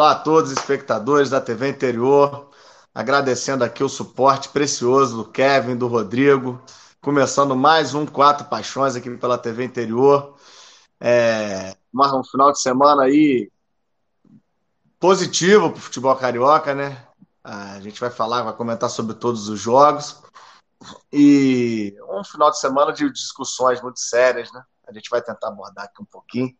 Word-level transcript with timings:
Olá 0.00 0.12
a 0.12 0.18
todos, 0.18 0.50
espectadores 0.50 1.28
da 1.28 1.42
TV 1.42 1.68
Interior. 1.68 2.48
Agradecendo 2.94 3.62
aqui 3.62 3.84
o 3.84 3.88
suporte 3.88 4.48
precioso 4.48 5.14
do 5.14 5.30
Kevin, 5.30 5.76
do 5.76 5.88
Rodrigo. 5.88 6.58
Começando 7.02 7.54
mais 7.54 7.92
um 7.92 8.06
Quatro 8.06 8.46
Paixões 8.46 8.96
aqui 8.96 9.14
pela 9.18 9.36
TV 9.36 9.62
Interior. 9.62 10.36
É, 10.98 11.76
mais 11.92 12.14
um 12.14 12.24
final 12.24 12.50
de 12.50 12.62
semana 12.62 13.02
aí 13.02 13.52
positivo 14.98 15.68
para 15.68 15.78
o 15.78 15.82
futebol 15.82 16.16
carioca, 16.16 16.74
né? 16.74 17.06
A 17.44 17.78
gente 17.80 18.00
vai 18.00 18.08
falar, 18.08 18.42
vai 18.42 18.54
comentar 18.54 18.88
sobre 18.88 19.14
todos 19.14 19.50
os 19.50 19.60
jogos. 19.60 20.18
E 21.12 21.94
um 22.08 22.24
final 22.24 22.50
de 22.50 22.58
semana 22.58 22.90
de 22.90 23.12
discussões 23.12 23.82
muito 23.82 24.00
sérias, 24.00 24.50
né? 24.50 24.64
A 24.88 24.94
gente 24.94 25.10
vai 25.10 25.20
tentar 25.20 25.48
abordar 25.48 25.84
aqui 25.84 26.00
um 26.00 26.06
pouquinho. 26.06 26.56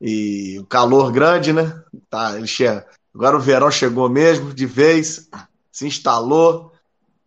E 0.00 0.58
o 0.58 0.66
calor 0.66 1.10
grande, 1.10 1.52
né? 1.52 1.82
Tá, 2.10 2.36
ele. 2.36 2.46
Agora 3.14 3.36
o 3.36 3.40
verão 3.40 3.70
chegou 3.70 4.08
mesmo, 4.08 4.52
de 4.52 4.66
vez, 4.66 5.28
se 5.72 5.86
instalou. 5.86 6.72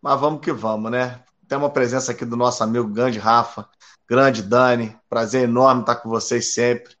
Mas 0.00 0.20
vamos 0.20 0.40
que 0.40 0.52
vamos, 0.52 0.90
né? 0.90 1.20
Tem 1.48 1.58
uma 1.58 1.70
presença 1.70 2.12
aqui 2.12 2.24
do 2.24 2.36
nosso 2.36 2.62
amigo 2.62 2.86
grande 2.88 3.18
Rafa, 3.18 3.68
grande 4.08 4.42
Dani. 4.42 4.96
Prazer 5.08 5.44
enorme 5.44 5.82
estar 5.82 5.96
com 5.96 6.08
vocês 6.08 6.54
sempre. 6.54 6.94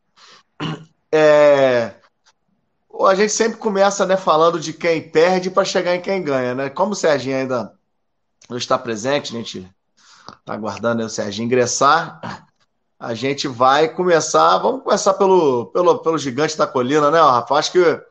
É, 1.12 1.94
a 3.06 3.14
gente 3.14 3.32
sempre 3.32 3.58
começa 3.58 4.04
né, 4.06 4.16
falando 4.16 4.60
de 4.60 4.72
quem 4.72 5.00
perde 5.08 5.50
para 5.50 5.64
chegar 5.64 5.94
em 5.94 6.00
quem 6.00 6.22
ganha, 6.22 6.54
né? 6.54 6.70
Como 6.70 6.92
o 6.92 6.96
Serginho 6.96 7.36
ainda 7.36 7.72
não 8.48 8.56
está 8.56 8.78
presente, 8.78 9.34
a 9.34 9.38
gente 9.38 9.68
está 10.28 10.54
aguardando 10.54 11.02
o 11.04 11.08
Serginho 11.08 11.46
ingressar. 11.46 12.46
A 13.00 13.14
gente 13.14 13.48
vai 13.48 13.88
começar. 13.88 14.58
Vamos 14.58 14.82
começar 14.82 15.14
pelo, 15.14 15.66
pelo, 15.66 15.98
pelo 16.00 16.18
gigante 16.18 16.58
da 16.58 16.66
colina, 16.66 17.10
né, 17.10 17.18
Rafa? 17.18 17.54
Acho 17.54 17.72
que 17.72 17.78
a 17.78 18.04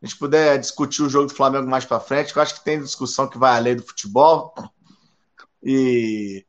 gente 0.00 0.16
puder 0.16 0.56
discutir 0.58 1.02
o 1.02 1.08
jogo 1.08 1.26
do 1.26 1.34
Flamengo 1.34 1.68
mais 1.68 1.84
para 1.84 1.98
frente, 1.98 2.32
que 2.32 2.38
eu 2.38 2.42
acho 2.42 2.54
que 2.54 2.64
tem 2.64 2.80
discussão 2.80 3.26
que 3.26 3.36
vai 3.36 3.56
além 3.56 3.74
do 3.74 3.82
futebol. 3.82 4.54
E 5.60 6.46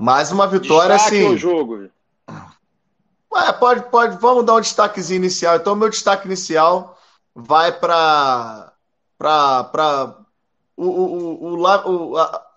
mais 0.00 0.32
uma 0.32 0.46
vitória 0.46 0.96
Destaque 0.96 1.22
assim. 1.22 1.34
o 1.34 1.36
jogo. 1.36 1.90
Ué, 3.32 3.52
pode, 3.52 3.82
pode, 3.90 4.16
vamos 4.16 4.46
dar 4.46 4.54
um 4.54 4.60
destaquezinho 4.60 5.18
inicial. 5.18 5.56
Então, 5.56 5.76
meu 5.76 5.90
destaque 5.90 6.26
inicial 6.26 6.98
vai 7.34 7.78
para 7.78 8.72
para 9.18 10.16
o, 10.78 10.86
o, 10.86 11.56
o, 11.56 12.12
o 12.12 12.16
a, 12.16 12.49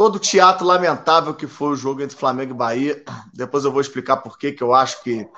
todo 0.00 0.16
o 0.16 0.18
teatro 0.18 0.66
lamentável 0.66 1.34
que 1.34 1.46
foi 1.46 1.72
o 1.72 1.76
jogo 1.76 2.00
entre 2.00 2.16
Flamengo 2.16 2.52
e 2.52 2.56
Bahia. 2.56 3.04
Depois 3.34 3.66
eu 3.66 3.70
vou 3.70 3.82
explicar 3.82 4.16
por 4.16 4.38
que 4.38 4.56
eu 4.58 4.72
acho 4.72 5.02
que 5.02 5.28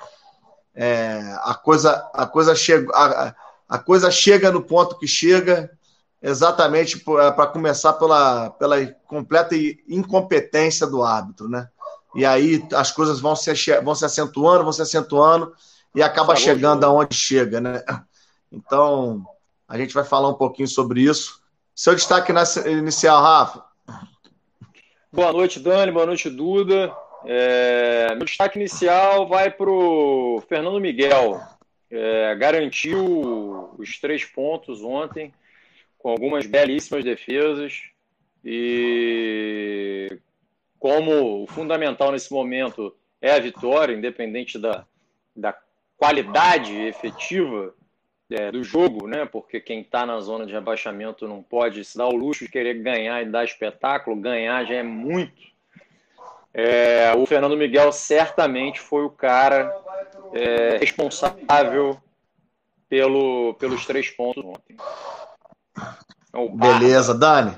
é, 0.73 1.19
a 1.41 1.53
coisa 1.53 2.09
a 2.13 2.25
coisa 2.25 2.55
chega 2.55 2.89
a, 2.95 3.35
a, 3.67 3.77
coisa 3.77 4.09
chega 4.09 4.53
no 4.53 4.61
ponto 4.61 4.97
que 4.97 5.05
chega 5.05 5.69
exatamente 6.21 6.97
para 6.97 7.45
começar 7.47 7.91
pela, 7.91 8.51
pela 8.51 8.85
completa 9.05 9.53
incompetência 9.85 10.87
do 10.87 11.03
árbitro, 11.03 11.49
né? 11.49 11.67
e 12.15 12.25
aí 12.25 12.65
as 12.73 12.89
coisas 12.89 13.19
vão 13.19 13.35
se, 13.35 13.51
vão 13.81 13.93
se 13.93 14.05
acentuando, 14.05 14.63
vão 14.63 14.71
se 14.71 14.81
acentuando 14.81 15.51
e 15.93 16.01
acaba 16.01 16.37
chegando 16.37 16.85
aonde 16.85 17.13
chega, 17.13 17.59
né? 17.59 17.83
Então, 18.49 19.25
a 19.67 19.77
gente 19.77 19.93
vai 19.93 20.05
falar 20.05 20.29
um 20.29 20.35
pouquinho 20.35 20.69
sobre 20.69 21.01
isso. 21.01 21.41
Seu 21.75 21.93
destaque 21.93 22.31
inicial, 22.65 23.21
Rafa. 23.21 23.72
Boa 25.15 25.31
noite, 25.31 25.59
Dani. 25.59 25.91
Boa 25.91 26.07
noite, 26.07 26.27
Duda. 26.27 26.91
É, 27.23 28.15
meu 28.15 28.25
destaque 28.25 28.57
inicial 28.57 29.27
vai 29.27 29.51
para 29.51 29.69
o 29.69 30.43
Fernando 30.49 30.81
Miguel. 30.81 31.39
É, 31.91 32.33
garantiu 32.33 33.69
os 33.77 33.99
três 33.99 34.25
pontos 34.25 34.81
ontem, 34.81 35.31
com 35.99 36.09
algumas 36.09 36.47
belíssimas 36.47 37.03
defesas. 37.03 37.83
E 38.43 40.17
como 40.79 41.43
o 41.43 41.45
fundamental 41.45 42.11
nesse 42.11 42.33
momento 42.33 42.91
é 43.21 43.33
a 43.33 43.39
vitória, 43.39 43.93
independente 43.93 44.57
da, 44.57 44.83
da 45.35 45.55
qualidade 45.95 46.75
efetiva 46.75 47.75
é, 48.33 48.51
do 48.51 48.63
jogo, 48.63 49.07
né? 49.07 49.25
Porque 49.25 49.59
quem 49.61 49.81
está 49.81 50.05
na 50.05 50.19
zona 50.19 50.45
de 50.45 50.53
rebaixamento 50.53 51.27
não 51.27 51.41
pode 51.41 51.83
se 51.85 51.97
dar 51.97 52.07
o 52.07 52.15
luxo 52.15 52.45
de 52.45 52.51
querer 52.51 52.81
ganhar 52.81 53.21
e 53.21 53.29
dar 53.29 53.43
espetáculo. 53.43 54.15
Ganhar 54.15 54.65
já 54.65 54.75
é 54.75 54.83
muito. 54.83 55.53
É, 56.53 57.13
o 57.15 57.25
Fernando 57.25 57.57
Miguel 57.57 57.91
certamente 57.91 58.79
foi 58.79 59.03
o 59.03 59.09
cara 59.09 59.73
é, 60.33 60.77
responsável 60.77 61.97
pelo, 62.87 63.55
pelos 63.55 63.85
três 63.85 64.09
pontos 64.09 64.43
ontem. 64.43 64.77
Beleza, 66.55 67.13
Dani. 67.13 67.55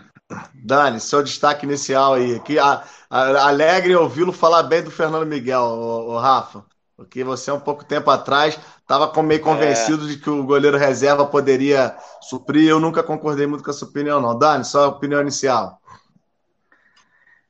Dani, 0.54 1.00
seu 1.00 1.22
destaque 1.22 1.66
inicial 1.66 2.14
aí. 2.16 2.40
Que 2.40 2.58
a, 2.58 2.84
a, 3.10 3.48
alegre 3.48 3.96
ouvi-lo 3.96 4.32
falar 4.32 4.64
bem 4.64 4.84
do 4.84 4.92
Fernando 4.92 5.26
Miguel, 5.26 5.62
o, 5.62 6.14
o, 6.14 6.18
Rafa. 6.18 6.66
Porque 6.98 7.24
você, 7.24 7.52
um 7.52 7.60
pouco 7.60 7.84
tempo 7.84 8.10
atrás, 8.10 8.58
estava 8.80 9.22
meio 9.22 9.42
convencido 9.42 10.06
é. 10.06 10.08
de 10.08 10.18
que 10.18 10.30
o 10.30 10.46
goleiro 10.46 10.78
reserva 10.78 11.26
poderia 11.26 11.96
suprir. 12.22 12.70
Eu 12.70 12.80
nunca 12.80 13.04
concordei 13.04 13.46
muito 13.46 13.64
com 13.64 13.70
essa 13.70 13.84
opinião, 13.84 14.22
não. 14.22 14.38
Dani, 14.38 14.64
só 14.64 14.86
a 14.86 14.90
opinião 14.90 15.22
inicial. 15.22 15.82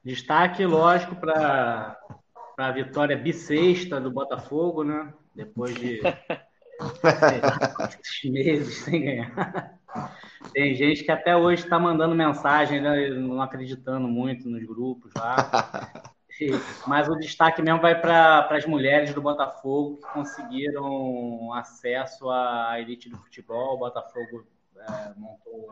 Destaque, 0.04 0.66
lógico, 0.66 1.16
para 1.16 1.98
a 2.58 2.72
vitória 2.72 3.18
bissexta 3.18 4.00
do 4.00 4.12
Botafogo, 4.12 4.84
né? 4.84 5.14
Depois 5.36 5.76
de 5.76 6.02
meses 8.26 8.78
sem 8.80 9.04
ganhar. 9.04 9.80
Tem 10.54 10.76
gente 10.76 11.04
que 11.04 11.12
até 11.12 11.36
hoje 11.36 11.64
está 11.64 11.80
mandando 11.80 12.16
mensagem, 12.16 12.82
né, 12.82 13.10
não 13.10 13.42
acreditando 13.42 14.08
muito 14.08 14.50
nos 14.50 14.64
grupos 14.64 15.12
lá. 15.16 15.92
Mas 16.86 17.08
o 17.08 17.16
destaque 17.16 17.62
mesmo 17.62 17.82
vai 17.82 18.00
para 18.00 18.48
as 18.52 18.66
mulheres 18.66 19.14
do 19.14 19.22
Botafogo 19.22 19.98
que 19.98 20.14
conseguiram 20.14 21.54
acesso 21.54 22.30
à 22.30 22.80
elite 22.80 23.10
do 23.10 23.18
futebol. 23.18 23.76
O 23.76 23.80
Botafogo 23.80 24.46
é, 24.78 25.14
montou 25.16 25.70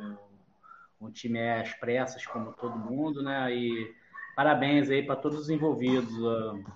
um, 1.01 1.11
time 1.11 1.39
às 1.59 1.73
pressas, 1.73 2.25
como 2.25 2.53
todo 2.53 2.77
mundo, 2.77 3.21
né? 3.21 3.53
E 3.53 3.93
parabéns 4.35 4.89
aí 4.89 5.03
para 5.03 5.17
todos 5.17 5.39
os 5.39 5.49
envolvidos, 5.49 6.13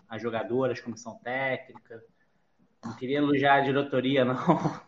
as 0.10 0.22
jogadoras, 0.22 0.82
comissão 0.82 1.18
técnica. 1.24 2.04
Não 2.84 2.94
queria 2.94 3.18
elogiar 3.20 3.56
a 3.56 3.62
diretoria, 3.62 4.26
não. 4.26 4.36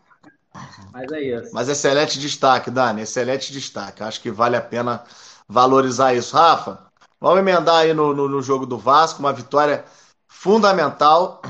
Mas 0.91 1.11
é 1.11 1.21
isso. 1.21 1.53
Mas 1.53 1.69
excelente 1.69 2.19
destaque, 2.19 2.69
Dani. 2.69 3.01
Excelente 3.01 3.51
destaque. 3.53 4.03
Acho 4.03 4.21
que 4.21 4.31
vale 4.31 4.55
a 4.55 4.61
pena 4.61 5.03
valorizar 5.47 6.13
isso. 6.13 6.35
Rafa, 6.35 6.88
vamos 7.19 7.39
emendar 7.39 7.77
aí 7.77 7.93
no, 7.93 8.13
no, 8.13 8.27
no 8.27 8.41
jogo 8.41 8.65
do 8.65 8.77
Vasco, 8.77 9.19
uma 9.19 9.33
vitória 9.33 9.85
fundamental. 10.27 11.41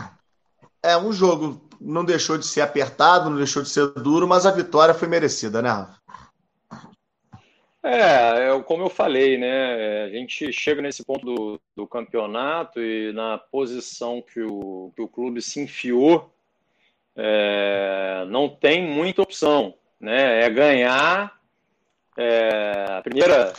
É 0.82 0.98
um 0.98 1.12
jogo, 1.12 1.62
não 1.80 2.04
deixou 2.04 2.38
de 2.38 2.46
ser 2.46 2.62
apertado, 2.62 3.30
não 3.30 3.38
deixou 3.38 3.62
de 3.62 3.70
ser 3.70 3.88
duro, 3.94 4.28
mas 4.28 4.46
a 4.46 4.52
vitória 4.52 4.94
foi 4.94 5.08
merecida, 5.08 5.62
né, 5.62 5.70
Rafa? 5.70 6.00
É, 7.82 8.50
é, 8.50 8.62
como 8.64 8.84
eu 8.84 8.90
falei, 8.90 9.38
né? 9.38 10.04
A 10.04 10.10
gente 10.10 10.52
chega 10.52 10.82
nesse 10.82 11.04
ponto 11.04 11.26
do, 11.26 11.62
do 11.76 11.88
campeonato 11.88 12.82
e 12.82 13.14
na 13.14 13.38
posição 13.38 14.22
que 14.22 14.42
o, 14.42 14.92
que 14.96 15.02
o 15.02 15.08
clube 15.08 15.42
se 15.42 15.62
enfiou 15.62 16.34
é, 17.16 18.26
não 18.28 18.50
tem 18.50 18.86
muita 18.86 19.22
opção, 19.22 19.74
né? 20.00 20.44
É 20.44 20.50
ganhar. 20.50 21.40
É, 22.18 22.98
a 22.98 23.02
primeira 23.02 23.54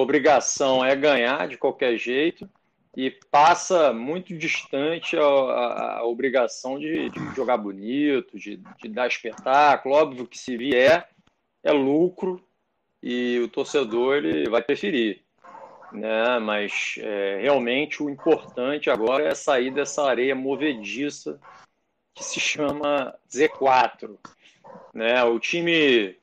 obrigação 0.00 0.84
é 0.84 0.94
ganhar 0.94 1.48
de 1.48 1.58
qualquer 1.58 1.96
jeito 1.96 2.48
e 2.96 3.10
passa 3.10 3.92
muito 3.92 4.36
distante 4.36 5.16
a, 5.16 5.22
a, 5.22 5.98
a 5.98 6.04
obrigação 6.04 6.78
de, 6.78 7.10
de, 7.10 7.34
jogar 7.34 7.56
bonito, 7.56 8.38
de, 8.38 8.56
de, 8.56 8.88
dar 8.88 9.08
espetáculo. 9.08 9.94
Óbvio 9.94 10.26
que 10.26 10.38
se 10.38 10.56
vier 10.56 11.08
é 11.62 11.72
lucro 11.72 12.40
e 13.02 13.40
o 13.40 13.48
torcedor 13.48 14.16
ele 14.16 14.48
vai 14.48 14.62
preferir. 14.62 15.22
Né? 15.92 16.38
Mas 16.38 16.94
é, 16.98 17.40
realmente 17.42 18.02
o 18.02 18.10
importante 18.10 18.90
agora 18.90 19.28
é 19.28 19.34
sair 19.34 19.72
dessa 19.72 20.04
areia 20.04 20.34
movediça 20.34 21.40
que 22.14 22.22
se 22.22 22.38
chama 22.38 23.14
Z4. 23.28 24.16
Né? 24.94 25.22
O 25.24 25.38
time 25.40 26.16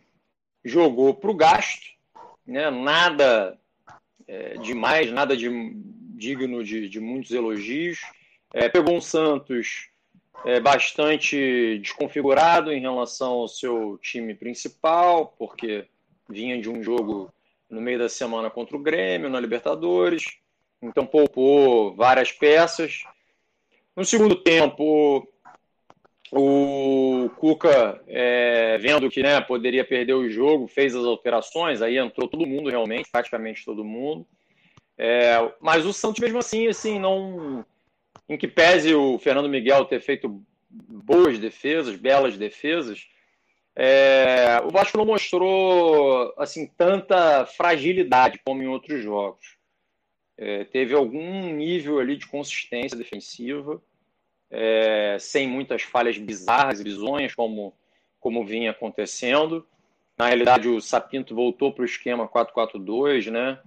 jogou 0.64 1.14
para 1.14 1.32
o 1.32 1.36
gasto, 1.36 1.86
né? 2.46 2.70
nada 2.70 3.58
é, 4.28 4.58
demais, 4.58 5.12
nada 5.12 5.36
de, 5.36 5.50
digno 6.16 6.64
de, 6.64 6.90
de 6.90 7.00
muitos 7.00 7.32
elogios. 7.32 8.00
É, 8.54 8.70
pegou 8.70 8.96
um 8.96 9.02
Santos 9.02 9.90
é, 10.46 10.60
bastante 10.60 11.80
desconfigurado 11.80 12.72
em 12.72 12.80
relação 12.80 13.34
ao 13.34 13.48
seu 13.48 13.98
time 14.02 14.34
principal, 14.34 15.34
porque 15.38 15.86
vinha 16.30 16.60
de 16.60 16.70
um 16.70 16.84
jogo 16.84 17.32
no 17.70 17.82
meio 17.82 18.00
da 18.00 18.10
semana 18.10 18.50
contra 18.50 18.76
o 18.76 18.82
Grêmio, 18.82 19.30
na 19.30 19.40
Libertadores, 19.40 20.38
então 20.82 21.06
poupou 21.06 21.96
várias 21.96 22.32
peças. 22.32 23.04
No 23.96 24.06
segundo 24.06 24.36
tempo, 24.36 25.28
O 26.32 27.30
Cuca, 27.38 28.02
é, 28.08 28.78
vendo 28.80 29.10
que 29.10 29.22
né, 29.22 29.40
poderia 29.42 29.86
perder 29.86 30.14
o 30.14 30.30
jogo, 30.30 30.68
fez 30.68 30.96
as 30.96 31.06
alterações, 31.06 31.82
aí 31.82 31.98
entrou 31.98 32.28
todo 32.28 32.48
mundo 32.48 32.70
realmente, 32.70 33.10
praticamente 33.12 33.64
todo 33.64 33.84
mundo. 33.84 34.26
É, 34.98 35.36
mas 35.62 35.86
o 35.86 35.94
Santos, 35.94 36.20
mesmo 36.20 36.40
assim, 36.40 36.68
assim, 36.68 37.00
não. 37.00 37.66
Em 38.28 38.38
que 38.38 38.48
pese 38.48 38.96
o 38.96 39.20
Fernando 39.20 39.50
Miguel 39.50 39.86
ter 39.86 40.02
feito 40.02 40.44
boas 40.70 41.38
defesas, 41.38 41.96
belas 41.96 42.38
defesas, 42.38 43.08
é, 43.76 44.62
o 44.64 44.72
Vasco 44.72 44.98
não 44.98 45.06
mostrou 45.06 46.34
assim 46.38 46.66
tanta 46.66 47.46
fragilidade 47.46 48.40
como 48.44 48.64
em 48.64 48.68
outros 48.68 49.04
jogos. 49.04 49.58
É, 50.38 50.64
teve 50.66 50.96
algum 50.96 51.54
nível 51.54 52.00
ali 52.00 52.18
de 52.18 52.28
consistência 52.28 52.98
defensiva 52.98 53.82
é, 54.58 55.18
sem 55.20 55.48
muitas 55.48 55.82
falhas 55.82 56.18
bizarras 56.18 56.80
e 56.80 56.84
bizonhas, 56.84 57.36
como, 57.36 57.74
como 58.22 58.46
vinha 58.46 58.72
acontecendo. 58.72 59.68
Na 60.18 60.28
realidade, 60.28 60.70
o 60.70 60.80
Sapinto 60.80 61.36
voltou 61.36 61.74
para 61.74 61.82
o 61.82 61.86
esquema 61.86 62.26
4-4-2, 62.26 63.30
né? 63.30 63.60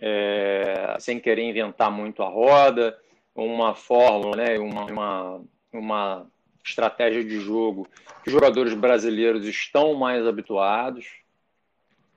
É, 0.00 0.96
sem 0.98 1.20
querer 1.20 1.42
inventar 1.42 1.90
muito 1.90 2.22
a 2.22 2.28
roda, 2.28 2.98
uma 3.34 3.74
fórmula, 3.74 4.36
né? 4.36 4.58
uma, 4.58 4.84
uma, 4.86 5.44
uma 5.70 6.26
estratégia 6.64 7.22
de 7.22 7.38
jogo 7.38 7.86
que 8.24 8.28
os 8.28 8.32
jogadores 8.32 8.72
brasileiros 8.72 9.46
estão 9.46 9.94
mais 9.94 10.26
habituados, 10.26 11.06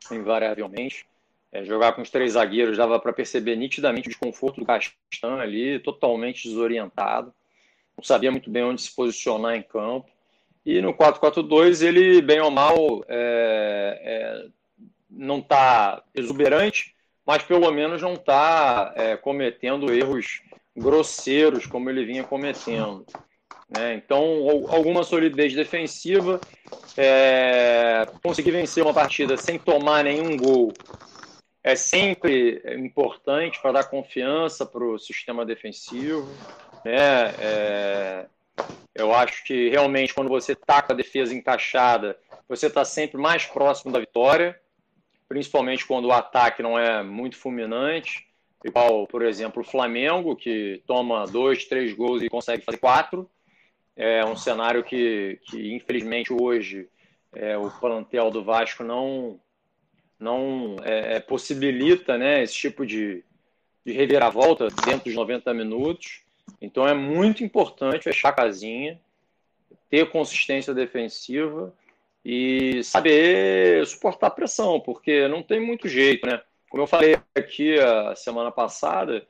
invariavelmente. 0.10 1.06
É, 1.52 1.64
jogar 1.66 1.94
com 1.94 2.02
os 2.02 2.10
três 2.10 2.32
zagueiros 2.32 2.78
dava 2.78 2.98
para 2.98 3.14
perceber 3.14 3.56
nitidamente 3.56 4.08
o 4.08 4.12
desconforto 4.12 4.62
do 4.62 4.66
Castan 4.66 5.38
ali, 5.40 5.80
totalmente 5.80 6.48
desorientado 6.48 7.34
não 7.98 8.04
sabia 8.04 8.32
muito 8.32 8.50
bem 8.50 8.64
onde 8.64 8.82
se 8.82 8.94
posicionar 8.94 9.56
em 9.56 9.64
campo. 9.64 10.10
E 10.66 10.82
no 10.82 10.94
4-4-2 10.94 11.86
ele, 11.86 12.22
bem 12.22 12.42
ou 12.42 12.52
mal, 12.52 13.04
é, 13.08 14.02
é, 14.04 14.48
não 15.10 15.40
está 15.40 16.04
exuberante, 16.14 16.96
mas 17.26 17.44
pelo 17.44 17.70
menos 17.72 18.02
não 18.02 18.14
está 18.14 18.94
é, 18.96 19.16
cometendo 19.16 19.94
erros 19.94 20.42
grosseiros 20.76 21.66
como 21.66 21.90
ele 21.90 22.06
vinha 22.06 22.24
cometendo. 22.24 23.06
Né? 23.70 23.94
Então, 23.96 24.22
alguma 24.70 25.04
solidez 25.04 25.54
defensiva, 25.54 26.40
é, 26.98 28.08
conseguir 28.22 28.52
vencer 28.52 28.84
uma 28.84 28.94
partida 28.94 29.38
sem 29.38 29.58
tomar 29.58 30.04
nenhum 30.04 30.36
gol 30.36 30.74
é 31.66 31.76
sempre 31.76 32.62
importante 32.78 33.60
para 33.60 33.72
dar 33.72 33.86
confiança 33.86 34.68
para 34.68 34.84
o 34.84 35.00
sistema 35.00 35.44
defensivo. 35.44 36.30
Né? 36.86 37.34
É, 37.40 38.26
eu 38.94 39.12
acho 39.12 39.44
que 39.44 39.70
realmente 39.70 40.14
quando 40.14 40.30
você 40.30 40.52
está 40.52 40.84
com 40.84 40.94
a 40.94 40.96
defesa 40.96 41.34
encaixada, 41.34 42.18
você 42.48 42.68
está 42.68 42.86
sempre 42.86 43.20
mais 43.20 43.46
próximo 43.46 43.92
da 43.92 44.00
vitória, 44.00 44.60
principalmente 45.28 45.86
quando 45.86 46.06
o 46.06 46.12
ataque 46.12 46.62
não 46.62 46.78
é 46.78 47.02
muito 47.02 47.38
fulminante, 47.38 48.28
igual, 48.64 49.08
por 49.08 49.24
exemplo, 49.24 49.64
o 49.64 49.66
Flamengo, 49.66 50.36
que 50.36 50.84
toma 50.86 51.26
dois, 51.26 51.66
três 51.66 51.92
gols 51.94 52.22
e 52.22 52.30
consegue 52.30 52.64
fazer 52.64 52.78
quatro. 52.78 53.30
É 53.96 54.24
um 54.24 54.36
cenário 54.36 54.84
que, 54.84 55.40
que 55.46 55.74
infelizmente, 55.74 56.32
hoje 56.32 56.88
é, 57.34 57.58
o 57.58 57.72
plantel 57.72 58.30
do 58.30 58.44
Vasco 58.44 58.84
não, 58.84 59.40
não 60.20 60.76
é, 60.84 61.20
possibilita 61.20 62.18
né, 62.18 62.44
esse 62.44 62.54
tipo 62.54 62.86
de, 62.86 63.24
de 63.86 63.94
reviravolta 63.94 64.68
dentro 64.86 65.06
dos 65.06 65.16
90 65.16 65.54
minutos. 65.54 66.25
Então 66.62 66.88
é 66.88 66.94
muito 66.94 67.44
importante 67.44 68.04
fechar 68.04 68.30
a 68.30 68.34
casinha, 68.34 69.00
ter 69.90 70.10
consistência 70.10 70.74
defensiva 70.74 71.74
e 72.24 72.84
saber 72.84 73.86
suportar 73.86 74.28
a 74.28 74.32
pressão, 74.32 74.80
porque 74.80 75.28
não 75.28 75.44
tem 75.44 75.60
muito 75.60 75.88
jeito, 75.88 76.26
né? 76.26 76.42
Como 76.70 76.84
eu 76.84 76.88
falei 76.88 77.18
aqui 77.36 77.80
a 77.80 78.16
semana 78.16 78.52
passada, 78.52 79.26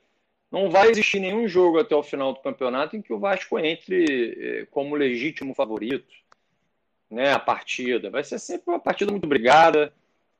não 0.50 0.70
vai 0.70 0.90
existir 0.90 1.20
nenhum 1.20 1.46
jogo 1.46 1.78
até 1.78 1.94
o 1.94 2.02
final 2.02 2.32
do 2.32 2.40
campeonato 2.40 2.96
em 2.96 3.02
que 3.02 3.12
o 3.12 3.18
Vasco 3.18 3.58
entre 3.58 4.60
eh, 4.62 4.66
como 4.70 4.96
legítimo 4.96 5.54
favorito, 5.54 6.12
né? 7.10 7.32
A 7.32 7.38
partida 7.38 8.10
vai 8.10 8.24
ser 8.24 8.38
sempre 8.38 8.70
uma 8.70 8.80
partida 8.80 9.10
muito 9.10 9.26
brigada, 9.26 9.92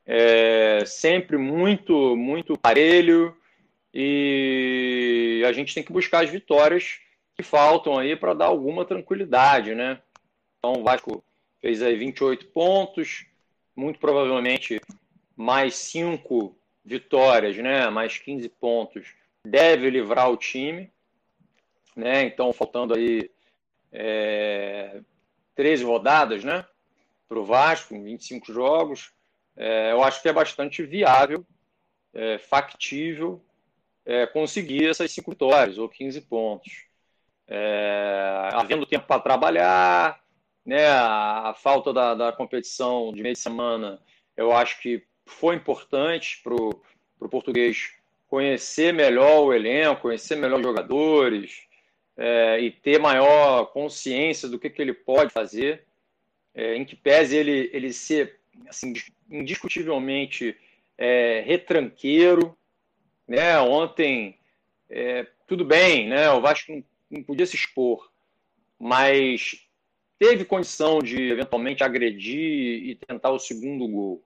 é, 0.07 0.85
sempre 0.87 1.37
muito 1.37 2.17
muito 2.17 2.57
parelho 2.57 3.37
e 3.99 5.43
a 5.49 5.53
gente 5.53 5.73
tem 5.73 5.83
que 5.83 5.91
buscar 5.91 6.23
as 6.23 6.29
vitórias 6.29 7.01
que 7.35 7.43
faltam 7.43 7.97
aí 7.97 8.15
para 8.15 8.35
dar 8.35 8.45
alguma 8.45 8.85
tranquilidade, 8.85 9.75
né? 9.75 10.03
Então 10.59 10.75
o 10.75 10.85
Vasco 10.85 11.25
fez 11.63 11.81
aí 11.81 11.97
28 11.97 12.49
pontos, 12.49 13.25
muito 13.75 13.99
provavelmente 13.99 14.83
mais 15.35 15.77
5 15.77 16.55
vitórias, 16.85 17.57
né? 17.57 17.89
Mais 17.89 18.19
15 18.19 18.47
pontos 18.51 19.15
deve 19.43 19.89
livrar 19.89 20.31
o 20.31 20.37
time, 20.37 20.93
né? 21.97 22.25
Então 22.25 22.53
faltando 22.53 22.93
aí 22.93 23.31
é, 23.91 25.01
13 25.55 25.85
rodadas, 25.85 26.45
né? 26.45 26.67
Para 27.27 27.39
o 27.39 27.47
Vasco, 27.47 27.99
25 27.99 28.53
jogos, 28.53 29.11
é, 29.57 29.93
eu 29.93 30.05
acho 30.05 30.21
que 30.21 30.29
é 30.29 30.35
bastante 30.35 30.83
viável, 30.83 31.47
é, 32.13 32.37
factível 32.37 33.43
é, 34.07 34.25
conseguir 34.25 34.89
essas 34.89 35.11
cinco 35.11 35.33
vitórias 35.33 35.77
ou 35.77 35.89
15 35.89 36.21
pontos. 36.23 36.87
É, 37.49 38.51
havendo 38.53 38.87
tempo 38.87 39.07
para 39.07 39.21
trabalhar, 39.21 40.23
né, 40.65 40.87
a, 40.87 41.51
a 41.51 41.55
falta 41.55 41.93
da, 41.93 42.15
da, 42.15 42.33
competição 42.33 43.13
de 43.13 43.23
meio 43.23 43.35
de 43.35 43.41
semana, 43.41 44.01
eu 44.37 44.53
acho 44.53 44.81
que 44.81 45.05
foi 45.27 45.57
importante 45.57 46.41
para 46.43 46.55
o 46.55 47.29
português 47.29 47.95
conhecer 48.29 48.93
melhor 48.93 49.45
o 49.45 49.53
elenco, 49.53 50.03
conhecer 50.03 50.37
melhor 50.37 50.59
os 50.59 50.67
jogadores 50.67 51.63
é, 52.17 52.61
e 52.61 52.71
ter 52.71 52.99
maior 52.99 53.67
consciência 53.67 54.49
do 54.49 54.59
que, 54.59 54.71
que 54.71 54.83
ele 54.83 54.93
pode 54.93 55.33
fazer, 55.33 55.85
é, 56.55 56.77
em 56.77 56.85
que 56.85 56.97
pese 56.97 57.37
ele, 57.37 57.71
ele 57.73 57.93
ser 57.93 58.41
assim, 58.69 58.93
indiscutivelmente 59.31 60.57
é, 60.99 61.43
retranqueiro, 61.47 62.57
né? 63.27 63.59
Ontem, 63.59 64.39
é, 64.89 65.27
tudo 65.47 65.65
bem, 65.65 66.09
né? 66.09 66.31
O 66.31 66.41
Vasco 66.41 66.73
não, 66.73 66.85
não 67.11 67.23
podia 67.23 67.47
se 67.47 67.57
expor, 67.57 68.11
mas 68.79 69.67
teve 70.19 70.45
condição 70.45 71.01
de 71.01 71.31
eventualmente 71.31 71.83
agredir 71.83 72.85
e 72.85 72.95
tentar 72.95 73.31
o 73.31 73.39
segundo 73.39 73.87
gol. 73.89 74.23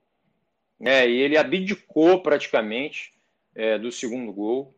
É, 0.80 1.08
e 1.08 1.20
ele 1.20 1.36
abdicou 1.36 2.22
praticamente 2.22 3.12
é, 3.54 3.78
do 3.78 3.92
segundo 3.92 4.32
gol. 4.32 4.74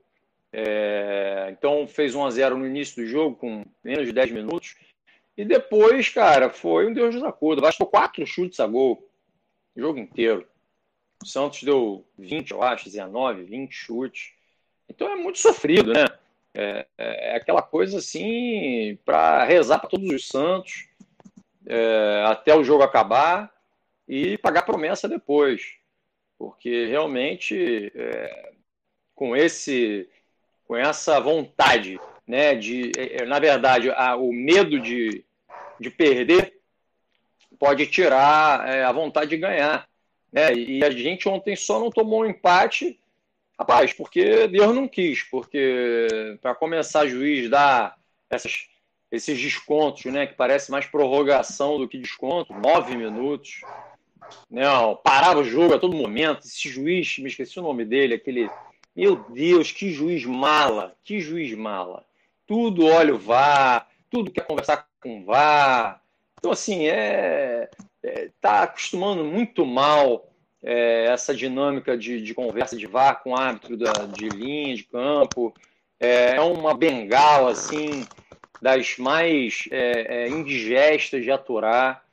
É, 0.52 1.48
então 1.50 1.86
fez 1.86 2.14
1 2.14 2.24
a 2.24 2.30
0 2.30 2.58
no 2.58 2.66
início 2.66 3.02
do 3.02 3.08
jogo, 3.08 3.36
com 3.36 3.64
menos 3.82 4.06
de 4.06 4.12
10 4.12 4.32
minutos. 4.32 4.74
E 5.36 5.44
depois, 5.44 6.08
cara, 6.08 6.50
foi 6.50 6.86
um 6.86 6.92
Deus 6.92 7.14
dos 7.14 7.24
acordos. 7.24 7.62
Bastou 7.62 7.86
quatro 7.86 8.26
chutes 8.26 8.60
a 8.60 8.66
gol 8.66 9.08
o 9.74 9.80
jogo 9.80 9.98
inteiro. 9.98 10.46
O 11.22 11.26
Santos 11.26 11.62
deu 11.62 12.04
20, 12.18 12.50
eu 12.50 12.62
acho, 12.62 12.86
19, 12.86 13.44
20 13.44 13.72
chutes. 13.72 14.32
Então 14.88 15.08
é 15.08 15.14
muito 15.14 15.38
sofrido, 15.38 15.92
né? 15.92 16.06
É, 16.54 16.86
é 16.98 17.36
aquela 17.36 17.62
coisa 17.62 17.98
assim 17.98 18.98
para 19.04 19.44
rezar 19.44 19.78
para 19.78 19.88
todos 19.88 20.10
os 20.10 20.28
Santos 20.28 20.86
é, 21.66 22.24
até 22.26 22.54
o 22.54 22.64
jogo 22.64 22.82
acabar 22.82 23.50
e 24.06 24.36
pagar 24.38 24.62
promessa 24.62 25.08
depois, 25.08 25.74
porque 26.38 26.86
realmente 26.86 27.92
é, 27.94 28.52
com 29.14 29.36
esse 29.36 30.08
com 30.64 30.76
essa 30.76 31.20
vontade, 31.20 32.00
né, 32.26 32.54
de 32.54 32.92
é, 32.96 33.22
é, 33.22 33.26
na 33.26 33.38
verdade 33.38 33.90
a, 33.90 34.16
o 34.16 34.32
medo 34.32 34.80
de, 34.80 35.24
de 35.78 35.90
perder 35.90 36.58
pode 37.58 37.86
tirar 37.86 38.68
é, 38.68 38.84
a 38.84 38.92
vontade 38.92 39.30
de 39.30 39.36
ganhar. 39.36 39.88
Né? 40.32 40.54
E 40.54 40.84
a 40.84 40.90
gente 40.90 41.28
ontem 41.28 41.54
só 41.54 41.78
não 41.78 41.90
tomou 41.90 42.22
um 42.22 42.26
empate, 42.26 42.98
rapaz, 43.58 43.92
porque 43.92 44.48
Deus 44.48 44.74
não 44.74 44.88
quis, 44.88 45.22
porque 45.24 46.38
para 46.40 46.54
começar 46.54 47.06
juiz 47.06 47.50
dar 47.50 47.96
essas, 48.30 48.66
esses 49.10 49.38
descontos, 49.38 50.04
né, 50.06 50.26
que 50.26 50.34
parece 50.34 50.70
mais 50.70 50.86
prorrogação 50.86 51.78
do 51.78 51.86
que 51.86 51.98
desconto, 51.98 52.54
nove 52.54 52.96
minutos, 52.96 53.60
né, 54.50 54.64
parava 55.04 55.40
o 55.40 55.44
jogo 55.44 55.74
a 55.74 55.78
todo 55.78 55.94
momento, 55.94 56.46
esse 56.46 56.68
juiz, 56.68 57.18
me 57.18 57.28
esqueci 57.28 57.58
o 57.58 57.62
nome 57.62 57.84
dele, 57.84 58.14
aquele, 58.14 58.50
meu 58.96 59.16
Deus, 59.28 59.70
que 59.70 59.92
juiz 59.92 60.24
mala, 60.24 60.96
que 61.04 61.20
juiz 61.20 61.52
mala, 61.54 62.06
tudo 62.46 62.86
olha 62.86 63.14
o 63.14 63.18
VAR, 63.18 63.86
tudo 64.10 64.30
quer 64.30 64.46
conversar 64.46 64.88
com 65.00 65.20
o 65.20 65.24
VAR, 65.26 66.02
então 66.38 66.50
assim, 66.50 66.86
é, 66.86 67.70
é, 68.02 68.30
tá 68.40 68.62
acostumando 68.62 69.24
muito 69.24 69.64
mal 69.64 70.28
é, 70.62 71.06
essa 71.06 71.34
dinâmica 71.34 71.96
de, 71.96 72.20
de, 72.20 72.34
conversa 72.34 72.76
de 72.76 72.86
VAR 72.86 73.22
com 73.22 73.36
árbitro 73.36 73.76
da, 73.76 73.92
de 74.06 74.28
linha, 74.28 74.74
de 74.74 74.84
campo. 74.84 75.54
É, 75.98 76.36
é 76.36 76.40
uma 76.40 76.74
bengala, 76.74 77.50
assim, 77.50 78.06
das 78.60 78.96
mais 78.98 79.64
é, 79.70 80.24
é, 80.24 80.28
indigestas 80.28 81.22
de 81.22 81.30
aturar. 81.30 82.04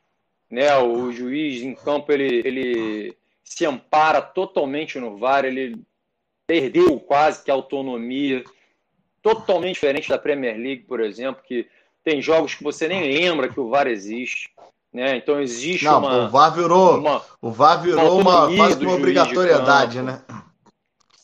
Né? 0.50 0.76
O 0.78 1.12
juiz 1.12 1.62
em 1.62 1.76
campo 1.76 2.12
ele, 2.12 2.42
ele 2.46 3.18
se 3.44 3.66
ampara 3.66 4.22
totalmente 4.22 5.00
no 5.00 5.18
VAR, 5.18 5.46
ele 5.46 5.80
perdeu 6.48 7.00
quase 7.00 7.44
que 7.44 7.52
a 7.52 7.54
autonomia, 7.54 8.44
totalmente 9.22 9.76
diferente 9.76 10.10
da 10.10 10.18
Premier 10.18 10.58
League, 10.58 10.84
por 10.84 11.00
exemplo, 11.00 11.44
que 11.44 11.68
tem 12.04 12.22
jogos 12.22 12.56
que 12.56 12.64
você 12.64 12.88
nem 12.88 13.04
lembra 13.04 13.50
que 13.50 13.60
o 13.60 13.70
VAR 13.70 13.86
existe. 13.86 14.50
Né? 14.94 15.18
Então 15.18 15.40
existe 15.40 15.86
Não, 15.86 16.00
uma. 16.00 16.26
O 16.26 16.30
VAR 16.30 16.54
virou, 16.54 16.98
uma, 16.98 17.22
o 17.42 17.52
VAR 17.52 17.82
virou 17.82 18.20
uma, 18.20 18.54
quase 18.56 18.84
uma 18.84 18.96
obrigatoriedade, 18.96 20.02
né? 20.02 20.22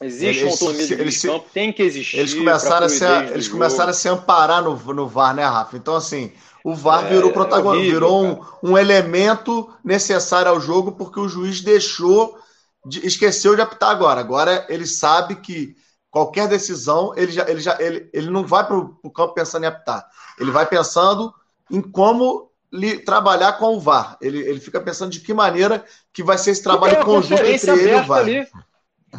Existe 0.01 0.41
eles, 0.41 0.43
uma 0.43 0.51
autonomia 0.51 1.01
eles, 1.01 1.21
de 1.21 1.27
campo, 1.27 1.45
tem 1.53 1.73
que 1.73 1.81
existir. 1.81 2.19
Eles 2.19 2.33
começaram, 2.33 2.85
a 2.85 2.89
se, 2.89 3.05
eles 3.05 3.47
começaram 3.47 3.89
a 3.89 3.93
se 3.93 4.09
amparar 4.09 4.61
no, 4.61 4.75
no 4.93 5.07
VAR, 5.07 5.33
né, 5.33 5.43
Rafa? 5.45 5.77
Então, 5.77 5.95
assim, 5.95 6.31
o 6.63 6.75
VAR 6.75 7.05
é, 7.05 7.09
virou 7.09 7.31
protagonista, 7.31 7.87
é 7.87 7.91
virou 7.91 8.25
um, 8.25 8.41
um, 8.61 8.77
elemento 8.77 9.71
necessário 9.83 10.51
ao 10.51 10.59
jogo 10.59 10.91
porque 10.91 11.19
o 11.19 11.29
juiz 11.29 11.61
deixou, 11.61 12.37
de, 12.85 13.05
esqueceu 13.05 13.55
de 13.55 13.61
apitar 13.61 13.89
agora. 13.89 14.19
Agora 14.19 14.65
ele 14.67 14.85
sabe 14.85 15.37
que 15.37 15.75
qualquer 16.11 16.47
decisão, 16.47 17.13
ele 17.15 17.31
já, 17.31 17.49
ele 17.49 17.59
já 17.61 17.77
ele, 17.79 18.09
ele 18.11 18.29
não 18.29 18.45
vai 18.45 18.65
para 18.65 18.77
o 18.77 19.11
campo 19.11 19.33
pensando 19.33 19.63
em 19.63 19.67
apitar. 19.67 20.05
Ele 20.39 20.51
vai 20.51 20.65
pensando 20.65 21.33
em 21.71 21.81
como 21.81 22.51
li, 22.75 22.99
trabalhar 22.99 23.53
com 23.53 23.75
o 23.75 23.79
VAR. 23.79 24.17
Ele, 24.21 24.39
ele 24.39 24.59
fica 24.59 24.79
pensando 24.79 25.11
de 25.11 25.19
que 25.19 25.33
maneira 25.33 25.83
que 26.13 26.23
vai 26.23 26.37
ser 26.37 26.51
esse 26.51 26.63
trabalho 26.63 27.03
conjunto 27.03 27.43
entre 27.43 27.71
ele 27.71 27.91
e 27.91 27.95
o 27.95 28.03
VAR. 28.03 28.19
Ali 28.19 28.47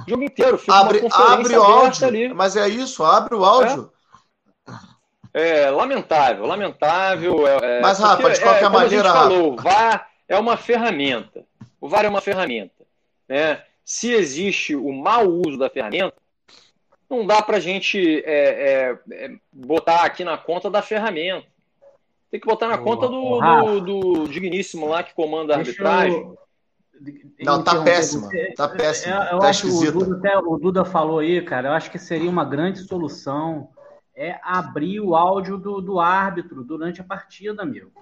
o 0.07 0.11
jogo 0.11 0.23
inteiro. 0.23 0.59
Fica 0.59 0.75
abre 0.75 1.07
abre 1.11 1.57
o 1.57 1.63
áudio, 1.63 2.07
ali. 2.07 2.35
mas 2.35 2.57
é 2.57 2.69
isso, 2.69 3.05
abre 3.05 3.35
o 3.35 3.45
áudio. 3.45 3.91
É, 5.33 5.63
é 5.63 5.71
lamentável, 5.71 6.47
lamentável. 6.47 7.47
É, 7.47 7.79
é 7.79 7.81
mas, 7.81 7.99
Rafa, 7.99 8.31
de 8.31 8.41
qualquer 8.41 8.65
é, 8.65 8.69
maneira. 8.69 9.13
Falou, 9.13 9.53
o 9.53 9.57
VAR 9.57 10.09
é 10.29 10.39
uma 10.39 10.57
ferramenta. 10.57 11.45
O 11.81 11.89
VAR 11.89 12.05
é 12.05 12.09
uma 12.09 12.21
ferramenta. 12.21 12.85
Né? 13.29 13.63
Se 13.85 14.13
existe 14.13 14.75
o 14.75 14.93
mau 14.93 15.27
uso 15.27 15.59
da 15.59 15.71
ferramenta, 15.71 16.15
não 17.09 17.25
dá 17.25 17.41
para 17.41 17.59
a 17.59 17.61
gente 17.61 18.23
é, 18.25 18.99
é, 19.11 19.31
botar 19.53 20.03
aqui 20.03 20.25
na 20.25 20.37
conta 20.37 20.71
da 20.71 20.83
ferramenta. 20.83 21.47
Tem 22.31 22.41
que 22.41 22.47
botar 22.47 22.69
na 22.69 22.79
conta 22.79 23.09
do, 23.09 23.41
do, 23.41 23.81
do 23.81 24.29
digníssimo 24.29 24.89
lá 24.89 25.03
que 25.03 25.15
comanda 25.15 25.55
a 25.55 25.59
arbitragem. 25.59 26.37
Eu 27.39 27.45
não, 27.45 27.63
tá 27.63 27.83
péssimo. 27.83 28.29
Tá 28.57 28.69
péssimo. 28.69 29.15
É, 29.15 29.35
eu 29.35 29.39
tá 29.39 29.49
acho 29.49 29.63
que 29.63 29.89
o 29.89 29.93
Duda, 29.93 30.17
até, 30.17 30.39
o 30.39 30.57
Duda 30.57 30.85
falou 30.85 31.19
aí, 31.19 31.43
cara, 31.43 31.69
eu 31.69 31.73
acho 31.73 31.91
que 31.91 31.99
seria 31.99 32.31
uma 32.31 32.45
grande 32.45 32.81
solução 32.81 33.69
é 34.17 34.41
abrir 34.43 34.99
o 34.99 35.15
áudio 35.15 35.59
do, 35.59 35.83
do 35.83 36.01
árbitro 36.01 36.65
durante 36.65 37.03
a 37.03 37.05
partida, 37.05 37.67
meu. 37.67 37.93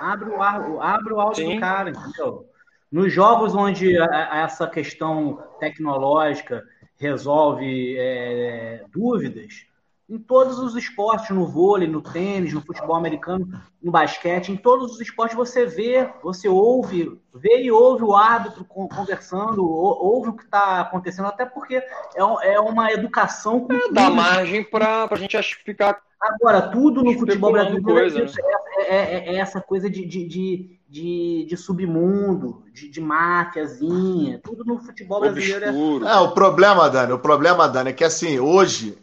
Abre 0.00 0.30
o, 0.30 0.40
abre 0.80 1.12
o 1.12 1.20
áudio 1.20 1.46
Sim. 1.46 1.54
do 1.56 1.60
cara, 1.60 1.90
entendeu? 1.90 2.48
Nos 2.90 3.12
jogos 3.12 3.54
onde 3.54 3.94
essa 3.98 4.66
questão 4.66 5.44
tecnológica 5.60 6.64
resolve 6.96 7.96
é, 7.98 8.86
dúvidas, 8.90 9.66
em 10.08 10.18
todos 10.18 10.58
os 10.58 10.74
esportes, 10.74 11.28
no 11.30 11.46
vôlei, 11.46 11.86
no 11.86 12.00
tênis, 12.00 12.54
no 12.54 12.62
futebol 12.62 12.96
americano, 12.96 13.46
no 13.82 13.92
basquete, 13.92 14.50
em 14.50 14.56
todos 14.56 14.92
os 14.92 15.00
esportes 15.02 15.36
você 15.36 15.66
vê, 15.66 16.08
você 16.22 16.48
ouve, 16.48 17.20
vê 17.34 17.62
e 17.62 17.70
ouve 17.70 18.04
o 18.04 18.16
árbitro 18.16 18.64
conversando, 18.64 19.68
ouve 19.68 20.30
o 20.30 20.32
que 20.32 20.44
está 20.44 20.80
acontecendo, 20.80 21.26
até 21.26 21.44
porque 21.44 21.76
é, 21.76 21.84
é 22.16 22.58
uma 22.58 22.90
educação 22.90 23.60
com 23.60 23.74
é, 23.74 23.92
dá 23.92 24.08
margem 24.08 24.64
para 24.64 25.06
a 25.10 25.16
gente 25.16 25.38
ficar. 25.62 26.00
Agora, 26.20 26.62
tudo 26.62 27.02
no 27.02 27.12
futebol 27.16 27.52
brasileiro 27.52 27.84
coisa, 27.84 28.18
é, 28.18 28.22
né? 28.22 28.30
é, 28.78 28.96
é, 28.96 29.34
é, 29.34 29.36
essa 29.36 29.60
coisa 29.60 29.88
de, 29.90 30.04
de, 30.04 30.26
de, 30.26 30.80
de, 30.88 31.46
de 31.48 31.56
submundo, 31.56 32.64
de, 32.72 32.88
de 32.88 33.00
máfiazinha, 33.00 34.40
tudo 34.42 34.64
no 34.64 34.80
futebol 34.80 35.20
brasileiro 35.20 35.66
é... 35.66 36.10
é. 36.10 36.16
o 36.16 36.32
problema, 36.32 36.88
Dani, 36.88 37.12
o 37.12 37.20
problema, 37.20 37.68
Dani, 37.68 37.90
é 37.90 37.92
que 37.92 38.02
assim, 38.02 38.40
hoje 38.40 38.98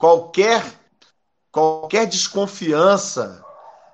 qualquer 0.00 0.64
qualquer 1.52 2.06
desconfiança 2.06 3.44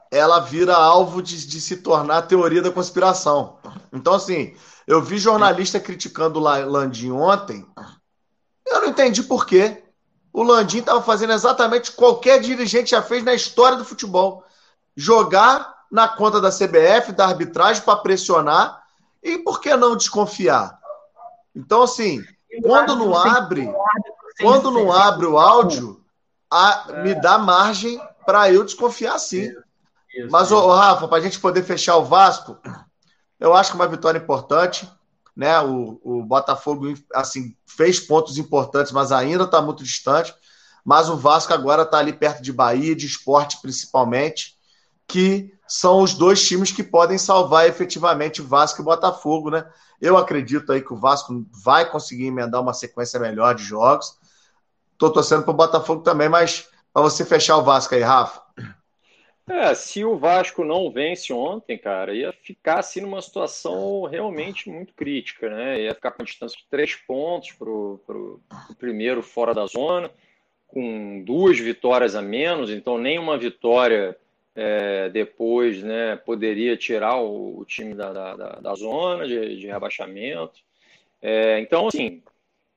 ela 0.09 0.39
vira 0.39 0.77
alvo 0.77 1.21
de, 1.21 1.47
de, 1.47 1.61
se 1.61 1.79
tornar 1.79 2.23
teoria 2.23 2.63
da 2.63 2.71
conspiração. 2.71 3.59
Então, 3.93 4.15
assim, 4.15 4.55
eu 4.87 5.03
vi 5.03 5.19
jornalista 5.19 5.81
criticando 5.81 6.39
o 6.39 6.43
Landim 6.43 7.11
ontem, 7.11 7.67
eu 8.65 8.83
não 8.83 8.89
entendi 8.89 9.23
por 9.23 9.47
quê. 9.47 9.83
O 10.33 10.45
Landim 10.45 10.79
estava 10.79 11.03
fazendo 11.03 11.33
exatamente 11.33 11.91
qualquer 11.93 12.41
dirigente 12.41 12.91
já 12.91 13.03
fez 13.03 13.25
na 13.25 13.35
história 13.35 13.77
do 13.77 13.85
futebol. 13.85 14.45
Jogar 14.95 15.75
na 15.91 16.07
conta 16.07 16.41
da 16.41 16.51
CBF, 16.51 17.13
da 17.13 17.27
arbitragem, 17.27 17.83
para 17.83 17.99
pressionar, 17.99 18.83
e 19.23 19.39
por 19.39 19.61
que 19.61 19.75
não 19.75 19.97
desconfiar? 19.97 20.79
Então, 21.55 21.83
assim, 21.83 22.23
quando 22.63 22.95
não 22.95 23.17
abre, 23.17 23.69
quando 24.41 24.71
não 24.71 24.93
abre 24.93 25.27
o 25.27 25.39
áudio, 25.39 26.05
a, 26.51 27.03
me 27.03 27.15
dá 27.15 27.39
margem 27.39 28.01
para 28.25 28.51
eu 28.53 28.65
desconfiar 28.65 29.19
sim. 29.19 29.51
Isso, 30.15 30.31
Mas, 30.31 30.51
ô, 30.51 30.69
Rafa, 30.75 31.09
para 31.09 31.19
a 31.19 31.21
gente 31.21 31.39
poder 31.39 31.63
fechar 31.63 31.97
o 31.97 32.05
Vasco, 32.05 32.59
eu 33.39 33.55
acho 33.55 33.71
que 33.71 33.77
uma 33.77 33.89
vitória 33.89 34.19
importante. 34.19 34.91
Né? 35.37 35.61
O, 35.61 36.01
o 36.03 36.23
Botafogo 36.25 36.95
assim, 37.15 37.55
fez 37.67 38.01
pontos 38.01 38.39
importantes, 38.39 38.93
mas 38.93 39.13
ainda 39.13 39.45
está 39.45 39.61
muito 39.61 39.85
distante. 39.85 40.35
Mas 40.85 41.11
o 41.11 41.17
Vasco 41.17 41.53
agora 41.53 41.83
está 41.83 41.99
ali 41.99 42.13
perto 42.13 42.43
de 42.43 42.53
Bahia, 42.53 42.97
de 42.97 43.07
esporte 43.07 43.59
principalmente, 43.61 44.57
que 45.07 45.53
são 45.67 46.01
os 46.01 46.15
dois 46.15 46.47
times 46.47 46.71
que 46.71 46.83
podem 46.83 47.19
salvar 47.19 47.69
efetivamente 47.69 48.41
Vasco 48.41 48.81
e 48.81 48.85
Botafogo, 48.85 49.51
né? 49.51 49.67
Eu 50.01 50.17
acredito 50.17 50.71
aí 50.73 50.81
que 50.81 50.93
o 50.93 50.97
Vasco 50.97 51.45
vai 51.51 51.91
conseguir 51.91 52.27
emendar 52.27 52.61
uma 52.61 52.73
sequência 52.73 53.19
melhor 53.19 53.55
de 53.55 53.65
jogos. 53.65 54.17
Estou 54.97 55.13
torcendo 55.13 55.43
para 55.43 55.51
o 55.51 55.57
Botafogo 55.57 56.03
também, 56.03 56.27
mas 56.27 56.71
para 56.91 57.03
você 57.03 57.23
fechar 57.23 57.59
o 57.59 57.63
Vasco 57.63 57.95
aí, 57.95 58.01
Rafa. 58.01 58.41
É, 59.47 59.75
se 59.75 60.03
o 60.03 60.17
Vasco 60.17 60.65
não 60.65 60.91
vence 60.91 61.35
ontem, 61.35 61.77
cara, 61.77 62.15
ia 62.15 62.33
ficar 62.33 62.79
assim 62.79 63.03
numa 63.03 63.21
situação 63.21 64.05
realmente 64.05 64.71
muito 64.71 64.95
crítica, 64.95 65.51
né? 65.51 65.83
Ia 65.83 65.95
ficar 65.95 66.13
com 66.13 66.23
a 66.23 66.25
distância 66.25 66.57
de 66.57 66.65
três 66.71 66.95
pontos 66.95 67.53
para 67.53 67.69
o 67.69 68.41
primeiro 68.79 69.23
fora 69.23 69.53
da 69.53 69.67
zona, 69.67 70.11
com 70.67 71.23
duas 71.23 71.59
vitórias 71.59 72.17
a 72.17 72.23
menos, 72.23 72.71
então 72.71 72.97
nenhuma 72.97 73.37
vitória 73.37 74.17
é, 74.55 75.11
depois 75.11 75.83
né, 75.83 76.17
poderia 76.17 76.75
tirar 76.75 77.17
o, 77.17 77.59
o 77.59 77.65
time 77.67 77.95
da, 77.95 78.13
da, 78.13 78.35
da, 78.35 78.75
zona 78.75 79.29
de, 79.29 79.61
de 79.61 79.67
rebaixamento. 79.67 80.59
É, 81.21 81.61
então, 81.61 81.87
assim, 81.87 82.23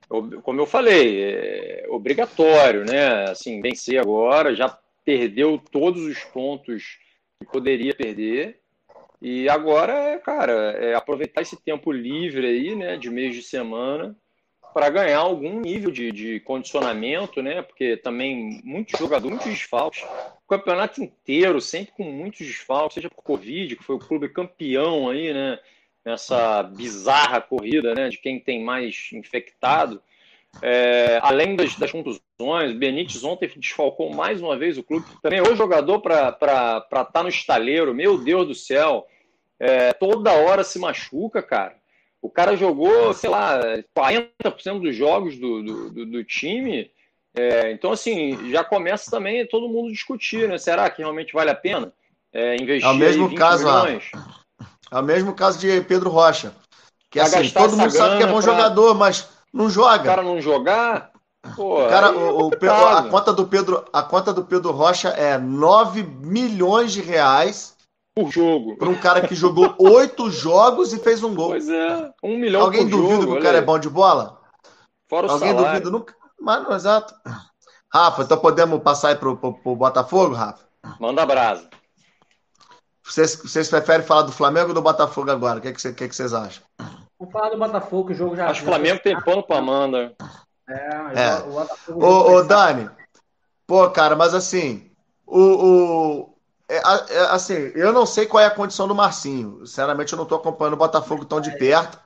como 0.09 0.59
eu 0.59 0.65
falei, 0.65 1.23
é 1.23 1.85
obrigatório, 1.89 2.83
né? 2.83 3.29
Assim, 3.29 3.61
vencer 3.61 3.99
agora, 3.99 4.55
já 4.55 4.75
perdeu 5.05 5.61
todos 5.71 6.03
os 6.03 6.23
pontos 6.25 6.97
que 7.39 7.45
poderia 7.45 7.93
perder. 7.93 8.59
E 9.21 9.47
agora, 9.49 10.17
cara, 10.19 10.53
é 10.71 10.95
aproveitar 10.95 11.41
esse 11.41 11.61
tempo 11.61 11.91
livre 11.91 12.47
aí, 12.47 12.75
né, 12.75 12.97
de 12.97 13.09
mês 13.09 13.35
de 13.35 13.43
semana, 13.43 14.15
para 14.73 14.89
ganhar 14.89 15.19
algum 15.19 15.59
nível 15.59 15.91
de, 15.91 16.11
de 16.11 16.39
condicionamento, 16.39 17.41
né? 17.41 17.61
Porque 17.61 17.97
também 17.97 18.61
muitos 18.63 18.97
jogadores, 18.97 19.35
muitos 19.35 19.51
desfalques, 19.51 20.03
o 20.03 20.47
campeonato 20.47 21.03
inteiro, 21.03 21.59
sempre 21.59 21.93
com 21.93 22.03
muitos 22.03 22.45
desfalques, 22.45 22.95
seja 22.95 23.09
por 23.09 23.23
Covid, 23.23 23.75
que 23.75 23.83
foi 23.83 23.95
o 23.95 23.99
clube 23.99 24.29
campeão 24.29 25.09
aí, 25.09 25.33
né? 25.33 25.59
Nessa 26.05 26.63
bizarra 26.63 27.41
corrida, 27.41 27.93
né? 27.93 28.09
De 28.09 28.17
quem 28.17 28.39
tem 28.39 28.63
mais 28.63 29.09
infectado. 29.13 30.01
É, 30.61 31.19
além 31.21 31.55
das, 31.55 31.75
das 31.75 31.91
contusões, 31.91 32.73
Benítez 32.73 33.23
ontem 33.23 33.49
desfalcou 33.55 34.13
mais 34.13 34.41
uma 34.41 34.57
vez 34.57 34.77
o 34.77 34.83
clube. 34.83 35.05
Também 35.21 35.41
o 35.41 35.55
jogador 35.55 35.99
para 35.99 36.29
estar 36.29 37.05
tá 37.05 37.23
no 37.23 37.29
estaleiro, 37.29 37.93
meu 37.93 38.17
Deus 38.17 38.47
do 38.47 38.55
céu, 38.55 39.07
é, 39.59 39.93
toda 39.93 40.33
hora 40.33 40.63
se 40.63 40.79
machuca, 40.79 41.41
cara. 41.41 41.75
O 42.21 42.29
cara 42.29 42.55
jogou, 42.55 43.13
sei 43.13 43.29
lá, 43.29 43.59
40% 43.95 44.81
dos 44.81 44.95
jogos 44.95 45.37
do, 45.37 45.63
do, 45.63 45.89
do, 45.91 46.05
do 46.05 46.23
time. 46.23 46.91
É, 47.33 47.71
então, 47.71 47.91
assim, 47.91 48.51
já 48.51 48.63
começa 48.63 49.09
também 49.09 49.45
todo 49.45 49.69
mundo 49.69 49.91
discutir, 49.91 50.47
né? 50.49 50.57
Será 50.57 50.89
que 50.89 51.01
realmente 51.01 51.31
vale 51.31 51.51
a 51.51 51.55
pena 51.55 51.93
é, 52.33 52.55
investir 52.55 52.89
é 52.89 52.91
o 52.91 52.95
mesmo 52.95 53.33
caso, 53.35 53.63
milhões? 53.63 54.11
É 54.91 54.99
o 54.99 55.03
mesmo 55.03 55.33
caso 55.33 55.59
de 55.59 55.81
Pedro 55.81 56.09
Rocha. 56.09 56.53
Que 57.09 57.19
assim, 57.19 57.49
todo 57.49 57.77
mundo 57.77 57.91
sabe 57.91 58.17
que 58.17 58.23
é 58.23 58.27
bom 58.27 58.41
pra... 58.41 58.53
jogador, 58.53 58.95
mas 58.95 59.27
não 59.53 59.69
joga. 59.69 60.03
O 60.03 60.05
cara 60.05 60.23
não 60.23 60.41
jogar. 60.41 61.11
Pô, 61.55 61.87
cara, 61.87 62.11
o, 62.11 62.47
o 62.47 62.49
Pedro, 62.49 62.87
a 62.87 63.03
conta 63.03 63.31
do 63.31 63.47
Pedro, 63.47 63.85
a 63.93 64.03
conta 64.03 64.33
do 64.33 64.43
Pedro 64.43 64.71
Rocha 64.71 65.09
é 65.09 65.37
9 65.37 66.03
milhões 66.03 66.91
de 66.91 67.01
reais 67.01 67.77
por 68.13 68.29
jogo. 68.29 68.77
Para 68.77 68.89
um 68.89 68.95
cara 68.95 69.25
que 69.25 69.33
jogou 69.33 69.73
oito 69.79 70.29
jogos 70.31 70.91
e 70.93 70.99
fez 70.99 71.23
um 71.23 71.33
gol. 71.33 71.49
Pois 71.49 71.69
é, 71.69 72.11
um 72.21 72.37
milhão 72.37 72.61
Alguém 72.61 72.81
por 72.81 72.97
duvida 72.97 73.21
jogo, 73.21 73.33
que 73.33 73.39
o 73.39 73.41
cara 73.41 73.57
é 73.57 73.61
bom 73.61 73.79
de 73.79 73.89
bola? 73.89 74.41
Fora 75.09 75.27
o 75.27 75.31
Alguém 75.31 75.49
salário. 75.49 75.71
duvida 75.71 75.89
nunca? 75.89 76.15
Mas, 76.39 76.69
exato. 76.69 77.15
Rafa, 77.91 78.21
então 78.21 78.37
podemos 78.37 78.81
passar 78.81 79.09
aí 79.09 79.15
pro, 79.15 79.37
pro, 79.37 79.53
pro 79.53 79.75
Botafogo, 79.75 80.35
Rafa? 80.35 80.63
Manda 80.99 81.25
brasa. 81.25 81.69
Vocês, 83.09 83.35
vocês 83.35 83.67
preferem 83.69 84.05
falar 84.05 84.21
do 84.21 84.31
Flamengo 84.31 84.67
ou 84.67 84.73
do 84.73 84.81
Botafogo 84.81 85.31
agora? 85.31 85.57
O 85.57 85.61
que, 85.61 85.69
é 85.69 85.73
que, 85.73 85.81
cê, 85.81 85.91
que, 85.91 86.03
é 86.03 86.07
que 86.07 86.15
vocês 86.15 86.31
acham? 86.31 86.61
Vamos 87.17 87.33
falar 87.33 87.49
do 87.49 87.57
Botafogo, 87.57 88.07
que 88.07 88.13
o 88.13 88.15
jogo 88.15 88.35
já. 88.35 88.47
Acho 88.47 88.61
que 88.61 88.67
o 88.67 88.69
Flamengo 88.69 89.01
tem 89.03 89.19
pano 89.19 89.41
para 89.41 89.57
Amanda. 89.57 90.15
É, 90.69 90.99
é. 91.15 91.35
O 91.39 91.51
Botafogo. 91.51 92.05
Ô, 92.05 92.31
ô 92.33 92.43
Dani, 92.43 92.89
pô, 93.65 93.89
cara, 93.89 94.15
mas 94.15 94.35
assim, 94.35 94.91
o, 95.25 95.41
o, 95.41 96.35
é, 96.69 96.77
é, 96.77 97.19
assim, 97.31 97.55
eu 97.73 97.91
não 97.91 98.05
sei 98.05 98.27
qual 98.27 98.43
é 98.43 98.45
a 98.45 98.51
condição 98.51 98.87
do 98.87 98.93
Marcinho. 98.93 99.65
Sinceramente, 99.65 100.13
eu 100.13 100.17
não 100.17 100.23
estou 100.23 100.37
acompanhando 100.37 100.75
o 100.75 100.77
Botafogo 100.77 101.25
tão 101.25 101.41
de 101.41 101.51
perto. 101.57 101.99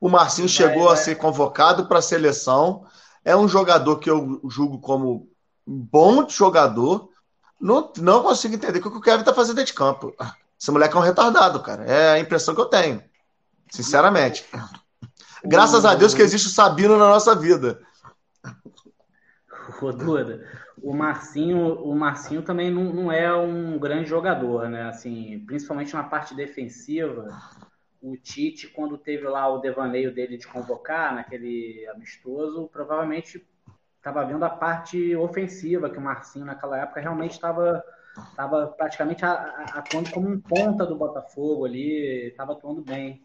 O 0.00 0.08
Marcinho 0.08 0.48
chegou 0.48 0.88
a 0.88 0.96
ser 0.96 1.14
convocado 1.14 1.86
para 1.86 2.00
a 2.00 2.02
seleção. 2.02 2.84
É 3.24 3.36
um 3.36 3.46
jogador 3.46 4.00
que 4.00 4.10
eu 4.10 4.40
julgo 4.50 4.80
como 4.80 5.28
bom 5.64 6.28
jogador. 6.28 7.11
Não, 7.62 7.92
não 7.98 8.24
consigo 8.24 8.56
entender 8.56 8.80
o 8.80 8.82
que 8.82 8.88
o 8.88 9.00
Kevin 9.00 9.20
está 9.20 9.32
fazendo 9.32 9.64
de 9.64 9.72
campo. 9.72 10.12
Esse 10.60 10.72
moleque 10.72 10.96
é 10.96 10.98
um 10.98 11.02
retardado, 11.02 11.62
cara. 11.62 11.84
É 11.84 12.14
a 12.14 12.18
impressão 12.18 12.56
que 12.56 12.60
eu 12.60 12.66
tenho. 12.66 13.00
Sinceramente. 13.70 14.44
Graças 15.44 15.84
a 15.84 15.94
Deus 15.94 16.12
que 16.12 16.22
existe 16.22 16.48
o 16.48 16.50
Sabino 16.50 16.98
na 16.98 17.08
nossa 17.08 17.36
vida. 17.36 17.80
Ô, 19.80 19.92
Duda, 19.92 20.44
o 20.82 20.92
Marcinho, 20.92 21.74
o 21.82 21.94
Marcinho 21.94 22.42
também 22.42 22.68
não, 22.68 22.84
não 22.92 23.12
é 23.12 23.32
um 23.32 23.78
grande 23.78 24.08
jogador, 24.08 24.68
né? 24.68 24.88
Assim, 24.88 25.44
principalmente 25.46 25.94
na 25.94 26.02
parte 26.02 26.34
defensiva. 26.34 27.28
O 28.00 28.16
Tite, 28.16 28.66
quando 28.66 28.98
teve 28.98 29.28
lá 29.28 29.48
o 29.48 29.60
devaneio 29.60 30.12
dele 30.12 30.36
de 30.36 30.48
convocar 30.48 31.14
naquele 31.14 31.86
amistoso, 31.94 32.68
provavelmente 32.72 33.46
estava 34.02 34.24
vendo 34.24 34.44
a 34.44 34.50
parte 34.50 35.14
ofensiva, 35.14 35.88
que 35.88 35.96
o 35.96 36.00
Marcinho 36.00 36.44
naquela 36.44 36.76
época 36.76 37.00
realmente 37.00 37.32
estava 37.32 37.82
estava 38.30 38.66
praticamente 38.66 39.24
atuando 39.24 40.10
como 40.10 40.28
um 40.28 40.38
ponta 40.38 40.84
do 40.84 40.96
Botafogo 40.96 41.64
ali, 41.64 42.26
estava 42.26 42.52
atuando 42.52 42.82
bem. 42.82 43.24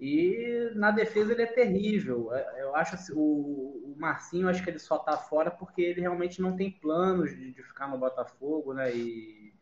E 0.00 0.72
na 0.74 0.90
defesa 0.90 1.32
ele 1.32 1.42
é 1.42 1.46
terrível. 1.46 2.34
É, 2.34 2.62
eu 2.62 2.74
acho 2.74 2.96
assim, 2.96 3.12
o, 3.14 3.94
Marcinho, 3.96 4.48
acho 4.48 4.64
que 4.64 4.70
ele 4.70 4.78
só 4.78 4.98
tá 4.98 5.16
fora 5.16 5.50
porque 5.50 5.80
ele 5.80 6.00
realmente 6.00 6.42
não 6.42 6.56
tem 6.56 6.70
planos 6.70 7.30
de, 7.30 7.52
de 7.52 7.62
ficar 7.62 7.86
no 7.86 7.98
Botafogo, 7.98 8.74
né? 8.74 8.94
E, 8.94 9.54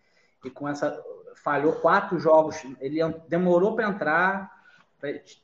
e 0.44 0.50
com 0.50 0.68
essa 0.68 0.98
falhou 1.36 1.74
quatro 1.74 2.18
jogos, 2.18 2.56
ele 2.80 3.00
demorou 3.28 3.74
para 3.74 3.88
entrar, 3.88 4.53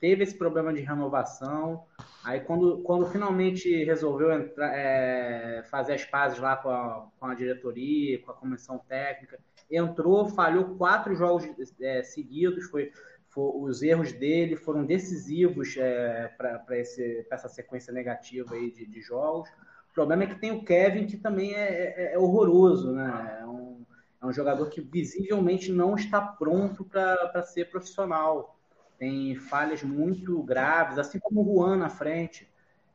teve 0.00 0.22
esse 0.22 0.36
problema 0.36 0.72
de 0.72 0.80
renovação. 0.80 1.84
Aí 2.24 2.40
quando, 2.40 2.78
quando 2.82 3.06
finalmente 3.06 3.84
resolveu 3.84 4.32
entrar, 4.32 4.72
é, 4.74 5.62
fazer 5.70 5.94
as 5.94 6.04
pazes 6.04 6.38
lá 6.38 6.56
com 6.56 6.68
a, 6.68 7.08
com 7.18 7.26
a 7.26 7.34
diretoria, 7.34 8.18
com 8.20 8.30
a 8.30 8.34
comissão 8.34 8.78
técnica, 8.78 9.38
entrou, 9.70 10.28
falhou 10.28 10.76
quatro 10.76 11.14
jogos 11.14 11.44
é, 11.80 12.02
seguidos, 12.02 12.64
foi 12.66 12.90
os 13.36 13.82
erros 13.82 14.12
dele 14.12 14.56
foram 14.56 14.84
decisivos 14.84 15.76
é, 15.76 16.28
para 16.36 16.64
essa 16.76 17.48
sequência 17.48 17.92
negativa 17.92 18.54
aí 18.54 18.70
de, 18.72 18.86
de, 18.86 19.00
jogos. 19.00 19.48
O 19.90 19.94
problema 19.94 20.24
é 20.24 20.26
que 20.26 20.40
tem 20.40 20.50
o 20.50 20.64
Kevin, 20.64 21.06
que 21.06 21.16
também 21.16 21.54
é, 21.54 21.94
é, 21.96 22.14
é 22.14 22.18
horroroso, 22.18 22.92
né? 22.92 23.38
É 23.40 23.46
um, 23.46 23.84
é 24.20 24.26
um, 24.26 24.32
jogador 24.32 24.68
que 24.68 24.80
visivelmente 24.80 25.72
não 25.72 25.94
está 25.94 26.20
pronto 26.20 26.84
para 26.84 27.42
ser 27.42 27.70
profissional. 27.70 28.59
Tem 29.00 29.34
falhas 29.34 29.82
muito 29.82 30.42
graves, 30.42 30.98
assim 30.98 31.18
como 31.18 31.40
o 31.40 31.44
Juan 31.44 31.78
na 31.78 31.88
frente. 31.88 32.46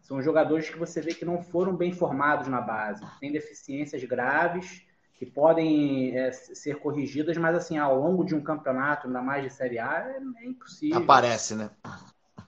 São 0.03 0.21
jogadores 0.21 0.69
que 0.69 0.77
você 0.77 1.01
vê 1.01 1.15
que 1.15 1.25
não 1.25 1.41
foram 1.41 1.75
bem 1.75 1.91
formados 1.91 2.47
na 2.47 2.61
base. 2.61 3.03
Tem 3.19 3.31
deficiências 3.31 4.03
graves 4.03 4.85
que 5.15 5.25
podem 5.25 6.15
é, 6.15 6.31
ser 6.31 6.75
corrigidas, 6.75 7.35
mas 7.37 7.55
assim, 7.55 7.79
ao 7.79 7.99
longo 7.99 8.23
de 8.23 8.35
um 8.35 8.43
campeonato, 8.43 9.07
ainda 9.07 9.19
mais 9.19 9.45
de 9.45 9.49
Série 9.49 9.79
A, 9.79 10.07
é, 10.07 10.43
é 10.43 10.45
impossível. 10.45 10.99
Aparece, 10.99 11.55
né? 11.55 11.71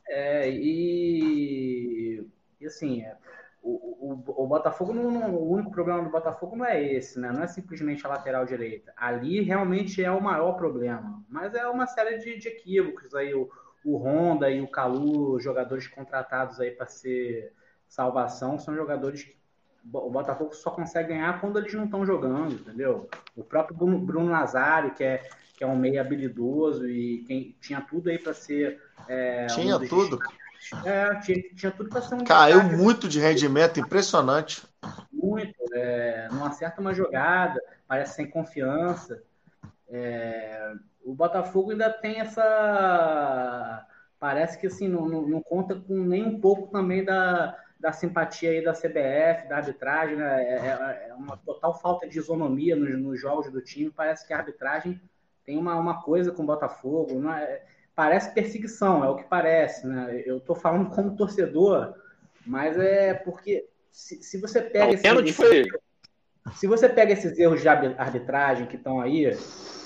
É, 0.07 0.47
e, 0.51 2.23
e 2.61 2.67
assim, 2.67 3.01
é, 3.01 3.17
o, 3.61 4.13
o, 4.13 4.43
o, 4.43 4.47
Botafogo, 4.47 4.93
não, 4.93 5.11
não, 5.11 5.35
o 5.35 5.51
único 5.51 5.71
problema 5.71 6.03
do 6.03 6.09
Botafogo 6.09 6.55
não 6.55 6.65
é 6.65 6.81
esse, 6.81 7.19
né? 7.19 7.31
Não 7.31 7.43
é 7.43 7.47
simplesmente 7.47 8.05
a 8.05 8.09
lateral 8.09 8.45
direita. 8.45 8.93
Ali 8.95 9.41
realmente 9.41 10.03
é 10.03 10.11
o 10.11 10.21
maior 10.21 10.53
problema. 10.53 11.23
Mas 11.27 11.53
é 11.53 11.67
uma 11.67 11.87
série 11.87 12.17
de, 12.17 12.37
de 12.37 12.47
equívocos 12.47 13.13
aí. 13.13 13.33
O, 13.33 13.49
o 13.83 13.97
Honda 13.97 14.49
e 14.49 14.61
o 14.61 14.67
Calu, 14.67 15.39
jogadores 15.39 15.87
contratados 15.87 16.59
aí 16.59 16.71
para 16.71 16.85
ser 16.85 17.53
salvação, 17.87 18.59
são 18.59 18.75
jogadores 18.75 19.23
que 19.23 19.37
o 19.93 20.09
Botafogo 20.09 20.53
só 20.53 20.69
consegue 20.69 21.09
ganhar 21.09 21.39
quando 21.39 21.57
eles 21.59 21.73
não 21.73 21.85
estão 21.85 22.05
jogando, 22.05 22.53
entendeu? 22.53 23.09
O 23.35 23.43
próprio 23.43 23.77
Bruno 23.77 24.29
Nazário, 24.29 24.93
que 24.93 25.03
é, 25.03 25.23
que 25.57 25.63
é 25.63 25.67
um 25.67 25.77
meio 25.77 26.01
habilidoso 26.01 26.87
e 26.87 27.23
quem 27.25 27.55
tinha 27.61 27.81
tudo 27.81 28.09
aí 28.09 28.19
para 28.19 28.33
ser. 28.33 28.81
É, 29.07 29.47
tinha 29.47 29.77
um 29.77 29.87
tudo. 29.87 30.19
É, 30.85 31.15
tinha, 31.19 31.41
tinha 31.55 31.71
tudo 31.71 31.89
para 31.89 32.01
ser 32.01 32.15
um. 32.15 32.23
Caiu 32.23 32.59
destaque. 32.59 32.81
muito 32.81 33.07
de 33.07 33.19
rendimento, 33.19 33.79
impressionante. 33.79 34.67
Muito. 35.11 35.55
É, 35.73 36.27
não 36.31 36.45
acerta 36.45 36.81
uma 36.81 36.93
jogada, 36.93 37.61
parece 37.87 38.15
sem 38.15 38.29
confiança. 38.29 39.21
É, 39.89 40.73
o 41.03 41.13
Botafogo 41.13 41.71
ainda 41.71 41.89
tem 41.89 42.19
essa. 42.19 43.85
Parece 44.19 44.57
que 44.59 44.67
assim, 44.67 44.87
não, 44.87 45.07
não, 45.07 45.27
não 45.27 45.41
conta 45.41 45.75
com 45.75 45.95
nem 45.95 46.25
um 46.25 46.39
pouco 46.39 46.71
também 46.71 47.05
da 47.05 47.55
da 47.79 47.91
simpatia 47.91 48.49
aí 48.49 48.63
da 48.63 48.73
CBF, 48.73 49.47
da 49.47 49.57
arbitragem, 49.57 50.15
né? 50.15 50.43
É, 50.43 50.55
é, 50.55 51.09
é 51.09 51.13
uma 51.13 51.37
total 51.37 51.79
falta 51.79 52.07
de 52.07 52.17
isonomia 52.17 52.75
nos, 52.75 52.97
nos, 52.99 53.21
jogos 53.21 53.51
do 53.51 53.61
time. 53.61 53.91
Parece 53.91 54.25
que 54.25 54.33
a 54.33 54.37
arbitragem 54.37 54.99
tem 55.45 55.57
uma, 55.57 55.75
uma 55.75 56.01
coisa 56.01 56.31
com 56.31 56.43
o 56.43 56.45
Botafogo, 56.45 57.19
não 57.19 57.31
é? 57.31 57.63
Parece 57.97 58.31
perseguição, 58.31 59.03
é 59.03 59.09
o 59.09 59.15
que 59.15 59.23
parece, 59.23 59.87
né? 59.87 60.21
Eu 60.23 60.39
tô 60.39 60.53
falando 60.53 60.87
como 60.93 61.15
torcedor, 61.17 61.95
mas 62.45 62.77
é 62.77 63.15
porque 63.15 63.67
se, 63.91 64.21
se 64.21 64.39
você 64.39 64.61
pega 64.61 64.93
esse, 64.93 65.07
esse, 65.07 65.67
se 66.53 66.67
você 66.67 66.87
pega 66.87 67.11
esses 67.11 67.39
erros 67.39 67.59
de 67.59 67.67
arbitragem 67.67 68.67
que 68.67 68.75
estão 68.75 69.01
aí 69.01 69.35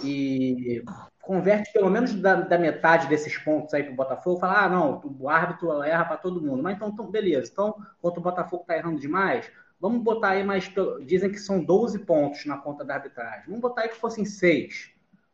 e 0.03 0.83
converte 1.21 1.71
pelo 1.71 1.89
menos 1.89 2.13
da, 2.15 2.41
da 2.41 2.57
metade 2.57 3.07
desses 3.07 3.37
pontos 3.37 3.73
aí 3.73 3.83
para 3.83 3.93
o 3.93 3.95
Botafogo, 3.95 4.41
fala, 4.41 4.65
ah, 4.65 4.69
não, 4.69 5.01
o 5.17 5.29
árbitro 5.29 5.81
erra 5.81 6.03
para 6.03 6.17
todo 6.17 6.41
mundo. 6.41 6.61
Mas 6.61 6.75
então, 6.75 6.89
então, 6.89 7.09
beleza. 7.09 7.49
Então, 7.49 7.77
enquanto 7.97 8.17
o 8.17 8.21
Botafogo 8.21 8.63
está 8.63 8.75
errando 8.75 8.99
demais, 8.99 9.49
vamos 9.79 10.03
botar 10.03 10.31
aí 10.31 10.43
mais. 10.43 10.69
Dizem 11.05 11.31
que 11.31 11.39
são 11.39 11.63
12 11.63 11.99
pontos 11.99 12.45
na 12.45 12.57
conta 12.57 12.83
da 12.83 12.95
arbitragem. 12.95 13.45
Vamos 13.45 13.61
botar 13.61 13.83
aí 13.83 13.89
que 13.89 13.95
fossem 13.95 14.25
6. 14.25 14.91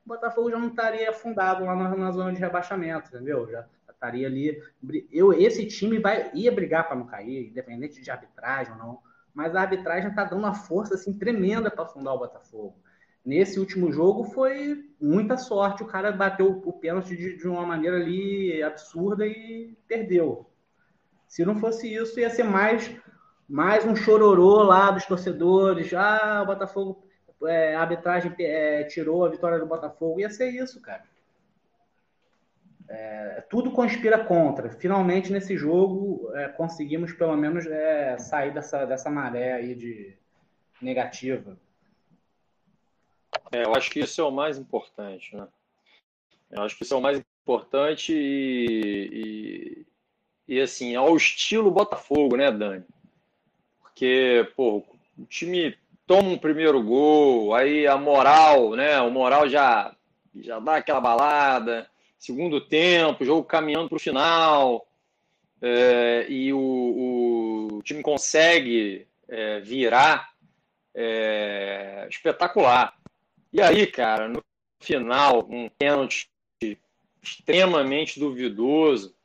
O 0.07 0.15
Botafogo 0.15 0.49
já 0.49 0.57
não 0.57 0.69
estaria 0.69 1.09
afundado 1.09 1.65
lá 1.65 1.75
na, 1.75 1.93
na 1.93 2.11
zona 2.11 2.31
de 2.31 2.39
rebaixamento, 2.39 3.09
entendeu? 3.09 3.45
Já 3.51 3.65
estaria 3.89 4.25
ali. 4.25 4.57
Eu, 5.11 5.33
esse 5.33 5.65
time 5.65 5.99
vai, 5.99 6.31
ia 6.33 6.49
brigar 6.49 6.87
para 6.87 6.95
não 6.95 7.05
cair, 7.05 7.49
independente 7.49 8.01
de 8.01 8.09
arbitragem 8.09 8.71
ou 8.71 8.79
não. 8.79 8.99
Mas 9.33 9.53
a 9.53 9.59
arbitragem 9.59 10.09
está 10.09 10.23
dando 10.23 10.39
uma 10.39 10.53
força 10.53 10.93
assim, 10.93 11.11
tremenda 11.11 11.69
para 11.69 11.83
afundar 11.83 12.13
o 12.13 12.19
Botafogo. 12.19 12.79
Nesse 13.25 13.59
último 13.59 13.91
jogo 13.91 14.23
foi 14.23 14.89
muita 14.97 15.35
sorte. 15.35 15.83
O 15.83 15.87
cara 15.87 16.09
bateu 16.13 16.61
o 16.65 16.71
pênalti 16.71 17.13
de, 17.13 17.35
de 17.35 17.45
uma 17.45 17.65
maneira 17.65 17.97
ali 17.97 18.63
absurda 18.63 19.27
e 19.27 19.77
perdeu. 19.89 20.49
Se 21.27 21.43
não 21.43 21.57
fosse 21.57 21.93
isso, 21.93 22.17
ia 22.17 22.29
ser 22.29 22.43
mais, 22.43 22.89
mais 23.45 23.85
um 23.85 23.93
chororô 23.93 24.63
lá 24.63 24.89
dos 24.89 25.05
torcedores. 25.05 25.93
Ah, 25.93 26.43
o 26.43 26.45
Botafogo, 26.45 27.06
é, 27.45 27.75
a 27.75 27.81
arbitragem 27.81 28.33
é, 28.39 28.83
tirou 28.85 29.25
a 29.25 29.29
vitória 29.29 29.59
do 29.59 29.65
Botafogo. 29.65 30.19
Ia 30.19 30.29
ser 30.29 30.49
isso, 30.49 30.81
cara. 30.81 31.03
É, 32.89 33.43
tudo 33.49 33.71
conspira 33.71 34.23
contra. 34.23 34.69
Finalmente, 34.69 35.31
nesse 35.31 35.57
jogo, 35.57 36.31
é, 36.33 36.47
conseguimos 36.47 37.11
pelo 37.13 37.35
menos 37.35 37.65
é, 37.65 38.17
sair 38.17 38.53
dessa, 38.53 38.85
dessa 38.85 39.09
maré 39.09 39.53
aí 39.53 39.75
de 39.75 40.15
negativa. 40.81 41.57
É, 43.51 43.63
eu 43.63 43.75
acho 43.75 43.91
que 43.91 43.99
isso 43.99 44.21
é 44.21 44.23
o 44.23 44.31
mais 44.31 44.57
importante, 44.57 45.35
né? 45.35 45.47
Eu 46.49 46.63
acho 46.63 46.77
que 46.77 46.83
isso 46.83 46.93
é 46.93 46.97
o 46.97 47.01
mais 47.01 47.19
importante 47.19 48.13
e, 48.13 49.85
e, 50.47 50.55
e 50.55 50.61
assim, 50.61 50.95
ao 50.95 51.15
estilo 51.15 51.69
Botafogo, 51.69 52.37
né, 52.37 52.49
Dani? 52.51 52.85
Porque, 53.81 54.49
pô, 54.55 54.83
o 55.17 55.25
time 55.25 55.77
toma 56.07 56.29
um 56.29 56.37
primeiro 56.37 56.81
gol, 56.81 57.53
aí 57.53 57.85
a 57.85 57.97
moral, 57.97 58.71
né? 58.71 58.99
O 59.01 59.11
moral 59.11 59.47
já, 59.49 59.93
já 60.33 60.57
dá 60.59 60.77
aquela 60.77 61.01
balada. 61.01 61.87
Segundo 62.17 62.61
tempo, 62.61 63.25
jogo 63.25 63.43
caminhando 63.43 63.89
para 63.89 63.97
o 63.97 63.99
final, 63.99 64.87
é, 65.61 66.25
e 66.29 66.51
o, 66.53 67.69
o, 67.73 67.81
time 67.83 68.01
consegue 68.01 69.07
é, 69.27 69.59
virar 69.59 70.31
é, 70.95 72.07
espetacular. 72.09 72.97
E 73.51 73.61
aí, 73.61 73.85
cara, 73.85 74.27
no 74.27 74.41
final, 74.79 75.45
um 75.49 75.69
pênalti 75.69 76.29
extremamente 77.21 78.19
duvidoso. 78.19 79.15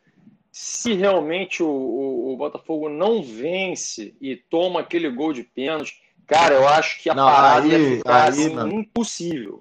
Se 0.51 0.93
realmente 0.93 1.63
o, 1.63 1.69
o, 1.69 2.33
o, 2.33 2.37
Botafogo 2.37 2.89
não 2.89 3.23
vence 3.23 4.15
e 4.21 4.37
toma 4.37 4.81
aquele 4.81 5.09
gol 5.09 5.33
de 5.33 5.45
pênalti, 5.45 6.02
Cara, 6.33 6.55
eu 6.55 6.67
acho 6.67 7.03
que 7.03 7.11
a 7.11 7.15
não, 7.15 7.27
parada 7.27 7.67
aí, 7.67 7.71
ia 7.71 7.97
ficar 7.99 8.23
aí, 8.23 8.29
assim, 8.29 8.69
impossível. 8.75 9.61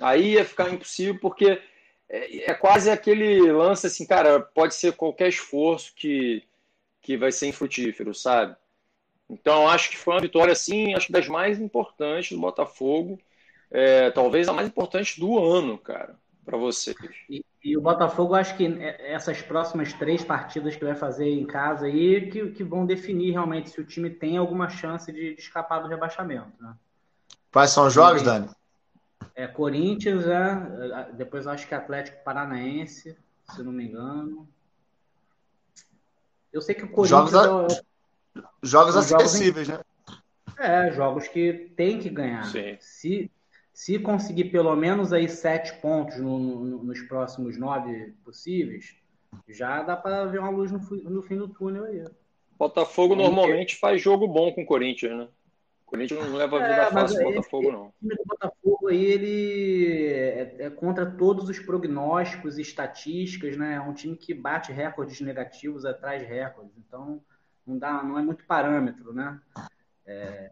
Aí 0.00 0.32
ia 0.34 0.44
ficar 0.44 0.72
impossível 0.72 1.18
porque 1.20 1.60
é, 2.08 2.50
é, 2.50 2.54
quase 2.54 2.90
aquele 2.90 3.50
lance 3.50 3.86
assim, 3.86 4.06
cara, 4.06 4.40
pode 4.40 4.74
ser 4.74 4.92
qualquer 4.92 5.28
esforço 5.28 5.92
que, 5.94 6.44
que 7.00 7.16
vai 7.16 7.32
ser 7.32 7.48
infrutífero, 7.48 8.14
sabe? 8.14 8.54
Então, 9.28 9.66
acho 9.66 9.90
que 9.90 9.96
foi 9.96 10.14
uma 10.14 10.20
vitória, 10.20 10.52
assim, 10.52 10.94
acho 10.94 11.10
das 11.10 11.26
mais 11.26 11.58
importantes 11.58 12.32
do 12.32 12.40
Botafogo. 12.40 13.18
É, 13.70 14.10
talvez 14.10 14.46
a 14.46 14.52
mais 14.52 14.68
importante 14.68 15.18
do 15.18 15.38
ano, 15.38 15.78
cara, 15.78 16.14
para 16.44 16.58
vocês. 16.58 16.94
E, 17.30 17.42
e, 17.62 17.76
o 17.76 17.80
Botafogo, 17.80 18.34
acho 18.34 18.56
que 18.56 18.66
essas 19.00 19.40
próximas 19.40 19.92
três 19.92 20.24
partidas 20.24 20.74
que 20.74 20.84
vai 20.84 20.94
fazer 20.94 21.28
em 21.28 21.46
casa 21.46 21.86
aí, 21.86 22.30
que, 22.30 22.50
que 22.50 22.64
vão 22.64 22.84
definir 22.84 23.32
realmente 23.32 23.70
se 23.70 23.80
o 23.80 23.84
time 23.84 24.10
tem 24.10 24.36
alguma 24.36 24.68
chance 24.68 25.12
de, 25.12 25.34
de 25.34 25.40
escapar 25.40 25.80
do 25.80 25.88
rebaixamento, 25.88 26.52
né? 26.60 26.74
Quais 27.52 27.70
são 27.70 27.86
os 27.86 27.92
jogos, 27.92 28.22
Dani? 28.22 28.48
É, 29.34 29.46
Corinthians, 29.46 30.26
é, 30.26 31.12
depois 31.12 31.46
acho 31.46 31.66
que 31.68 31.74
Atlético 31.74 32.24
Paranaense, 32.24 33.16
se 33.44 33.62
não 33.62 33.72
me 33.72 33.86
engano. 33.86 34.48
Eu 36.52 36.60
sei 36.60 36.74
que 36.74 36.84
o 36.84 36.90
Corinthians. 36.90 37.30
Jogos, 37.30 37.74
a... 37.74 38.40
é, 38.40 38.42
jogos 38.62 38.96
acessíveis, 38.96 39.68
jogos 39.68 39.84
em... 40.08 40.12
né? 40.12 40.18
É, 40.58 40.92
jogos 40.92 41.28
que 41.28 41.72
tem 41.76 41.98
que 41.98 42.08
ganhar. 42.08 42.44
Sim. 42.44 42.76
Se, 42.80 43.30
se 43.72 43.98
conseguir 43.98 44.44
pelo 44.44 44.74
menos 44.76 45.12
aí 45.12 45.28
sete 45.28 45.74
pontos 45.80 46.18
no, 46.18 46.38
no, 46.38 46.84
nos 46.84 47.00
próximos 47.02 47.56
nove 47.56 48.12
possíveis, 48.24 48.96
já 49.48 49.82
dá 49.82 49.96
para 49.96 50.26
ver 50.26 50.40
uma 50.40 50.50
luz 50.50 50.70
no, 50.70 50.78
no, 50.78 51.22
fim 51.22 51.36
do 51.36 51.48
túnel 51.48 51.84
aí. 51.84 52.04
Botafogo 52.58 53.14
normalmente 53.14 53.76
faz 53.76 54.00
jogo 54.00 54.28
bom 54.28 54.52
com 54.52 54.62
o 54.62 54.66
Corinthians, 54.66 55.16
né? 55.16 55.28
Corinthians 55.86 56.26
não 56.26 56.36
leva 56.36 56.56
a 56.58 56.62
vida 56.62 56.82
é, 56.82 56.90
fácil 56.90 57.18
do 57.18 57.24
Botafogo, 57.24 57.72
não. 57.72 57.86
O 57.86 57.92
time 58.00 58.14
do 58.14 58.24
Botafogo 58.26 58.88
aí, 58.88 59.04
ele 59.04 60.06
é, 60.06 60.56
é, 60.60 60.70
contra 60.70 61.04
todos 61.04 61.48
os 61.48 61.58
prognósticos 61.58 62.56
e 62.56 62.62
estatísticas, 62.62 63.56
né? 63.56 63.74
É 63.74 63.80
um 63.80 63.92
time 63.92 64.16
que 64.16 64.32
bate 64.32 64.72
recordes 64.72 65.20
negativos 65.20 65.84
atrás 65.84 66.22
de 66.22 66.28
recordes. 66.28 66.72
Então, 66.78 67.22
não, 67.66 67.78
dá, 67.78 68.02
não 68.02 68.18
é 68.18 68.22
muito 68.22 68.44
parâmetro, 68.44 69.12
né? 69.12 69.38
É, 70.06 70.50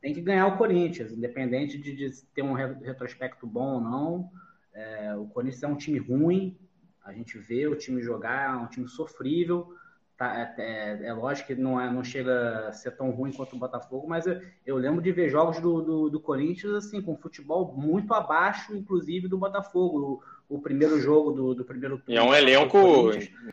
tem 0.00 0.14
que 0.14 0.20
ganhar 0.20 0.46
o 0.46 0.56
Corinthians, 0.56 1.12
independente 1.12 1.78
de, 1.78 1.94
de 1.94 2.22
ter 2.34 2.42
um 2.42 2.52
retrospecto 2.52 3.46
bom 3.46 3.74
ou 3.74 3.80
não. 3.80 4.30
É, 4.72 5.14
o 5.14 5.26
Corinthians 5.26 5.62
é 5.62 5.68
um 5.68 5.76
time 5.76 5.98
ruim, 5.98 6.58
a 7.04 7.12
gente 7.12 7.38
vê 7.38 7.66
o 7.66 7.76
time 7.76 8.02
jogar, 8.02 8.54
é 8.54 8.62
um 8.62 8.66
time 8.66 8.88
sofrível 8.88 9.76
Tá, 10.20 10.38
é, 10.38 10.54
é, 10.58 11.06
é, 11.06 11.12
lógico 11.14 11.46
que 11.46 11.54
não, 11.54 11.80
é, 11.80 11.90
não 11.90 12.04
chega 12.04 12.68
a 12.68 12.72
ser 12.72 12.90
tão 12.90 13.10
ruim 13.10 13.32
quanto 13.32 13.56
o 13.56 13.58
Botafogo, 13.58 14.06
mas 14.06 14.26
eu, 14.26 14.38
eu 14.66 14.76
lembro 14.76 15.00
de 15.00 15.10
ver 15.10 15.30
jogos 15.30 15.58
do, 15.60 15.80
do, 15.80 16.10
do, 16.10 16.20
Corinthians 16.20 16.74
assim 16.74 17.00
com 17.00 17.16
futebol 17.16 17.74
muito 17.74 18.12
abaixo, 18.12 18.76
inclusive 18.76 19.28
do 19.28 19.38
Botafogo. 19.38 20.22
O, 20.46 20.56
o 20.56 20.60
primeiro 20.60 21.00
jogo 21.00 21.32
do, 21.32 21.54
do 21.54 21.64
primeiro 21.64 21.96
turno. 21.96 22.12
E 22.12 22.18
é 22.18 22.22
um 22.22 22.34
elenco 22.34 22.78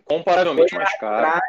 comparavelmente 0.04 0.76
mais 0.76 0.98
caro. 0.98 1.40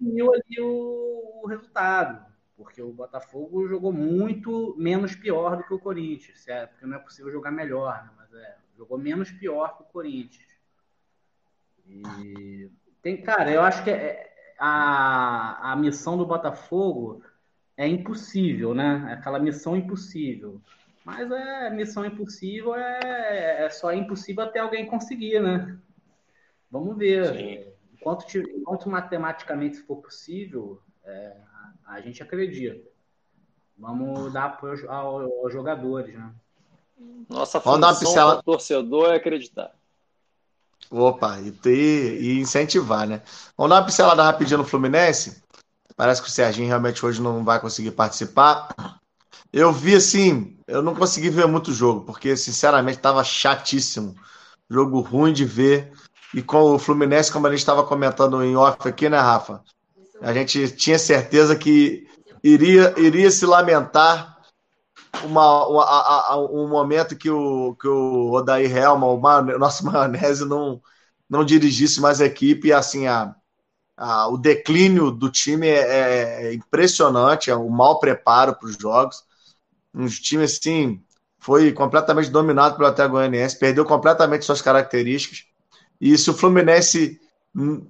E 0.00 0.20
ali 0.20 0.60
o, 0.60 1.40
o 1.44 1.46
resultado, 1.46 2.26
porque 2.58 2.82
o 2.82 2.92
Botafogo 2.92 3.68
jogou 3.68 3.92
muito 3.92 4.74
menos 4.76 5.14
pior 5.14 5.56
do 5.56 5.62
que 5.62 5.72
o 5.72 5.78
Corinthians. 5.78 6.46
É, 6.48 6.66
porque 6.66 6.84
não 6.84 6.96
é 6.96 6.98
possível 6.98 7.30
jogar 7.30 7.52
melhor, 7.52 8.02
né? 8.04 8.10
mas 8.16 8.34
é, 8.34 8.56
jogou 8.76 8.98
menos 8.98 9.30
pior 9.30 9.76
que 9.76 9.84
o 9.84 9.86
Corinthians. 9.86 10.58
E 11.86 12.68
tem, 13.00 13.22
cara, 13.22 13.50
eu 13.52 13.62
acho 13.62 13.84
que 13.84 13.90
é, 13.90 14.54
a, 14.58 15.72
a 15.72 15.76
missão 15.76 16.18
do 16.18 16.26
Botafogo 16.26 17.22
é 17.76 17.86
impossível, 17.86 18.74
né? 18.74 19.06
É 19.10 19.12
aquela 19.12 19.38
missão 19.38 19.76
impossível. 19.76 20.60
Mas 21.04 21.30
é 21.30 21.70
missão 21.70 22.04
impossível 22.04 22.74
é, 22.74 23.66
é 23.66 23.70
só 23.70 23.92
impossível 23.92 24.42
até 24.42 24.58
alguém 24.58 24.84
conseguir, 24.84 25.40
né? 25.40 25.78
Vamos 26.68 26.98
ver. 26.98 27.72
Enquanto, 27.94 28.26
enquanto 28.36 28.90
matematicamente 28.90 29.78
for 29.78 30.02
possível, 30.02 30.82
é, 31.04 31.36
a, 31.86 32.00
gente 32.00 32.22
acredita. 32.22 32.80
Vamos 33.76 34.32
dar 34.32 34.46
apoio 34.46 34.90
aos, 34.90 35.30
aos 35.42 35.52
jogadores, 35.52 36.14
né? 36.14 36.32
Nossa 37.28 37.60
função 37.60 38.36
do 38.36 38.42
torcedor 38.42 39.12
é 39.12 39.16
acreditar. 39.16 39.72
Opa, 40.90 41.38
e, 41.40 41.52
ter, 41.52 42.20
e 42.20 42.40
incentivar, 42.40 43.06
né? 43.06 43.22
Vamos 43.56 43.70
dar 43.70 43.76
uma 43.76 43.86
pincelada 43.86 44.22
rapidinho 44.22 44.58
no 44.58 44.64
Fluminense. 44.64 45.42
Parece 45.96 46.22
que 46.22 46.28
o 46.28 46.30
Serginho 46.30 46.68
realmente 46.68 47.04
hoje 47.04 47.20
não 47.20 47.44
vai 47.44 47.60
conseguir 47.60 47.90
participar. 47.90 48.68
Eu 49.52 49.72
vi 49.72 49.96
assim, 49.96 50.56
eu 50.66 50.82
não 50.82 50.94
consegui 50.94 51.30
ver 51.30 51.46
muito 51.46 51.72
jogo, 51.72 52.04
porque 52.04 52.36
sinceramente 52.36 52.98
estava 52.98 53.22
chatíssimo. 53.24 54.14
Jogo 54.70 55.00
ruim 55.00 55.32
de 55.32 55.44
ver. 55.44 55.92
E 56.34 56.42
com 56.42 56.74
o 56.74 56.78
Fluminense, 56.78 57.32
como 57.32 57.46
a 57.46 57.50
gente 57.50 57.60
estava 57.60 57.82
comentando 57.84 58.42
em 58.44 58.56
off 58.56 58.86
aqui, 58.86 59.08
né, 59.08 59.18
Rafa? 59.18 59.62
A 60.20 60.32
gente 60.32 60.70
tinha 60.70 60.98
certeza 60.98 61.54
que 61.56 62.06
iria, 62.42 62.94
iria 62.98 63.30
se 63.30 63.46
lamentar 63.46 64.38
uma, 65.24 65.66
uma 65.66 65.84
a, 65.84 66.32
a, 66.32 66.38
um 66.38 66.68
momento 66.68 67.16
que 67.16 67.30
o, 67.30 67.74
que 67.80 67.88
o 67.88 68.32
Odair 68.32 68.76
Helma, 68.76 69.06
o, 69.06 69.16
o 69.16 69.58
nosso 69.58 69.84
maionese, 69.86 70.44
não, 70.44 70.80
não 71.28 71.44
dirigisse 71.44 72.00
mais 72.00 72.20
a 72.20 72.26
equipe. 72.26 72.68
E 72.68 72.72
assim, 72.72 73.06
a, 73.06 73.34
a, 73.96 74.28
o 74.28 74.36
declínio 74.36 75.10
do 75.10 75.30
time 75.30 75.68
é, 75.68 76.46
é 76.48 76.54
impressionante, 76.54 77.50
é 77.50 77.56
o 77.56 77.68
mau 77.68 77.98
preparo 77.98 78.54
para 78.54 78.68
os 78.68 78.76
jogos. 78.76 79.24
Um 79.94 80.06
time 80.06 80.44
assim 80.44 81.02
foi 81.38 81.72
completamente 81.72 82.30
dominado 82.30 82.76
pelo 82.76 82.88
Atlético 82.88 83.16
Goianiense, 83.16 83.58
perdeu 83.58 83.84
completamente 83.84 84.44
suas 84.44 84.60
características. 84.60 85.44
E 86.00 86.16
se 86.18 86.30
o 86.30 86.34
Fluminense 86.34 87.20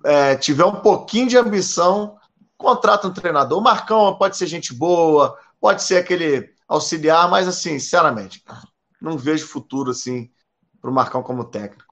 é, 0.05 0.37
tiver 0.37 0.65
um 0.65 0.77
pouquinho 0.77 1.29
de 1.29 1.37
ambição, 1.37 2.18
contrata 2.59 3.07
um 3.07 3.13
treinador. 3.13 3.59
O 3.59 3.63
Marcão 3.63 4.19
pode 4.19 4.37
ser 4.37 4.47
gente 4.47 4.75
boa, 4.75 5.39
pode 5.61 5.83
ser 5.83 5.97
aquele 5.97 6.53
auxiliar, 6.67 7.31
mas 7.31 7.49
assim, 7.49 7.79
sinceramente, 7.79 8.43
não 9.01 9.17
vejo 9.17 9.47
futuro 9.47 9.93
assim 9.93 10.31
para 10.81 10.91
o 10.91 10.93
Marcão 10.93 11.23
como 11.23 11.45
técnico. 11.45 11.89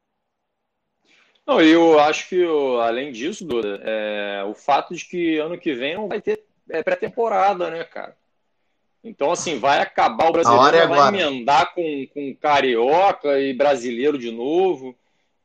Não, 1.46 1.60
eu 1.60 1.98
acho 2.00 2.28
que, 2.28 2.44
além 2.82 3.12
disso, 3.12 3.46
Duda, 3.46 3.80
é, 3.84 4.44
o 4.44 4.52
fato 4.52 4.94
de 4.94 5.04
que 5.04 5.38
ano 5.38 5.56
que 5.56 5.72
vem 5.74 5.94
não 5.94 6.08
vai 6.08 6.20
ter 6.20 6.44
é, 6.68 6.82
pré-temporada, 6.82 7.70
né, 7.70 7.84
cara? 7.84 8.16
Então, 9.04 9.30
assim, 9.30 9.56
vai 9.56 9.80
acabar 9.80 10.28
o 10.28 10.32
brasileiro, 10.32 10.76
é 10.76 10.86
vai 10.88 11.08
emendar 11.08 11.72
com, 11.72 12.06
com 12.12 12.34
carioca 12.34 13.38
e 13.38 13.54
brasileiro 13.54 14.18
de 14.18 14.32
novo. 14.32 14.96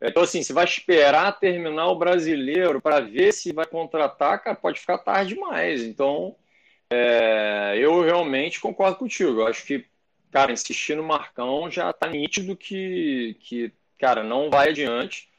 Então, 0.02 0.24
assim, 0.24 0.42
se 0.42 0.52
vai 0.52 0.66
esperar 0.66 1.40
terminar 1.40 1.88
o 1.88 1.96
brasileiro 1.96 2.82
para 2.82 3.00
ver 3.00 3.32
se 3.32 3.54
vai 3.54 3.68
contratar, 3.68 4.44
cara, 4.44 4.56
pode 4.56 4.80
ficar 4.80 4.98
tarde 4.98 5.36
demais. 5.36 5.84
Então, 5.84 6.36
é, 6.90 7.76
eu 7.78 8.02
realmente 8.02 8.60
concordo 8.60 8.98
contigo. 8.98 9.42
Eu 9.42 9.48
acho 9.48 9.64
que, 9.64 9.86
cara, 10.32 10.52
insistir 10.52 10.96
no 10.96 11.04
Marcão 11.04 11.70
já 11.70 11.94
tá 11.94 12.08
nítido 12.08 12.58
que, 12.58 13.38
que 13.42 13.72
cara, 14.00 14.24
não 14.24 14.50
vai 14.50 14.70
adiante. 14.70 15.30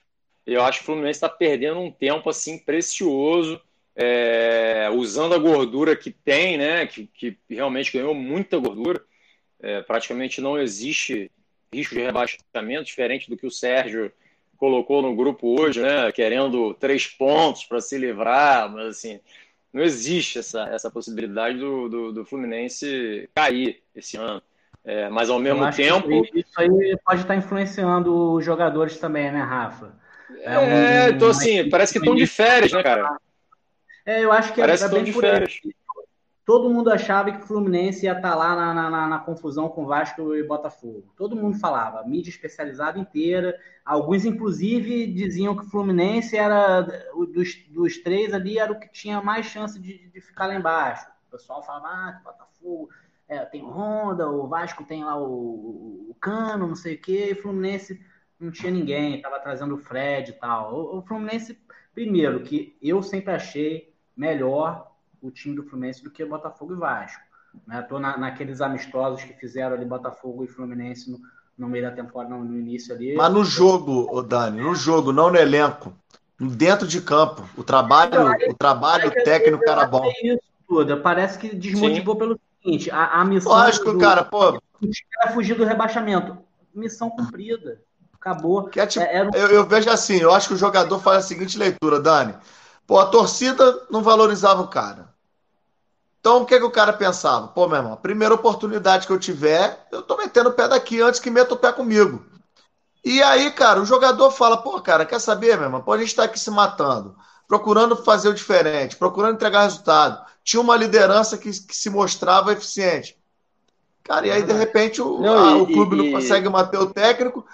Eu 0.47 0.63
acho 0.63 0.79
que 0.79 0.85
o 0.85 0.87
Fluminense 0.87 1.19
está 1.19 1.29
perdendo 1.29 1.81
um 1.81 1.91
tempo 1.91 2.31
assim 2.31 2.59
precioso, 2.59 3.61
é, 3.97 4.89
usando 4.95 5.35
a 5.35 5.39
gordura 5.39 5.97
que 5.97 6.11
tem, 6.11 6.57
né? 6.57 6.87
Que, 6.87 7.07
que 7.09 7.37
realmente 7.51 7.93
ganhou 7.93 8.15
muita 8.15 8.59
gordura. 8.59 9.05
É, 9.61 9.83
praticamente 9.83 10.41
não 10.41 10.59
existe 10.59 11.31
risco 11.73 11.95
de 11.95 12.03
rebaixamento, 12.03 12.85
diferente 12.85 13.29
do 13.29 13.37
que 13.37 13.47
o 13.47 13.51
Sérgio 13.51 14.13
colocou 14.63 15.03
no 15.03 15.17
grupo 15.17 15.61
hoje, 15.61 15.83
né? 15.83 16.13
Querendo 16.13 16.73
três 16.75 17.05
pontos 17.05 17.65
para 17.65 17.81
se 17.81 17.99
livrar, 17.99 18.71
mas 18.71 18.91
assim, 18.91 19.19
não 19.73 19.83
existe 19.83 20.39
essa, 20.39 20.69
essa 20.69 20.89
possibilidade 20.89 21.59
do, 21.59 21.89
do, 21.89 22.13
do 22.13 22.25
Fluminense 22.25 23.29
cair 23.35 23.83
esse 23.93 24.17
ano. 24.17 24.41
É, 24.85 25.09
mas 25.09 25.31
ao 25.31 25.41
mesmo 25.41 25.69
tempo. 25.73 26.25
Isso 26.33 26.53
aí 26.61 26.97
pode 27.05 27.23
estar 27.23 27.35
influenciando 27.35 28.35
os 28.35 28.45
jogadores 28.45 28.99
também, 28.99 29.33
né, 29.33 29.43
Rafa? 29.43 29.97
É, 30.43 30.55
é 30.55 30.59
um, 30.61 31.17
então 31.17 31.31
assim, 31.31 31.69
parece 31.69 31.93
que 31.93 31.99
estão 31.99 32.15
de 32.15 32.27
férias, 32.29 32.73
né, 32.73 32.85
cara? 32.85 33.17
É, 34.07 34.25
eu 34.25 34.31
acho 34.31 34.53
que 34.53 34.61
é 34.61 34.65
parece 34.65 34.85
é, 34.85 34.89
que 34.89 34.95
estão 34.95 35.05
de 35.05 35.13
férias. 35.13 35.59
Aí 35.65 35.73
todo 36.45 36.71
mundo 36.71 36.91
achava 36.91 37.31
que 37.31 37.43
o 37.43 37.47
Fluminense 37.47 38.05
ia 38.05 38.13
estar 38.13 38.31
tá 38.31 38.35
lá 38.35 38.57
na, 38.57 38.91
na, 38.91 39.09
na, 39.09 39.19
confusão 39.19 39.69
com 39.69 39.87
Vasco 39.87 40.35
e 40.35 40.43
Botafogo. 40.43 41.13
Todo 41.17 41.37
mundo 41.37 41.59
falava, 41.59 42.05
mídia 42.05 42.31
especializada 42.31 42.99
inteira. 42.99 43.59
Alguns, 43.85 44.25
inclusive, 44.25 45.07
diziam 45.07 45.57
que 45.57 45.63
o 45.63 45.71
Fluminense 45.71 46.37
era 46.37 46.81
dos, 46.81 47.55
dos 47.69 47.99
três 47.99 48.35
ali, 48.35 48.59
era 48.59 48.73
o 48.73 48.79
que 48.79 48.89
tinha 48.89 49.23
mais 49.23 49.47
chance 49.47 49.79
de, 49.79 50.09
de 50.09 50.21
ficar 50.21 50.47
lá 50.47 50.55
embaixo. 50.55 51.07
O 51.29 51.31
pessoal 51.31 51.63
falava, 51.63 51.89
ah, 51.89 52.13
que 52.13 52.25
Botafogo 52.25 52.89
é, 53.29 53.45
tem 53.45 53.63
Honda, 53.63 54.29
o 54.29 54.47
Vasco 54.49 54.85
tem 54.85 55.05
lá 55.05 55.17
o, 55.17 56.11
o 56.11 56.17
Cano, 56.21 56.67
não 56.67 56.77
sei 56.77 56.97
o 56.97 57.01
quê, 57.01 57.29
e 57.31 57.33
o 57.33 57.43
Fluminense 57.43 58.05
não 58.39 58.51
tinha 58.51 58.73
ninguém, 58.73 59.17
estava 59.17 59.39
trazendo 59.39 59.77
o 59.77 59.79
Fred 59.79 60.31
e 60.31 60.35
tal. 60.35 60.75
O, 60.75 60.99
o 60.99 61.03
Fluminense, 61.03 61.59
primeiro, 61.95 62.43
que 62.43 62.77
eu 62.83 63.01
sempre 63.03 63.33
achei 63.33 63.95
melhor 64.17 64.92
o 65.23 65.31
time 65.31 65.55
do 65.55 65.63
Fluminense 65.63 66.03
do 66.03 66.11
que 66.11 66.25
Botafogo 66.25 66.75
e 66.75 66.77
Vasco. 66.77 67.23
Né? 67.67 67.81
Tô 67.83 67.99
na, 67.99 68.17
naqueles 68.17 68.61
amistosos 68.61 69.23
que 69.25 69.35
fizeram 69.35 69.77
ali 69.77 69.85
Botafogo 69.85 70.45
e 70.45 70.49
Fluminense 70.49 71.11
no, 71.11 71.21
no 71.57 71.69
meio 71.69 71.85
da 71.85 71.93
temporada, 71.93 72.35
no, 72.35 72.45
no 72.45 72.59
início 72.59 72.95
ali. 72.95 73.15
Mas 73.15 73.33
no 73.33 73.45
jogo, 73.45 74.09
ô 74.11 74.23
Dani, 74.23 74.61
no 74.61 74.75
jogo, 74.75 75.13
não 75.13 75.31
no 75.31 75.37
elenco. 75.37 75.93
Dentro 76.39 76.89
de 76.89 77.01
campo. 77.01 77.49
O 77.57 77.63
trabalho, 77.63 78.27
aí, 78.27 78.49
o 78.49 78.55
trabalho 78.55 79.13
técnico 79.23 79.63
era 79.69 79.87
bom. 79.87 80.05
É 80.05 80.27
isso 80.27 80.43
tudo. 80.67 81.01
Parece 81.01 81.39
que 81.39 81.55
desmotivou 81.55 82.15
Sim. 82.15 82.19
pelo 82.19 82.41
seguinte: 82.61 82.91
a, 82.91 83.21
a 83.21 83.25
missão. 83.25 83.53
Lógico, 83.53 83.93
do, 83.93 83.99
cara, 83.99 84.25
pô. 84.25 84.61
É 85.25 85.31
fugir 85.31 85.55
do 85.55 85.65
rebaixamento. 85.65 86.37
Missão 86.75 87.11
cumprida. 87.11 87.81
Acabou. 88.15 88.69
É 88.75 88.87
tipo, 88.87 89.05
é, 89.05 89.29
eu, 89.35 89.49
eu, 89.49 89.67
vejo 89.67 89.91
assim, 89.91 90.17
eu 90.17 90.33
acho 90.33 90.49
que 90.49 90.55
o 90.55 90.59
jogador 90.59 90.99
faz 91.01 91.19
a 91.19 91.29
seguinte 91.29 91.59
leitura, 91.59 92.01
Dani. 92.01 92.35
Pô, 92.87 92.99
a 92.99 93.07
torcida 93.07 93.87
não 93.91 94.03
valorizava 94.03 94.63
o 94.63 94.69
cara. 94.69 95.12
Então, 96.23 96.43
o 96.43 96.47
que, 96.47 96.57
que 96.57 96.65
o 96.65 96.71
cara 96.71 96.93
pensava? 96.93 97.49
Pô, 97.49 97.67
meu 97.67 97.79
irmão, 97.79 97.95
a 97.95 97.97
primeira 97.97 98.33
oportunidade 98.33 99.09
que 99.09 99.13
eu 99.13 99.19
tiver, 99.19 99.89
eu 99.91 100.03
tô 100.03 100.17
metendo 100.17 100.51
o 100.51 100.53
pé 100.53 100.69
daqui 100.69 101.01
antes 101.03 101.19
que 101.19 101.29
meta 101.29 101.53
o 101.53 101.57
pé 101.57 101.73
comigo. 101.73 102.25
E 103.05 103.21
aí, 103.21 103.51
cara, 103.51 103.83
o 103.83 103.85
jogador 103.85 104.31
fala, 104.31 104.57
pô, 104.57 104.81
cara, 104.81 105.05
quer 105.05 105.19
saber, 105.19 105.57
meu 105.57 105.65
irmão? 105.65 105.83
Pô, 105.83 105.93
a 105.93 105.99
gente 105.99 106.15
tá 106.15 106.23
aqui 106.23 106.39
se 106.39 106.49
matando, 106.49 107.17
procurando 107.49 107.97
fazer 107.97 108.29
o 108.29 108.35
diferente, 108.35 108.95
procurando 108.95 109.35
entregar 109.35 109.65
resultado. 109.65 110.25
Tinha 110.45 110.61
uma 110.61 110.77
liderança 110.77 111.37
que, 111.37 111.51
que 111.51 111.77
se 111.77 111.91
mostrava 111.91 112.53
eficiente. 112.53 113.19
Cara, 114.05 114.25
e 114.25 114.31
aí, 114.31 114.45
de 114.45 114.53
repente, 114.53 115.03
o, 115.03 115.19
não, 115.19 115.49
a, 115.49 115.51
e, 115.59 115.61
o 115.61 115.67
clube 115.67 115.97
e, 115.97 115.99
não 115.99 116.21
consegue 116.21 116.49
manter 116.49 116.79
o 116.79 116.87
técnico, 116.87 117.45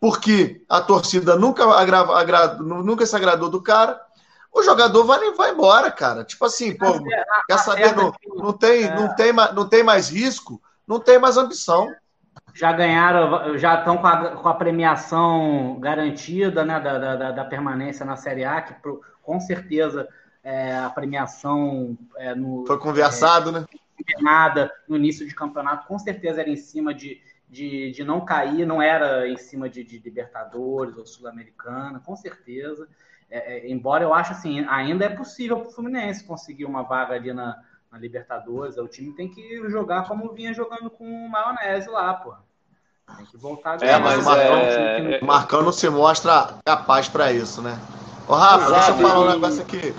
porque 0.00 0.64
a 0.68 0.80
torcida 0.80 1.36
nunca, 1.36 1.64
agrava, 1.72 2.18
agrada, 2.18 2.60
nunca 2.60 3.06
se 3.06 3.14
agradou 3.14 3.48
do 3.48 3.62
cara 3.62 4.07
o 4.52 4.62
jogador 4.62 5.04
vai, 5.04 5.32
vai 5.32 5.50
embora, 5.50 5.90
cara. 5.90 6.24
Tipo 6.24 6.44
assim, 6.44 6.76
pô, 6.76 6.86
é, 6.86 7.24
quer 7.48 7.58
saber, 7.58 7.94
não, 7.94 8.12
não, 8.34 8.52
tem, 8.52 8.84
é... 8.84 8.94
não, 8.94 9.14
tem, 9.14 9.32
não 9.32 9.68
tem 9.68 9.82
mais 9.82 10.08
risco, 10.10 10.60
não 10.86 10.98
tem 10.98 11.18
mais 11.18 11.36
ambição. 11.36 11.88
Já 12.54 12.72
ganharam, 12.72 13.56
já 13.58 13.78
estão 13.78 13.98
com 13.98 14.06
a, 14.06 14.36
com 14.36 14.48
a 14.48 14.54
premiação 14.54 15.78
garantida 15.80 16.64
né, 16.64 16.80
da, 16.80 16.98
da, 17.16 17.30
da, 17.30 17.44
permanência 17.44 18.04
na 18.04 18.16
Série 18.16 18.44
A, 18.44 18.60
que 18.62 18.74
com 19.22 19.38
certeza 19.38 20.08
é, 20.42 20.76
a 20.76 20.90
premiação 20.90 21.96
é, 22.16 22.34
no, 22.34 22.64
Foi 22.66 22.78
conversado, 22.78 23.50
é, 23.50 23.52
né? 23.52 23.66
Nada 24.20 24.72
no 24.88 24.96
início 24.96 25.26
de 25.26 25.34
campeonato, 25.34 25.86
com 25.86 25.98
certeza 25.98 26.40
era 26.40 26.48
em 26.48 26.56
cima 26.56 26.94
de, 26.94 27.20
de, 27.48 27.90
de 27.90 28.04
não 28.04 28.24
cair, 28.24 28.64
não 28.64 28.80
era 28.80 29.28
em 29.28 29.36
cima 29.36 29.68
de, 29.68 29.84
de 29.84 29.98
Libertadores 29.98 30.96
ou 30.96 31.04
Sul-Americana, 31.04 32.00
com 32.00 32.16
certeza. 32.16 32.88
É, 33.30 33.56
é, 33.56 33.70
embora 33.70 34.04
eu 34.04 34.14
ache 34.14 34.32
assim, 34.32 34.64
ainda 34.68 35.04
é 35.04 35.08
possível 35.10 35.58
para 35.58 35.68
o 35.68 35.70
Fluminense 35.70 36.24
conseguir 36.24 36.64
uma 36.64 36.82
vaga 36.82 37.14
ali 37.14 37.32
na, 37.32 37.58
na, 37.92 37.98
Libertadores. 37.98 38.78
O 38.78 38.88
time 38.88 39.14
tem 39.14 39.28
que 39.28 39.68
jogar 39.68 40.08
como 40.08 40.32
vinha 40.32 40.54
jogando 40.54 40.88
com 40.88 41.04
o 41.04 41.28
Maionese 41.28 41.88
lá, 41.90 42.14
pô. 42.14 42.34
Tem 43.16 43.26
que 43.26 43.36
voltar 43.36 43.72
a 43.72 43.76
ganhar. 43.76 43.96
É, 43.96 43.98
mas 43.98 44.22
o 44.22 44.24
Marcão, 44.24 44.56
é... 44.56 45.20
Marcão 45.20 45.62
não 45.62 45.72
se 45.72 45.88
mostra 45.88 46.54
capaz 46.64 47.08
para 47.08 47.32
isso, 47.32 47.62
né? 47.62 47.78
Ô, 48.26 48.34
Rafa, 48.34 48.66
Exato, 48.66 48.72
deixa 48.72 48.90
eu 48.90 49.08
falar 49.08 49.20
um 49.20 49.30
negócio 49.30 49.62
aqui. 49.62 49.94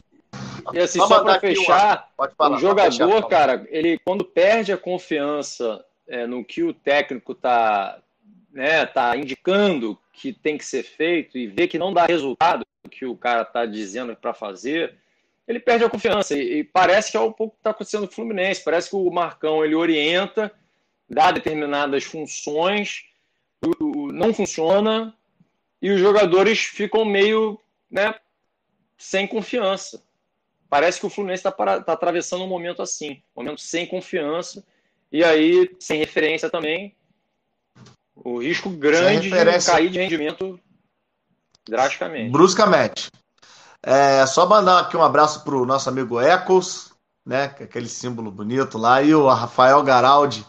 E 0.73 0.79
assim, 0.79 0.99
só 0.99 1.23
para 1.23 1.39
fechar, 1.39 2.09
falar, 2.37 2.55
o 2.55 2.59
jogador, 2.59 2.91
fechar, 2.91 3.27
cara, 3.27 3.67
ele 3.69 3.99
quando 4.05 4.23
perde 4.23 4.71
a 4.71 4.77
confiança 4.77 5.83
é, 6.07 6.27
no 6.27 6.43
que 6.43 6.63
o 6.63 6.73
técnico 6.73 7.33
tá, 7.33 7.99
né, 8.51 8.85
tá 8.85 9.15
indicando 9.17 9.97
que 10.13 10.33
tem 10.33 10.57
que 10.57 10.65
ser 10.65 10.83
feito 10.83 11.37
e 11.37 11.47
vê 11.47 11.67
que 11.67 11.79
não 11.79 11.93
dá 11.93 12.05
resultado, 12.05 12.63
que 12.89 13.05
o 13.05 13.15
cara 13.15 13.43
está 13.43 13.65
dizendo 13.65 14.15
para 14.15 14.33
fazer, 14.33 14.97
ele 15.47 15.59
perde 15.59 15.83
a 15.83 15.89
confiança. 15.89 16.37
E, 16.37 16.59
e, 16.59 16.63
parece 16.63 17.11
que 17.11 17.17
é 17.17 17.19
um 17.19 17.31
pouco 17.31 17.55
que 17.55 17.59
está 17.61 17.71
acontecendo 17.71 18.01
no 18.01 18.11
Fluminense. 18.11 18.63
Parece 18.63 18.89
que 18.89 18.95
o 18.95 19.09
Marcão 19.11 19.63
ele 19.63 19.75
orienta, 19.75 20.51
dá 21.09 21.31
determinadas 21.31 22.03
funções, 22.03 23.05
o, 23.63 23.85
o, 23.85 24.11
não 24.11 24.33
funciona 24.33 25.15
e 25.81 25.89
os 25.89 25.99
jogadores 25.99 26.59
ficam 26.59 27.05
meio 27.05 27.59
né, 27.89 28.13
sem 28.97 29.25
confiança. 29.25 30.03
Parece 30.69 30.99
que 30.99 31.05
o 31.05 31.09
Fluminense 31.09 31.47
está 31.47 31.51
tá 31.81 31.93
atravessando 31.93 32.43
um 32.43 32.47
momento 32.47 32.81
assim, 32.81 33.23
um 33.35 33.41
momento 33.41 33.61
sem 33.61 33.87
confiança, 33.87 34.63
e 35.11 35.23
aí, 35.23 35.75
sem 35.79 35.97
referência 35.97 36.49
também, 36.49 36.95
o 38.15 38.37
risco 38.37 38.69
grande 38.69 39.29
de 39.31 39.65
cair 39.65 39.89
de 39.89 39.97
rendimento 39.97 40.59
Drasticamente. 41.67 42.31
Bruscamente. 42.31 43.11
É, 43.81 44.25
só 44.25 44.47
mandar 44.47 44.79
aqui 44.79 44.97
um 44.97 45.03
abraço 45.03 45.43
para 45.43 45.55
o 45.55 45.65
nosso 45.65 45.87
amigo 45.89 46.19
Ecos, 46.19 46.91
né? 47.25 47.55
É 47.59 47.63
aquele 47.63 47.87
símbolo 47.87 48.31
bonito 48.31 48.77
lá, 48.77 49.01
e 49.01 49.13
o 49.15 49.27
Rafael 49.27 49.81
Garaldi 49.83 50.45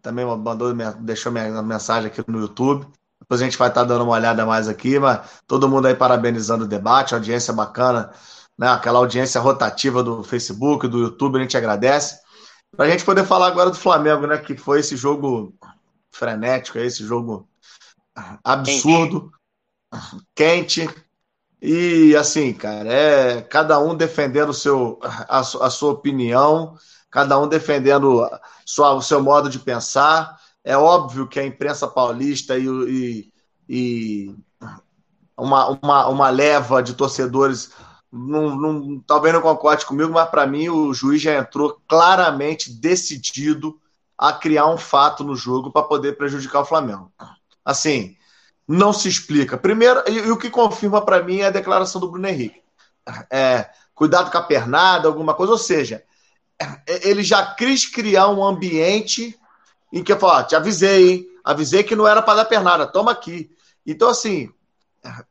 também 0.00 0.24
mandou, 0.24 0.72
deixou 1.00 1.30
minha 1.30 1.62
mensagem 1.62 2.08
aqui 2.08 2.22
no 2.26 2.40
YouTube. 2.40 2.86
Depois 3.20 3.42
a 3.42 3.44
gente 3.44 3.58
vai 3.58 3.68
estar 3.68 3.82
tá 3.82 3.86
dando 3.86 4.04
uma 4.04 4.14
olhada 4.14 4.46
mais 4.46 4.66
aqui, 4.66 4.98
mas 4.98 5.20
todo 5.46 5.68
mundo 5.68 5.86
aí 5.86 5.94
parabenizando 5.94 6.64
o 6.64 6.68
debate, 6.68 7.14
audiência 7.14 7.52
bacana, 7.52 8.10
né? 8.58 8.68
Aquela 8.68 8.98
audiência 8.98 9.40
rotativa 9.40 10.02
do 10.02 10.22
Facebook, 10.22 10.88
do 10.88 10.98
YouTube, 11.00 11.36
a 11.36 11.42
gente 11.42 11.56
agradece. 11.56 12.18
Para 12.74 12.86
a 12.86 12.90
gente 12.90 13.04
poder 13.04 13.24
falar 13.24 13.48
agora 13.48 13.70
do 13.70 13.76
Flamengo, 13.76 14.26
né? 14.26 14.38
Que 14.38 14.56
foi 14.56 14.80
esse 14.80 14.96
jogo 14.96 15.54
frenético, 16.10 16.78
esse 16.78 17.04
jogo 17.04 17.46
absurdo 18.42 19.30
quente. 20.34 20.88
E 21.62 22.16
assim, 22.16 22.52
cara, 22.54 22.92
é 22.92 23.42
cada 23.42 23.78
um 23.78 23.94
defendendo 23.94 24.52
seu, 24.54 24.98
a, 25.02 25.40
a 25.40 25.70
sua 25.70 25.92
opinião, 25.92 26.74
cada 27.10 27.38
um 27.38 27.48
defendendo 27.48 28.26
sua, 28.64 28.94
o 28.94 29.02
seu 29.02 29.22
modo 29.22 29.50
de 29.50 29.58
pensar. 29.58 30.38
É 30.64 30.76
óbvio 30.76 31.28
que 31.28 31.40
a 31.40 31.46
imprensa 31.46 31.86
paulista 31.88 32.58
e, 32.58 32.66
e, 32.66 33.32
e 33.68 34.34
uma, 35.36 35.68
uma, 35.82 36.08
uma 36.08 36.30
leva 36.30 36.82
de 36.82 36.94
torcedores 36.94 37.72
não, 38.12 38.56
não, 38.56 39.00
talvez 39.00 39.32
não 39.32 39.40
concorde 39.40 39.86
comigo, 39.86 40.12
mas 40.12 40.28
para 40.28 40.46
mim 40.46 40.68
o 40.68 40.92
juiz 40.92 41.22
já 41.22 41.38
entrou 41.38 41.80
claramente 41.86 42.72
decidido 42.72 43.80
a 44.18 44.32
criar 44.32 44.66
um 44.66 44.76
fato 44.76 45.22
no 45.24 45.36
jogo 45.36 45.70
para 45.70 45.86
poder 45.86 46.16
prejudicar 46.16 46.60
o 46.60 46.64
Flamengo. 46.64 47.10
Assim, 47.64 48.16
não 48.72 48.92
se 48.92 49.08
explica. 49.08 49.58
Primeiro, 49.58 50.00
e, 50.06 50.12
e 50.12 50.30
o 50.30 50.36
que 50.36 50.48
confirma 50.48 51.04
para 51.04 51.24
mim 51.24 51.40
é 51.40 51.46
a 51.46 51.50
declaração 51.50 52.00
do 52.00 52.08
Bruno 52.08 52.28
Henrique. 52.28 52.62
É, 53.28 53.68
cuidado 53.92 54.30
com 54.30 54.38
a 54.38 54.42
pernada, 54.42 55.08
alguma 55.08 55.34
coisa. 55.34 55.50
Ou 55.50 55.58
seja, 55.58 56.04
é, 56.86 57.08
ele 57.08 57.24
já 57.24 57.52
quis 57.54 57.84
criar 57.86 58.28
um 58.28 58.44
ambiente 58.44 59.36
em 59.92 60.04
que 60.04 60.14
falar, 60.14 60.44
te 60.44 60.54
avisei, 60.54 61.10
hein? 61.10 61.26
avisei 61.42 61.82
que 61.82 61.96
não 61.96 62.06
era 62.06 62.22
para 62.22 62.36
dar 62.36 62.44
pernada, 62.44 62.86
toma 62.86 63.10
aqui. 63.10 63.50
Então, 63.84 64.08
assim, 64.08 64.48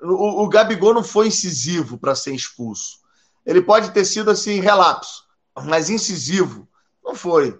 o, 0.01 0.43
o 0.43 0.49
Gabigol 0.49 0.93
não 0.93 1.03
foi 1.03 1.27
incisivo 1.27 1.97
para 1.97 2.15
ser 2.15 2.35
expulso. 2.35 2.99
Ele 3.45 3.61
pode 3.61 3.91
ter 3.91 4.03
sido 4.03 4.29
assim, 4.29 4.59
relapso, 4.59 5.23
mas 5.63 5.89
incisivo 5.89 6.67
não 7.01 7.15
foi. 7.15 7.57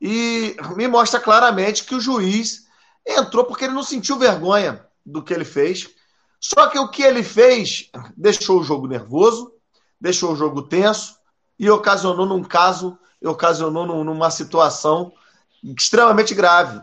E 0.00 0.56
me 0.74 0.88
mostra 0.88 1.20
claramente 1.20 1.84
que 1.84 1.94
o 1.94 2.00
juiz 2.00 2.66
entrou 3.06 3.44
porque 3.44 3.66
ele 3.66 3.74
não 3.74 3.84
sentiu 3.84 4.18
vergonha 4.18 4.84
do 5.04 5.22
que 5.22 5.32
ele 5.32 5.44
fez. 5.44 5.90
Só 6.40 6.68
que 6.68 6.78
o 6.78 6.88
que 6.88 7.02
ele 7.02 7.22
fez 7.22 7.90
deixou 8.16 8.60
o 8.60 8.64
jogo 8.64 8.86
nervoso, 8.86 9.52
deixou 10.00 10.32
o 10.32 10.36
jogo 10.36 10.62
tenso 10.62 11.16
e 11.58 11.70
ocasionou 11.70 12.26
num 12.26 12.42
caso, 12.42 12.98
ocasionou 13.22 14.04
numa 14.04 14.30
situação 14.30 15.12
extremamente 15.62 16.34
grave. 16.34 16.80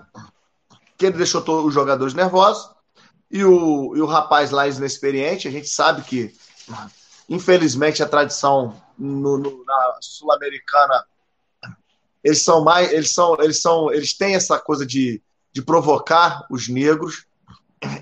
Que 0.98 1.08
ele 1.08 1.18
deixou 1.18 1.44
os 1.66 1.74
jogadores 1.74 2.14
nervosos 2.14 2.70
e 3.30 3.44
o, 3.44 3.96
e 3.96 4.02
o 4.02 4.06
rapaz 4.06 4.52
lá 4.52 4.68
inexperiente, 4.68 5.48
a 5.48 5.52
gente 5.52 5.68
sabe 5.68 6.02
que, 6.02 6.34
infelizmente, 7.28 8.02
a 8.02 8.08
tradição 8.08 8.82
no, 8.98 9.38
no, 9.38 9.64
na 9.66 9.98
Sul-Americana 10.02 11.06
eles 12.24 12.42
são 12.42 12.64
mais, 12.64 12.92
eles 12.92 13.12
são, 13.14 13.38
eles 13.40 13.62
são, 13.62 13.94
eles 13.94 14.14
têm 14.14 14.36
essa 14.36 14.60
coisa 14.60 14.86
de, 14.86 15.22
de 15.54 15.62
provocar 15.62 16.46
os 16.50 16.68
negros 16.68 17.26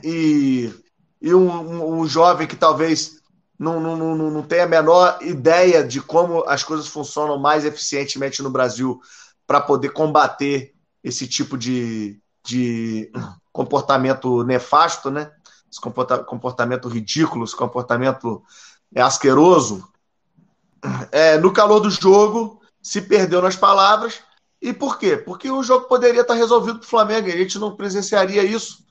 e, 0.04 0.74
e 1.22 1.34
um, 1.34 1.50
um, 1.50 2.00
um 2.00 2.08
jovem 2.08 2.48
que 2.48 2.56
talvez 2.56 3.22
não, 3.58 3.80
não, 3.80 3.96
não, 3.96 4.16
não 4.16 4.44
tenha 4.44 4.66
a 4.66 4.68
menor 4.68 5.18
ideia 5.22 5.84
de 5.84 6.02
como 6.02 6.44
as 6.48 6.63
coisas 6.63 6.88
funcionam 6.88 7.38
mais 7.38 7.66
eficientemente 7.66 8.42
no 8.44 8.50
Brasil 8.50 9.00
para 9.46 9.62
poder 9.62 9.90
combater 9.90 10.74
esse 11.04 11.28
tipo 11.28 11.58
de, 11.58 12.20
de 12.46 13.12
comportamento 13.52 14.44
nefasto, 14.44 15.10
né? 15.10 15.32
Esse 15.72 15.82
comportamento 15.82 16.88
ridículo, 16.88 17.44
esse 17.44 17.56
comportamento 17.56 18.44
asqueroso. 18.96 19.88
É, 21.12 21.38
no 21.38 21.52
calor 21.52 21.80
do 21.80 21.90
jogo, 21.90 22.62
se 22.82 23.02
perdeu 23.02 23.42
nas 23.42 23.56
palavras. 23.56 24.22
E 24.62 24.72
por 24.72 24.98
quê? 24.98 25.18
Porque 25.18 25.50
o 25.52 25.63
jogo 25.63 25.88
poderia 25.88 26.22
estar 26.22 26.36
resolvido 26.36 26.80
para 26.80 26.86
o 26.86 26.90
Flamengo. 26.90 27.28
A 27.28 27.32
gente 27.32 27.60
não 27.60 27.76
presenciaria 27.76 28.44
isso 28.44 28.87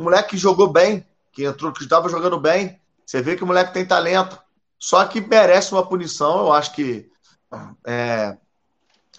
um 0.00 0.04
moleque 0.04 0.30
que 0.30 0.38
jogou 0.38 0.66
bem, 0.66 1.06
que 1.30 1.44
entrou, 1.44 1.70
que 1.72 1.82
estava 1.82 2.08
jogando 2.08 2.40
bem. 2.40 2.80
Você 3.04 3.20
vê 3.20 3.36
que 3.36 3.44
o 3.44 3.46
moleque 3.46 3.74
tem 3.74 3.84
talento. 3.84 4.40
Só 4.78 5.04
que 5.04 5.20
merece 5.20 5.72
uma 5.72 5.86
punição. 5.86 6.38
Eu 6.38 6.52
acho 6.54 6.72
que 6.72 7.10
é, 7.86 8.34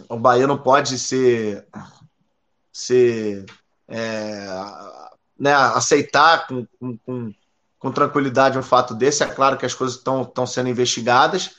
o 0.10 0.18
Bahia 0.18 0.48
não 0.48 0.58
pode 0.58 0.98
ser, 0.98 1.68
ser 2.74 3.46
é, 3.88 4.48
né, 5.38 5.54
aceitar 5.54 6.48
com, 6.48 6.66
com, 7.06 7.32
com, 7.78 7.92
tranquilidade 7.92 8.58
um 8.58 8.64
fato 8.64 8.96
desse. 8.96 9.24
É 9.24 9.28
claro 9.28 9.58
que 9.58 9.68
as 9.68 9.76
coisas 9.76 9.98
estão 9.98 10.48
sendo 10.48 10.70
investigadas. 10.70 11.52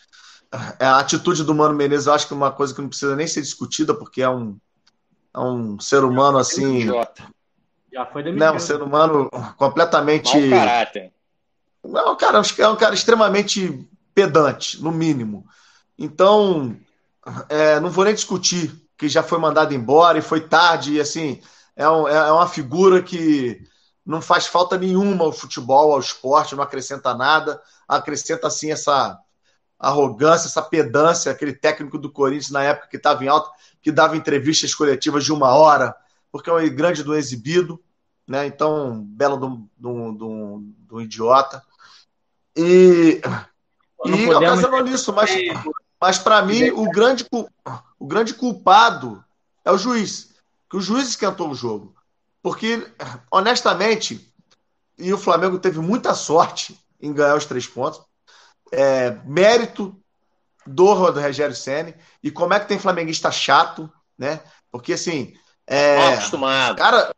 É, 0.80 0.84
a 0.84 0.98
atitude 0.98 1.44
do 1.44 1.54
Mano 1.54 1.76
Menezes, 1.76 2.08
eu 2.08 2.12
acho 2.12 2.26
que 2.26 2.32
é 2.32 2.36
uma 2.36 2.50
coisa 2.50 2.74
que 2.74 2.80
não 2.80 2.88
precisa 2.88 3.14
nem 3.14 3.28
ser 3.28 3.40
discutida, 3.40 3.94
porque 3.94 4.20
é 4.20 4.28
um, 4.28 4.58
é 5.32 5.38
um 5.38 5.78
ser 5.78 6.02
humano 6.02 6.38
assim. 6.38 6.88
Já 7.92 8.06
foi 8.06 8.22
demitido. 8.22 8.46
Não, 8.46 8.56
um 8.56 8.58
ser 8.58 8.82
humano 8.82 9.30
completamente. 9.56 10.38
Mau 10.38 10.60
caráter. 10.60 11.12
Não, 11.84 12.16
cara, 12.16 12.40
é 12.58 12.68
um 12.68 12.76
cara 12.76 12.94
extremamente 12.94 13.86
pedante, 14.14 14.82
no 14.82 14.92
mínimo. 14.92 15.46
Então, 15.98 16.76
é, 17.48 17.80
não 17.80 17.90
vou 17.90 18.04
nem 18.04 18.14
discutir 18.14 18.72
que 18.96 19.08
já 19.08 19.22
foi 19.22 19.38
mandado 19.38 19.74
embora 19.74 20.18
e 20.18 20.22
foi 20.22 20.40
tarde, 20.40 20.94
e 20.94 21.00
assim, 21.00 21.42
é, 21.74 21.88
um, 21.88 22.06
é, 22.06 22.14
é 22.14 22.32
uma 22.32 22.46
figura 22.46 23.02
que 23.02 23.60
não 24.06 24.20
faz 24.20 24.46
falta 24.46 24.78
nenhuma 24.78 25.24
ao 25.24 25.32
futebol, 25.32 25.92
ao 25.92 26.00
esporte, 26.00 26.54
não 26.54 26.62
acrescenta 26.62 27.14
nada, 27.14 27.60
acrescenta 27.88 28.46
assim 28.46 28.70
essa 28.70 29.18
arrogância, 29.78 30.46
essa 30.46 30.62
pedância, 30.62 31.32
aquele 31.32 31.52
técnico 31.52 31.98
do 31.98 32.10
Corinthians 32.10 32.50
na 32.50 32.62
época 32.62 32.88
que 32.88 32.96
estava 32.96 33.24
em 33.24 33.28
alta, 33.28 33.50
que 33.80 33.90
dava 33.90 34.16
entrevistas 34.16 34.74
coletivas 34.74 35.24
de 35.24 35.32
uma 35.32 35.54
hora, 35.54 35.94
porque 36.32 36.48
é 36.48 36.52
um 36.52 36.74
grande 36.74 37.04
do 37.04 37.14
exibido, 37.14 37.78
né? 38.26 38.46
Então, 38.46 39.04
belo 39.04 39.36
do, 39.36 39.68
do, 39.76 40.12
do, 40.12 40.62
do 40.78 41.00
idiota. 41.02 41.62
E, 42.56 43.20
e 44.06 44.34
ocasionou 44.34 44.82
nisso, 44.82 45.12
mas, 45.12 45.30
mas 46.00 46.18
para 46.18 46.42
mim 46.42 46.70
o 46.70 46.90
grande, 46.90 47.26
o 47.98 48.06
grande 48.06 48.34
culpado 48.34 49.22
é 49.64 49.70
o 49.70 49.78
juiz, 49.78 50.34
que 50.68 50.76
o 50.76 50.80
juiz 50.80 51.08
esquentou 51.08 51.50
o 51.50 51.54
jogo. 51.54 51.94
Porque, 52.42 52.90
honestamente, 53.30 54.32
e 54.98 55.12
o 55.12 55.18
Flamengo 55.18 55.58
teve 55.58 55.78
muita 55.78 56.14
sorte 56.14 56.78
em 57.00 57.12
ganhar 57.12 57.36
os 57.36 57.44
três 57.44 57.66
pontos, 57.66 58.00
é, 58.72 59.10
mérito 59.24 59.96
do 60.66 60.92
Rogério 60.92 61.54
Senni, 61.54 61.94
e 62.22 62.30
como 62.30 62.54
é 62.54 62.60
que 62.60 62.68
tem 62.68 62.78
flamenguista 62.78 63.30
chato, 63.30 63.90
né? 64.16 64.40
Porque 64.70 64.94
assim. 64.94 65.34
É, 65.72 65.98
mal 65.98 66.12
acostumado. 66.14 66.76
Cara, 66.76 67.14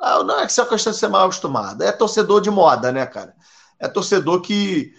não 0.00 0.40
é 0.40 0.46
que 0.46 0.60
é 0.60 0.64
questão 0.64 0.92
de 0.92 0.98
ser 0.98 1.08
mal 1.08 1.24
acostumado, 1.24 1.82
é 1.82 1.90
torcedor 1.92 2.40
de 2.40 2.50
moda, 2.50 2.92
né, 2.92 3.04
cara? 3.06 3.34
É 3.78 3.88
torcedor 3.88 4.40
que 4.40 4.92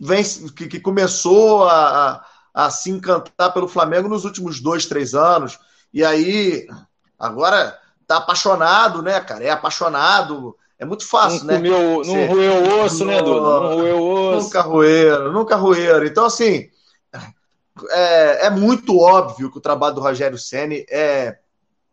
vem, 0.00 0.22
que, 0.56 0.66
que 0.66 0.80
começou 0.80 1.64
a, 1.64 2.24
a, 2.54 2.66
a, 2.66 2.70
se 2.70 2.90
encantar 2.90 3.52
pelo 3.52 3.68
Flamengo 3.68 4.08
nos 4.08 4.24
últimos 4.24 4.60
dois, 4.60 4.86
três 4.86 5.14
anos, 5.14 5.58
e 5.92 6.04
aí 6.04 6.66
agora 7.18 7.78
tá 8.06 8.18
apaixonado, 8.18 9.02
né, 9.02 9.20
cara? 9.20 9.44
É 9.44 9.50
apaixonado. 9.50 10.56
É 10.78 10.84
muito 10.84 11.06
fácil, 11.06 11.44
não 11.44 11.46
né? 11.46 11.56
Comeu, 11.56 12.02
não 12.04 12.26
roeu 12.26 12.84
osso, 12.84 13.04
né, 13.04 13.22
Dudu? 13.22 13.40
Não 13.40 13.74
roeu 13.76 14.02
osso. 14.04 14.46
Nunca 14.46 14.60
roeram, 14.62 15.32
nunca 15.32 15.56
roeram. 15.56 16.04
Então, 16.04 16.24
assim, 16.24 16.68
é, 17.90 18.46
é 18.46 18.50
muito 18.50 18.98
óbvio 18.98 19.50
que 19.50 19.58
o 19.58 19.60
trabalho 19.60 19.94
do 19.94 20.00
Rogério 20.00 20.36
Ceni 20.36 20.84
é, 20.90 21.38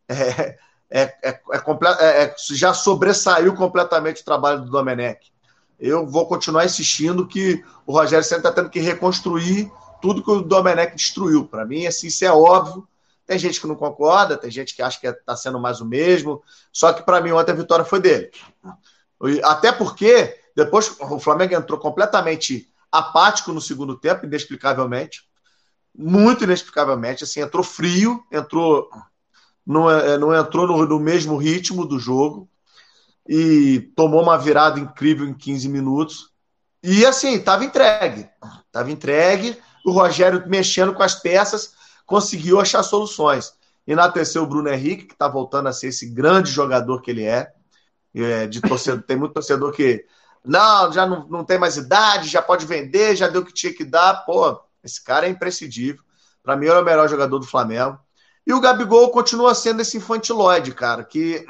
é, 0.10 0.58
é, 0.90 1.02
é, 1.24 1.40
é, 1.52 2.24
é, 2.24 2.36
já 2.52 2.74
sobressaiu 2.74 3.56
completamente 3.56 4.22
o 4.22 4.26
trabalho 4.26 4.62
do 4.62 4.72
Domenech. 4.72 5.32
Eu 5.80 6.06
vou 6.06 6.28
continuar 6.28 6.66
insistindo 6.66 7.28
que 7.28 7.64
o 7.86 7.94
Rogério 7.94 8.26
Ceni 8.26 8.40
está 8.40 8.52
tendo 8.52 8.70
que 8.70 8.80
reconstruir 8.80 9.72
tudo 10.02 10.24
que 10.24 10.32
o 10.32 10.42
Domenech 10.42 10.96
destruiu. 10.96 11.46
Para 11.46 11.66
mim, 11.66 11.86
assim, 11.86 12.08
isso 12.08 12.26
é 12.26 12.32
óbvio. 12.32 12.88
Tem 13.26 13.38
gente 13.38 13.62
que 13.62 13.68
não 13.68 13.76
concorda, 13.76 14.36
tem 14.36 14.50
gente 14.50 14.76
que 14.76 14.82
acha 14.82 15.00
que 15.00 15.08
está 15.08 15.36
sendo 15.38 15.60
mais 15.60 15.80
o 15.80 15.86
mesmo. 15.86 16.44
Só 16.74 16.92
que 16.92 17.04
para 17.04 17.22
mim 17.22 17.32
ontem 17.32 17.52
a 17.52 17.56
vitória 17.56 17.86
foi 17.86 18.02
dele. 18.02 18.32
Até 19.44 19.72
porque 19.72 20.38
depois 20.56 20.96
o 21.00 21.20
Flamengo 21.20 21.54
entrou 21.54 21.80
completamente 21.80 22.70
apático 22.92 23.52
no 23.52 23.62
segundo 23.62 23.96
tempo, 23.96 24.26
inexplicavelmente 24.26 25.30
muito 25.96 26.44
inexplicavelmente, 26.46 27.24
assim, 27.24 27.42
entrou 27.42 27.64
frio, 27.64 28.24
entrou 28.32 28.90
não, 29.66 29.90
é, 29.90 30.18
não 30.18 30.34
entrou 30.36 30.68
no, 30.68 30.86
no, 30.86 31.00
mesmo 31.00 31.38
ritmo 31.38 31.86
do 31.86 32.00
jogo 32.00 32.50
e 33.28 33.92
tomou 33.96 34.22
uma 34.22 34.38
virada 34.38 34.80
incrível 34.80 35.28
em 35.28 35.34
15 35.34 35.70
minutos. 35.70 36.32
E 36.84 37.06
assim, 37.06 37.36
estava 37.36 37.64
entregue. 37.64 38.28
Estava 38.66 38.92
entregue, 38.92 39.58
o 39.86 39.92
Rogério 39.92 40.44
mexendo 40.48 40.94
com 40.94 41.04
as 41.04 41.16
peças, 41.16 41.74
conseguiu 42.06 42.60
achar 42.60 42.82
soluções. 42.84 43.54
E 43.86 43.96
na 43.96 44.10
terceira, 44.10 44.46
o 44.46 44.50
Bruno 44.50 44.70
Henrique, 44.70 45.06
que 45.06 45.14
está 45.14 45.28
voltando 45.28 45.68
a 45.68 45.74
ser 45.74 45.88
esse 45.88 46.08
grande 46.08 46.52
jogador 46.52 47.02
que 47.02 47.12
ele 47.12 47.24
é. 47.24 47.52
é 48.16 48.48
de 48.48 48.62
torcedor, 48.62 49.02
tem 49.08 49.18
muito 49.18 49.34
torcedor 49.34 49.72
que 49.72 50.06
não, 50.44 50.92
já 50.92 51.06
não, 51.06 51.28
não 51.28 51.44
tem 51.44 51.58
mais 51.58 51.78
idade, 51.78 52.30
já 52.30 52.42
pode 52.42 52.66
vender, 52.66 53.16
já 53.16 53.28
deu 53.28 53.42
o 53.42 53.46
que 53.46 53.54
tinha 53.54 53.74
que 53.74 53.84
dar. 53.84 54.26
Pô, 54.26 54.62
esse 54.84 55.04
cara 55.04 55.28
é 55.28 55.30
imprescindível. 55.30 56.04
Para 56.42 56.56
mim, 56.56 56.68
ele 56.68 56.76
é 56.76 56.82
o 56.82 56.86
melhor 56.86 57.10
jogador 57.10 57.40
do 57.40 57.46
Flamengo. 57.46 58.00
E 58.46 58.54
o 58.54 58.60
Gabigol 58.60 59.12
continua 59.12 59.54
sendo 59.54 59.82
esse 59.82 59.98
infantiloide, 59.98 60.74
cara, 60.74 61.04
que 61.04 61.46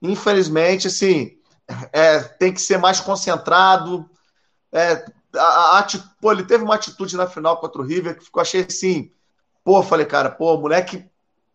infelizmente, 0.00 0.86
assim, 0.86 1.38
é, 1.92 2.20
tem 2.20 2.52
que 2.52 2.60
ser 2.60 2.78
mais 2.78 3.00
concentrado. 3.00 4.08
É, 4.72 5.04
a, 5.36 5.78
a, 5.78 5.86
pô, 6.20 6.32
ele 6.32 6.44
teve 6.44 6.64
uma 6.64 6.74
atitude 6.74 7.16
na 7.16 7.26
final 7.26 7.58
contra 7.58 7.80
o 7.80 7.84
River 7.84 8.18
que 8.18 8.24
ficou, 8.24 8.40
achei 8.40 8.64
assim, 8.64 9.10
pô, 9.64 9.82
falei, 9.82 10.06
cara, 10.06 10.30
pô, 10.30 10.56
moleque 10.56 11.04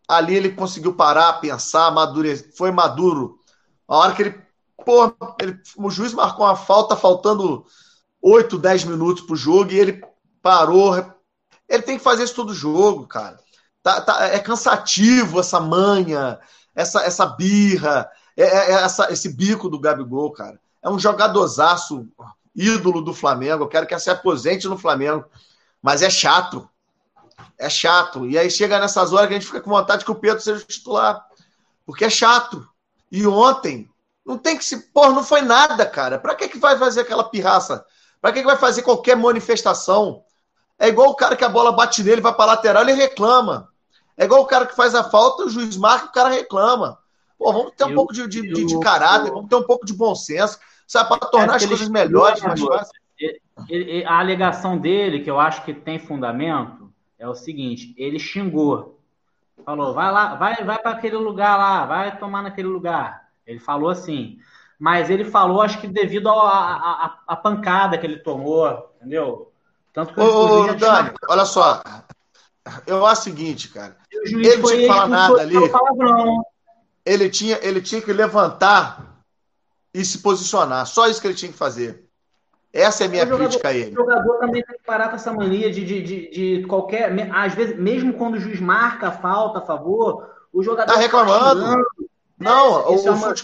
ali 0.06 0.34
ele 0.34 0.52
conseguiu 0.52 0.94
parar, 0.94 1.40
pensar, 1.40 1.90
madure, 1.90 2.36
foi 2.56 2.70
maduro. 2.70 3.38
A 3.88 3.96
hora 3.96 4.14
que 4.14 4.22
ele, 4.22 4.42
pô, 4.84 5.14
ele, 5.40 5.58
o 5.76 5.90
juiz 5.90 6.12
marcou 6.12 6.44
uma 6.46 6.56
falta 6.56 6.94
faltando 6.94 7.64
8, 8.20 8.58
10 8.58 8.84
minutos 8.84 9.24
pro 9.24 9.36
jogo 9.36 9.72
e 9.72 9.78
ele 9.78 10.04
parou. 10.42 10.94
Ele 11.68 11.82
tem 11.82 11.96
que 11.96 12.04
fazer 12.04 12.24
isso 12.24 12.34
todo 12.34 12.54
jogo, 12.54 13.06
cara. 13.06 13.38
Tá, 13.84 14.00
tá, 14.00 14.24
é 14.24 14.38
cansativo 14.38 15.38
essa 15.38 15.60
manha, 15.60 16.40
essa, 16.74 17.02
essa 17.02 17.26
birra, 17.26 18.10
é, 18.34 18.42
é, 18.42 18.70
é 18.70 18.72
essa, 18.82 19.12
esse 19.12 19.28
bico 19.28 19.68
do 19.68 19.78
Gabigol, 19.78 20.32
cara. 20.32 20.58
É 20.82 20.88
um 20.88 20.98
jogadorzaço, 20.98 22.08
ídolo 22.54 23.02
do 23.02 23.12
Flamengo. 23.12 23.64
Eu 23.64 23.68
quero 23.68 23.86
que 23.86 23.98
se 23.98 24.08
aposente 24.08 24.66
no 24.66 24.78
Flamengo. 24.78 25.26
Mas 25.82 26.00
é 26.00 26.08
chato. 26.08 26.66
É 27.58 27.68
chato. 27.68 28.26
E 28.26 28.38
aí 28.38 28.50
chega 28.50 28.80
nessas 28.80 29.12
horas 29.12 29.28
que 29.28 29.34
a 29.34 29.38
gente 29.38 29.46
fica 29.46 29.60
com 29.60 29.70
vontade 29.70 30.02
que 30.02 30.10
o 30.10 30.14
Pedro 30.14 30.40
seja 30.40 30.62
o 30.62 30.66
titular. 30.66 31.22
Porque 31.84 32.06
é 32.06 32.10
chato. 32.10 32.66
E 33.12 33.26
ontem, 33.26 33.86
não 34.24 34.38
tem 34.38 34.56
que 34.56 34.64
se. 34.64 34.78
Porra, 34.92 35.12
não 35.12 35.22
foi 35.22 35.42
nada, 35.42 35.84
cara. 35.84 36.18
Pra 36.18 36.34
que, 36.34 36.48
que 36.48 36.58
vai 36.58 36.78
fazer 36.78 37.02
aquela 37.02 37.24
pirraça? 37.24 37.84
Pra 38.18 38.32
que, 38.32 38.40
que 38.40 38.46
vai 38.46 38.56
fazer 38.56 38.80
qualquer 38.80 39.14
manifestação? 39.14 40.24
É 40.78 40.88
igual 40.88 41.10
o 41.10 41.14
cara 41.14 41.36
que 41.36 41.44
a 41.44 41.48
bola 41.50 41.70
bate 41.70 42.02
nele, 42.02 42.22
vai 42.22 42.34
para 42.34 42.52
lateral, 42.52 42.82
ele 42.82 42.92
reclama. 42.92 43.73
É 44.16 44.24
igual 44.24 44.42
o 44.42 44.46
cara 44.46 44.66
que 44.66 44.76
faz 44.76 44.94
a 44.94 45.04
falta, 45.04 45.44
o 45.44 45.48
juiz 45.48 45.76
marca, 45.76 46.06
o 46.06 46.12
cara 46.12 46.28
reclama. 46.28 46.98
Pô, 47.38 47.52
vamos 47.52 47.72
ter 47.76 47.84
um 47.84 47.90
eu, 47.90 47.94
pouco 47.94 48.12
de, 48.12 48.26
de, 48.28 48.48
eu, 48.48 48.66
de, 48.66 48.80
caráter, 48.80 49.30
vamos 49.30 49.48
ter 49.48 49.56
um 49.56 49.62
pouco 49.62 49.84
de 49.84 49.92
bom 49.92 50.14
senso, 50.14 50.58
sabe, 50.86 51.08
para 51.08 51.18
tornar 51.28 51.56
as 51.56 51.66
coisas 51.66 51.88
melhores, 51.88 52.40
mais 52.42 52.60
fáceis. 52.60 52.92
A 54.06 54.18
alegação 54.18 54.78
dele, 54.78 55.20
que 55.20 55.30
eu 55.30 55.38
acho 55.38 55.64
que 55.64 55.74
tem 55.74 55.98
fundamento, 55.98 56.92
é 57.18 57.28
o 57.28 57.34
seguinte: 57.34 57.94
ele 57.96 58.18
xingou. 58.18 59.00
Falou, 59.64 59.94
vai 59.94 60.12
lá, 60.12 60.34
vai, 60.34 60.64
vai 60.64 60.78
para 60.78 60.92
aquele 60.92 61.16
lugar 61.16 61.56
lá, 61.56 61.86
vai 61.86 62.18
tomar 62.18 62.42
naquele 62.42 62.68
lugar. 62.68 63.28
Ele 63.46 63.58
falou 63.58 63.88
assim. 63.88 64.38
Mas 64.78 65.08
ele 65.08 65.24
falou, 65.24 65.62
acho 65.62 65.80
que 65.80 65.86
devido 65.86 66.28
à 66.28 67.40
pancada 67.42 67.96
que 67.96 68.04
ele 68.04 68.18
tomou, 68.18 68.90
entendeu? 68.96 69.52
Tanto 69.92 70.12
que 70.12 70.20
ô, 70.20 70.62
ô 70.62 70.74
Dani, 70.74 71.12
olha 71.28 71.44
só. 71.44 71.80
Eu 72.86 73.04
acho 73.04 73.22
o 73.22 73.24
seguinte, 73.24 73.68
cara. 73.68 73.96
Ele 74.10 74.56
não 74.56 74.62
tinha 74.62 74.80
que 74.80 74.86
falar 74.86 75.08
nada 75.08 75.40
ali. 75.40 75.56
Ele 77.04 77.28
tinha, 77.28 77.58
ele 77.62 77.82
tinha 77.82 78.00
que 78.00 78.12
levantar 78.12 79.22
e 79.92 80.04
se 80.04 80.18
posicionar. 80.18 80.86
Só 80.86 81.06
isso 81.06 81.20
que 81.20 81.26
ele 81.26 81.34
tinha 81.34 81.52
que 81.52 81.58
fazer. 81.58 82.04
Essa 82.72 83.04
é 83.04 83.06
a 83.06 83.10
minha 83.10 83.24
o 83.24 83.38
crítica 83.38 83.68
a 83.68 83.72
ele. 83.72 83.92
O 83.92 83.94
jogador 83.94 84.38
também 84.38 84.64
tem 84.64 84.76
que 84.76 84.82
parar 84.82 85.08
com 85.08 85.14
essa 85.14 85.32
mania 85.32 85.70
de, 85.70 85.84
de, 85.84 86.02
de, 86.02 86.30
de, 86.30 86.66
qualquer. 86.66 87.14
Às 87.32 87.54
vezes, 87.54 87.78
mesmo 87.78 88.14
quando 88.14 88.34
o 88.34 88.40
juiz 88.40 88.58
marca 88.58 89.08
a 89.08 89.12
falta 89.12 89.60
a 89.60 89.62
favor, 89.62 90.28
o 90.52 90.62
jogador. 90.62 90.92
Tá 90.92 90.98
reclamando. 90.98 91.60
Tá 91.60 91.76
não, 92.36 92.80
é, 92.80 92.88
o, 92.88 93.06
é 93.06 93.10
uma... 93.12 93.34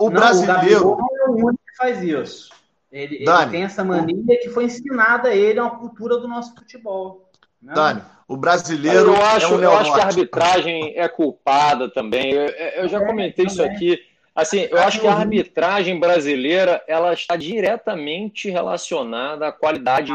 o, 0.00 0.10
brasileiro. 0.10 0.88
O 0.88 0.98
é 0.98 1.30
o 1.30 1.34
único 1.34 1.60
que 1.64 1.76
faz 1.76 2.02
isso. 2.02 2.50
Ele, 2.90 3.24
Dani, 3.24 3.42
ele 3.42 3.50
tem 3.52 3.62
essa 3.62 3.84
mania 3.84 4.40
que 4.40 4.48
foi 4.48 4.64
ensinada 4.64 5.28
a 5.28 5.34
ele, 5.34 5.60
é 5.60 5.62
uma 5.62 5.78
cultura 5.78 6.18
do 6.18 6.26
nosso 6.26 6.52
futebol. 6.56 7.29
Né? 7.62 7.74
Dani, 7.74 8.02
o 8.26 8.36
brasileiro. 8.36 9.12
Eu 9.12 9.22
acho, 9.22 9.46
é 9.46 9.56
um 9.56 9.62
eu 9.62 9.76
acho 9.76 9.92
que 9.92 10.00
a 10.00 10.04
arbitragem 10.04 10.92
é 10.96 11.08
culpada 11.08 11.90
também. 11.90 12.32
Eu, 12.32 12.46
eu 12.48 12.88
já 12.88 13.00
é, 13.00 13.06
comentei 13.06 13.46
isso 13.46 13.62
aqui. 13.62 13.98
Assim, 14.34 14.68
eu 14.70 14.78
acho 14.78 15.00
que 15.00 15.06
a 15.06 15.12
arbitragem 15.12 15.98
brasileira 15.98 16.82
ela 16.86 17.12
está 17.12 17.36
diretamente 17.36 18.48
relacionada 18.48 19.48
à 19.48 19.52
qualidade 19.52 20.14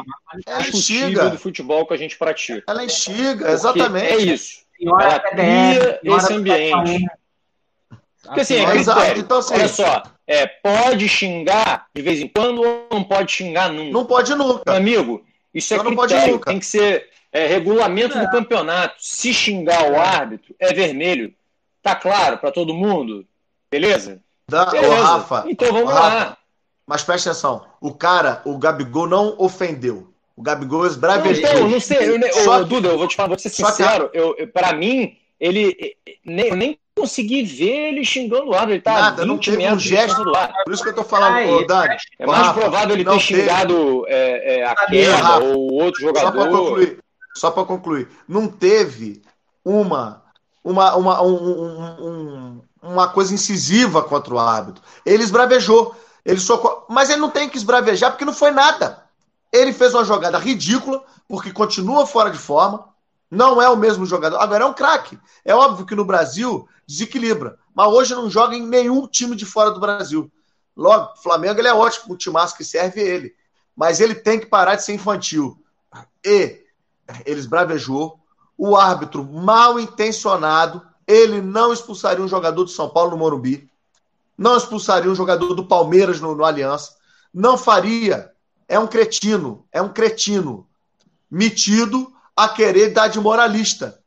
discutível 0.58 1.30
do 1.30 1.38
futebol 1.38 1.86
que 1.86 1.94
a 1.94 1.98
gente 1.98 2.18
pratica. 2.18 2.64
Ela 2.68 2.86
enxiga, 2.86 3.52
exatamente. 3.52 4.14
É 4.14 4.18
isso. 4.18 4.66
Ela 4.82 5.20
cria 5.20 6.00
esse 6.04 6.34
ambiente. 6.34 7.06
Porque 8.24 8.42
assim, 8.42 8.56
é 8.56 8.66
critério. 8.66 9.22
Então, 9.22 9.38
assim, 9.38 9.54
Olha 9.54 9.68
só, 9.68 10.04
é, 10.26 10.48
pode 10.48 11.08
xingar 11.08 11.88
de 11.94 12.02
vez 12.02 12.20
em 12.20 12.28
quando 12.28 12.62
ou 12.62 12.88
não 12.92 13.04
pode 13.04 13.32
xingar 13.32 13.70
nunca? 13.70 13.92
Não 13.92 14.06
pode 14.06 14.34
nunca. 14.34 14.64
Meu 14.66 14.76
amigo, 14.76 15.26
isso 15.54 15.74
é 15.74 15.78
não 15.78 15.96
critério. 15.96 16.40
Tem 16.40 16.60
que 16.60 16.66
ser 16.66 17.10
é, 17.36 17.48
regulamento 17.48 18.18
é. 18.18 18.22
do 18.22 18.32
campeonato. 18.32 18.96
Se 18.98 19.34
xingar 19.34 19.92
o 19.92 20.00
árbitro, 20.00 20.56
é 20.58 20.74
vermelho. 20.74 21.34
Tá 21.84 21.94
claro 21.94 22.38
para 22.38 22.50
todo 22.50 22.74
mundo? 22.74 23.26
Beleza? 23.70 24.22
Da, 24.50 24.68
Beleza. 24.68 24.94
Ô, 24.94 25.02
Rafa, 25.02 25.44
então 25.48 25.72
vamos 25.74 25.92
Rafa, 25.92 26.16
lá. 26.16 26.38
Mas 26.88 27.04
presta 27.04 27.32
atenção. 27.32 27.66
O 27.82 27.94
cara, 27.94 28.42
o 28.46 28.58
Gabigol 28.58 29.08
não 29.08 29.36
ofendeu. 29.38 30.14
O 30.34 30.42
Gabigol 30.42 30.88
esbravejou. 30.88 31.44
Então, 31.44 31.68
não 31.68 31.80
sei. 31.80 32.16
Eu, 32.16 32.34
só, 32.44 32.64
Duda, 32.64 32.88
eu 32.90 32.98
vou 32.98 33.08
te 33.08 33.18
falar, 33.18 33.28
vou 33.28 33.40
ser 33.40 33.50
sincero. 33.50 34.10
Que... 34.10 34.18
Eu, 34.18 34.36
eu, 34.38 34.48
pra 34.48 34.74
mim, 34.74 35.18
ele 35.38 35.98
nem, 36.24 36.48
eu 36.48 36.56
nem 36.56 36.80
consegui 36.96 37.44
ver 37.44 37.90
ele 37.90 38.06
xingando 38.06 38.50
o 38.50 38.54
árbitro. 38.54 38.76
Ele 38.76 38.82
tá 38.82 38.94
Nada, 38.94 39.26
não 39.26 39.38
teve 39.38 39.68
um 39.68 39.80
gesto 39.80 40.24
do 40.24 40.30
lado. 40.30 40.54
Por 40.64 40.74
isso 40.74 40.84
que 40.84 40.90
eu 40.90 40.96
tô 40.96 41.04
falando, 41.04 41.34
Ai, 41.34 41.52
ô, 41.52 41.66
Dani. 41.66 41.98
É 42.18 42.26
mais 42.26 42.48
Rafa, 42.48 42.62
provável 42.62 42.96
ele 42.96 43.04
ter 43.04 43.20
xingado 43.20 44.06
é, 44.08 44.60
é, 44.60 44.66
a 44.66 44.76
queda 44.76 45.40
ou 45.40 45.74
outro 45.74 46.00
jogador. 46.00 46.28
Só 46.28 46.32
para 46.32 46.50
concluir, 46.50 47.00
só 47.36 47.52
para 47.52 47.66
concluir, 47.66 48.10
não 48.28 48.48
teve 48.48 49.22
uma 49.64 50.24
uma, 50.66 50.96
uma, 50.96 51.22
um, 51.22 52.02
um, 52.02 52.62
uma 52.82 53.08
coisa 53.08 53.32
incisiva 53.32 54.02
contra 54.02 54.34
o 54.34 54.40
árbitro. 54.40 54.84
Ele 55.06 55.22
esbravejou. 55.22 55.96
Ele 56.26 56.40
socou, 56.40 56.88
mas 56.90 57.12
ele 57.12 57.22
não 57.22 57.30
tem 57.30 57.48
que 57.48 57.56
esbravejar 57.56 58.10
porque 58.10 58.26
não 58.26 58.34
foi 58.34 58.50
nada. 58.50 59.04
Ele 59.54 59.72
fez 59.72 59.94
uma 59.94 60.04
jogada 60.04 60.40
ridícula, 60.40 61.04
porque 61.28 61.52
continua 61.54 62.08
fora 62.08 62.32
de 62.32 62.38
forma. 62.40 62.90
Não 63.30 63.62
é 63.62 63.70
o 63.70 63.78
mesmo 63.78 64.08
jogador. 64.08 64.38
Agora 64.38 64.64
é 64.64 64.68
um 64.68 64.74
craque. 64.74 65.20
É 65.44 65.54
óbvio 65.54 65.86
que 65.86 65.94
no 65.94 66.04
Brasil 66.04 66.68
desequilibra. 66.88 67.60
Mas 67.76 67.88
hoje 67.90 68.16
não 68.16 68.28
joga 68.28 68.56
em 68.56 68.66
nenhum 68.66 69.08
time 69.08 69.36
de 69.36 69.46
fora 69.46 69.70
do 69.70 69.80
Brasil. 69.80 70.32
Logo, 70.76 71.14
o 71.14 71.22
Flamengo 71.22 71.60
ele 71.60 71.68
é 71.68 71.74
ótimo, 71.74 72.16
o 72.16 72.18
timaço 72.18 72.58
que 72.58 72.64
serve 72.64 73.02
ele. 73.02 73.36
Mas 73.76 74.00
ele 74.00 74.16
tem 74.16 74.40
que 74.40 74.48
parar 74.48 74.76
de 74.76 74.84
ser 74.84 74.94
infantil. 74.94 75.64
E 76.24 76.65
ele 77.26 77.40
esbravejou. 77.40 78.20
O 78.58 78.76
árbitro 78.76 79.24
mal 79.24 79.80
intencionado 79.80 80.82
ele 81.08 81.42
não 81.42 81.72
expulsaria 81.72 82.24
um 82.24 82.28
jogador 82.28 82.64
do 82.64 82.70
São 82.70 82.90
Paulo 82.90 83.12
no 83.12 83.18
Morumbi, 83.18 83.70
não 84.38 84.58
expulsaria 84.58 85.10
um 85.10 85.16
jogador 85.16 85.54
do 85.54 85.66
Palmeiras 85.66 86.20
no, 86.20 86.36
no 86.36 86.44
Aliança, 86.44 86.96
não 87.34 87.58
faria. 87.58 88.32
É 88.68 88.80
um 88.80 88.88
cretino, 88.88 89.66
é 89.72 89.82
um 89.82 89.90
cretino 89.90 90.68
metido 91.30 92.12
a 92.36 92.50
querer 92.50 92.90
dar 92.90 93.08
de 93.08 93.20
moralista. 93.20 94.00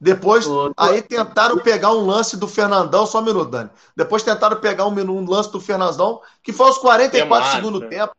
Depois, 0.00 0.46
aí 0.76 1.02
tentaram 1.02 1.58
pegar 1.58 1.92
um 1.92 2.06
lance 2.06 2.36
do 2.36 2.46
Fernandão, 2.46 3.04
só 3.04 3.18
um 3.18 3.24
minuto, 3.24 3.50
Dani. 3.50 3.70
Depois 3.96 4.22
tentaram 4.22 4.58
pegar 4.60 4.86
um, 4.86 4.92
um 4.92 5.28
lance 5.28 5.50
do 5.50 5.60
Fernandão, 5.60 6.22
que 6.42 6.52
foi 6.52 6.68
aos 6.68 6.78
44 6.78 7.50
segundos 7.50 7.80
do 7.80 7.88
tempo. 7.88 8.14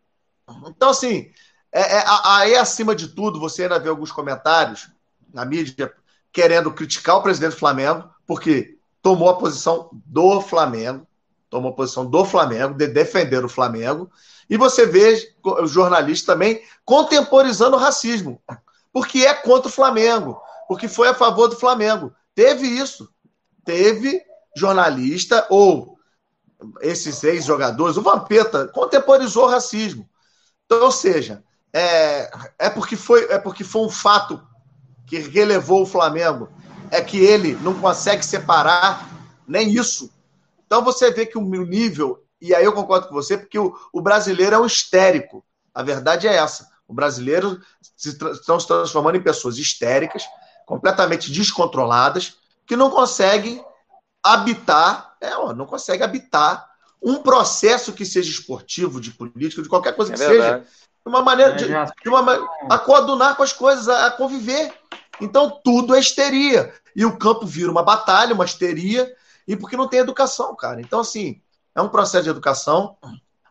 Então, 0.68 0.90
assim, 0.90 1.32
é, 1.72 1.97
é, 1.97 2.03
aí 2.26 2.55
acima 2.55 2.95
de 2.95 3.09
tudo, 3.09 3.39
você 3.39 3.63
ainda 3.63 3.80
vê 3.80 3.89
alguns 3.89 4.11
comentários 4.11 4.89
na 5.34 5.45
mídia 5.45 5.93
querendo 6.32 6.74
criticar 6.74 7.17
o 7.17 7.24
presidente 7.24 7.51
do 7.51 7.59
Flamengo, 7.59 8.09
porque 8.26 8.78
tomou 9.01 9.30
a 9.30 9.38
posição 9.38 9.89
do 10.05 10.41
Flamengo, 10.41 11.07
tomou 11.49 11.72
a 11.72 11.76
posição 11.76 12.05
do 12.05 12.26
Flamengo, 12.26 12.76
de 12.76 12.88
defender 12.88 13.43
o 13.43 13.49
Flamengo, 13.49 14.09
e 14.49 14.57
você 14.57 14.86
vê 14.86 15.34
o 15.43 15.67
jornalista 15.67 16.34
também 16.34 16.61
contemporizando 16.84 17.76
o 17.76 17.80
racismo, 17.80 18.41
porque 18.91 19.26
é 19.26 19.34
contra 19.34 19.70
o 19.70 19.74
Flamengo, 19.74 20.39
porque 20.67 20.88
foi 20.88 21.07
a 21.07 21.13
favor 21.13 21.47
do 21.47 21.55
Flamengo. 21.55 22.13
Teve 22.34 22.67
isso. 22.67 23.09
Teve 23.63 24.22
jornalista 24.55 25.45
ou 25.49 25.99
esses 26.82 27.15
seis 27.15 27.45
jogadores, 27.45 27.97
o 27.97 28.01
Vampeta 28.01 28.67
contemporizou 28.67 29.45
o 29.45 29.49
racismo. 29.49 30.09
Então, 30.65 30.84
ou 30.84 30.91
seja, 30.91 31.43
é, 31.74 32.32
é, 32.57 32.70
porque 32.70 32.95
foi, 32.95 33.26
é 33.32 33.38
porque 33.38 33.63
foi 33.63 33.82
um 33.84 33.89
fato 33.89 34.41
que 35.05 35.20
relevou 35.20 35.84
o 35.84 35.86
Flamengo 35.86 36.49
é 36.91 37.01
que 37.01 37.17
ele 37.17 37.53
não 37.61 37.80
consegue 37.80 38.26
separar 38.26 39.07
nem 39.47 39.70
isso. 39.70 40.11
Então 40.65 40.84
você 40.84 41.11
vê 41.11 41.26
que 41.26 41.38
o 41.38 41.41
nível, 41.41 42.24
e 42.41 42.53
aí 42.53 42.63
eu 42.63 42.74
concordo 42.74 43.07
com 43.07 43.13
você, 43.13 43.38
porque 43.38 43.57
o, 43.57 43.76
o 43.93 44.01
brasileiro 44.01 44.55
é 44.55 44.59
um 44.59 44.65
histérico. 44.65 45.43
A 45.74 45.84
verdade 45.84 46.28
é 46.28 46.36
essa. 46.36 46.67
O 46.88 46.93
brasileiro 46.93 47.59
se 47.95 48.09
estão 48.09 48.59
se 48.59 48.67
transformando 48.67 49.17
em 49.17 49.24
pessoas 49.24 49.57
histéricas, 49.57 50.24
completamente 50.65 51.32
descontroladas, 51.32 52.38
que 52.65 52.76
não 52.76 52.89
conseguem 52.89 53.63
habitar, 54.24 55.15
é, 55.22 55.36
ó, 55.36 55.53
não 55.53 55.65
consegue 55.65 56.03
habitar 56.03 56.70
um 57.01 57.22
processo 57.22 57.93
que 57.93 58.05
seja 58.05 58.30
esportivo, 58.30 58.99
de 58.99 59.11
política, 59.11 59.61
de 59.61 59.70
qualquer 59.70 59.95
coisa 59.95 60.13
é 60.13 60.17
que 60.17 60.24
verdade. 60.24 60.65
seja, 60.65 60.79
de 61.06 61.10
uma 61.10 61.22
maneira, 61.22 61.54
de, 61.54 61.66
de 61.66 62.10
uma, 62.10 62.50
a 62.70 62.78
coadunar 62.78 63.36
com 63.36 63.43
as 63.43 63.54
coisas, 63.54 63.88
a, 63.88 64.08
a 64.08 64.12
conviver. 64.12 64.74
Então 65.22 65.60
tudo 65.64 65.95
é 65.95 66.00
histeria. 66.00 66.74
E 66.95 67.06
o 67.06 67.18
campo 67.18 67.45
vira 67.45 67.72
uma 67.72 67.84
batalha, 67.84 68.34
uma 68.34 68.45
histeria, 68.45 69.12
e 69.47 69.56
porque 69.56 69.78
não 69.78 69.88
tem 69.88 70.00
educação, 70.00 70.56
cara. 70.56 70.82
Então, 70.82 71.00
assim, 71.00 71.41
é 71.76 71.82
um 71.82 71.89
processo 71.89 72.26
de 72.26 72.30
educação. 72.30 72.97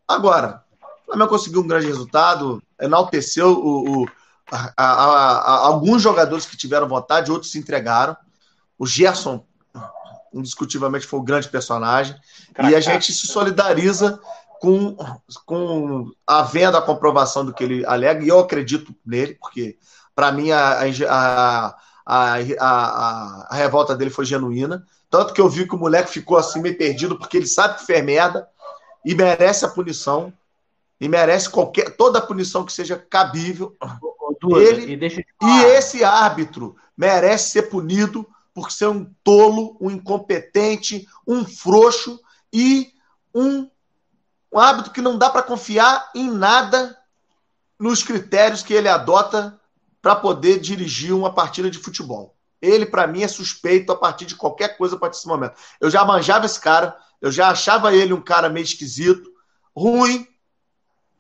Agora, 0.07 0.63
o 1.03 1.07
Flamengo 1.07 1.31
conseguiu 1.31 1.61
um 1.61 1.67
grande 1.67 1.87
resultado, 1.87 2.63
enalteceu 2.81 3.53
o, 3.53 4.03
o 4.03 4.09
a, 4.51 4.73
a, 4.77 4.85
a, 4.85 5.67
alguns 5.67 6.03
jogadores 6.03 6.47
que 6.47 6.57
tiveram 6.57 6.89
vontade, 6.89 7.31
outros 7.31 7.53
se 7.53 7.59
entregaram. 7.59 8.17
O 8.79 8.87
Gerson, 8.87 9.45
indiscutivelmente, 10.33 11.07
foi 11.07 11.19
o 11.19 11.23
grande 11.23 11.49
personagem. 11.49 12.17
E 12.69 12.75
a 12.75 12.81
gente 12.81 13.13
se 13.13 13.27
solidariza 13.27 14.21
com, 14.61 14.97
com 15.47 16.11
a 16.27 16.43
venda, 16.43 16.79
a 16.79 16.83
comprovação 16.83 17.45
do 17.45 17.53
que 17.53 17.65
ele 17.65 17.87
alega, 17.87 18.25
e 18.25 18.29
eu 18.29 18.39
acredito 18.39 18.95
nele, 19.05 19.35
porque 19.35 19.79
para 20.19 20.33
mim, 20.33 20.51
a, 20.51 20.81
a, 21.09 21.75
a, 22.05 23.47
a, 23.51 23.55
revolta 23.55 23.95
dele 23.95 24.11
foi 24.11 24.25
genuína. 24.25 24.85
Tanto 25.09 25.33
que 25.33 25.41
eu 25.41 25.49
vi 25.49 25.65
que 25.65 25.77
o 25.77 25.79
moleque 25.79 26.11
ficou 26.11 26.37
assim 26.37 26.61
meio 26.61 26.77
perdido, 26.77 27.17
porque 27.17 27.37
ele 27.37 27.47
sabe 27.47 27.79
que 27.79 27.87
fez 27.87 28.05
merda 28.05 28.49
e 29.05 29.15
merece 29.15 29.65
a 29.65 29.69
punição. 29.69 30.33
E 31.01 31.09
merece 31.09 31.49
qualquer 31.49 31.97
toda 31.97 32.19
a 32.19 32.23
punição 32.23 32.65
que 32.65 32.73
seja 32.73 32.99
cabível. 32.99 33.77
ele, 34.57 34.97
e, 34.97 35.47
e 35.47 35.65
esse 35.67 36.03
árbitro 36.03 36.75
merece 36.97 37.51
ser 37.51 37.63
punido 37.71 38.29
por 38.53 38.73
ser 38.73 38.89
um 38.89 39.09
tolo, 39.23 39.77
um 39.81 39.89
incompetente, 39.89 41.07
um 41.25 41.45
frouxo 41.45 42.19
e 42.53 42.89
um, 43.33 43.71
um 44.53 44.59
árbitro 44.59 44.93
que 44.93 45.01
não 45.01 45.19
dá 45.19 45.31
para 45.31 45.43
confiar 45.43 46.11
em 46.15 46.31
nada 46.31 46.97
nos 47.79 48.03
critérios 48.03 48.63
que 48.63 48.75
ele 48.75 48.89
adota 48.89 49.59
para 50.01 50.17
poder 50.17 50.59
dirigir 50.61 51.13
uma 51.13 51.33
partida 51.33 51.71
de 51.71 51.79
futebol. 51.79 52.35
Ele, 52.61 52.87
para 52.87 53.07
mim, 53.07 53.23
é 53.23 53.29
suspeito 53.29 53.93
a 53.93 53.97
partir 53.97 54.27
de 54.27 54.35
qualquer 54.35 54.77
coisa 54.77 54.97
a 54.97 54.99
partir 54.99 55.17
desse 55.17 55.29
momento. 55.29 55.55
Eu 55.81 55.91
já 55.91 56.05
manjava 56.05 56.47
esse 56.47 56.59
cara, 56.59 56.97
eu 57.21 57.31
já 57.31 57.51
achava 57.51 57.95
ele 57.95 58.13
um 58.13 58.21
cara 58.21 58.49
meio 58.49 58.65
esquisito, 58.65 59.31
ruim, 59.77 60.27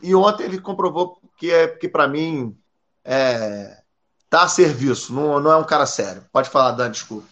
e 0.03 0.15
ontem 0.15 0.45
ele 0.45 0.61
comprovou 0.61 1.21
que, 1.37 1.51
é, 1.53 1.69
que 1.69 1.89
para 1.89 2.09
mim, 2.09 2.57
é, 3.05 3.83
tá 4.29 4.43
a 4.43 4.49
serviço, 4.49 5.13
não, 5.13 5.39
não 5.41 5.53
é 5.53 5.57
um 5.57 5.65
cara 5.65 5.87
sério. 5.87 6.25
Pode 6.33 6.51
falar, 6.51 6.73
Dan, 6.73 6.91
desculpa. 6.91 7.29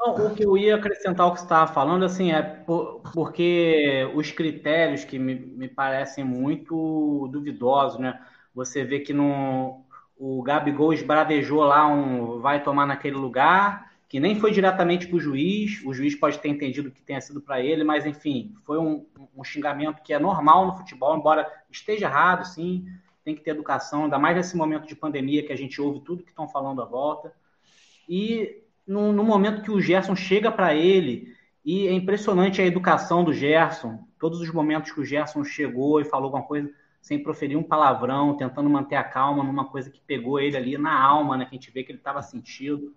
O 0.00 0.34
que 0.34 0.44
eu 0.44 0.56
ia 0.56 0.76
acrescentar 0.76 1.26
ao 1.26 1.32
que 1.32 1.40
você 1.40 1.44
estava 1.44 1.72
falando, 1.72 2.04
assim, 2.04 2.32
é 2.32 2.40
por, 2.42 3.02
porque 3.12 4.08
os 4.14 4.30
critérios 4.30 5.04
que 5.04 5.18
me, 5.18 5.34
me 5.34 5.68
parecem 5.68 6.24
muito 6.24 7.28
duvidosos, 7.32 7.98
né? 7.98 8.20
Você 8.54 8.84
vê 8.84 9.00
que 9.00 9.12
no, 9.12 9.84
o 10.16 10.42
Gabigol 10.42 10.92
esbravejou 10.92 11.62
lá 11.62 11.86
um 11.86 12.40
vai 12.40 12.62
tomar 12.62 12.86
naquele 12.86 13.16
lugar, 13.16 13.92
que 14.08 14.18
nem 14.18 14.38
foi 14.40 14.52
diretamente 14.52 15.06
para 15.06 15.16
o 15.16 15.20
juiz, 15.20 15.82
o 15.84 15.92
juiz 15.92 16.14
pode 16.14 16.38
ter 16.38 16.48
entendido 16.48 16.90
que 16.90 17.02
tenha 17.02 17.20
sido 17.20 17.40
para 17.40 17.60
ele, 17.60 17.84
mas 17.84 18.06
enfim, 18.06 18.54
foi 18.64 18.78
um, 18.78 19.06
um, 19.36 19.44
xingamento 19.44 20.02
que 20.02 20.14
é 20.14 20.18
normal 20.18 20.66
no 20.66 20.76
futebol, 20.76 21.16
embora 21.16 21.46
esteja 21.70 22.06
errado, 22.06 22.44
sim, 22.46 22.86
tem 23.22 23.34
que 23.34 23.42
ter 23.42 23.50
educação, 23.50 24.04
ainda 24.04 24.18
mais 24.18 24.34
nesse 24.34 24.56
momento 24.56 24.86
de 24.86 24.96
pandemia 24.96 25.44
que 25.44 25.52
a 25.52 25.56
gente 25.56 25.80
ouve 25.80 26.00
tudo 26.00 26.22
que 26.22 26.30
estão 26.30 26.48
falando 26.48 26.80
à 26.80 26.86
volta. 26.86 27.32
E 28.08 28.62
no, 28.88 29.12
no 29.12 29.22
momento 29.22 29.60
que 29.60 29.70
o 29.70 29.80
Gerson 29.80 30.16
chega 30.16 30.50
para 30.50 30.74
ele, 30.74 31.36
e 31.64 31.86
é 31.86 31.92
impressionante 31.92 32.62
a 32.62 32.66
educação 32.66 33.22
do 33.22 33.32
Gerson, 33.34 33.98
todos 34.18 34.40
os 34.40 34.50
momentos 34.50 34.90
que 34.90 35.00
o 35.00 35.04
Gerson 35.04 35.44
chegou 35.44 36.00
e 36.00 36.04
falou 36.04 36.24
alguma 36.24 36.42
coisa, 36.42 36.70
sem 37.02 37.22
proferir 37.22 37.56
um 37.56 37.62
palavrão, 37.62 38.36
tentando 38.36 38.70
manter 38.70 38.96
a 38.96 39.04
calma 39.04 39.44
numa 39.44 39.66
coisa 39.66 39.90
que 39.90 40.00
pegou 40.00 40.40
ele 40.40 40.56
ali 40.56 40.78
na 40.78 40.98
alma, 40.98 41.36
né? 41.36 41.44
Que 41.44 41.54
a 41.54 41.58
gente 41.58 41.70
vê 41.70 41.84
que 41.84 41.92
ele 41.92 41.98
estava 41.98 42.22
sentido. 42.22 42.94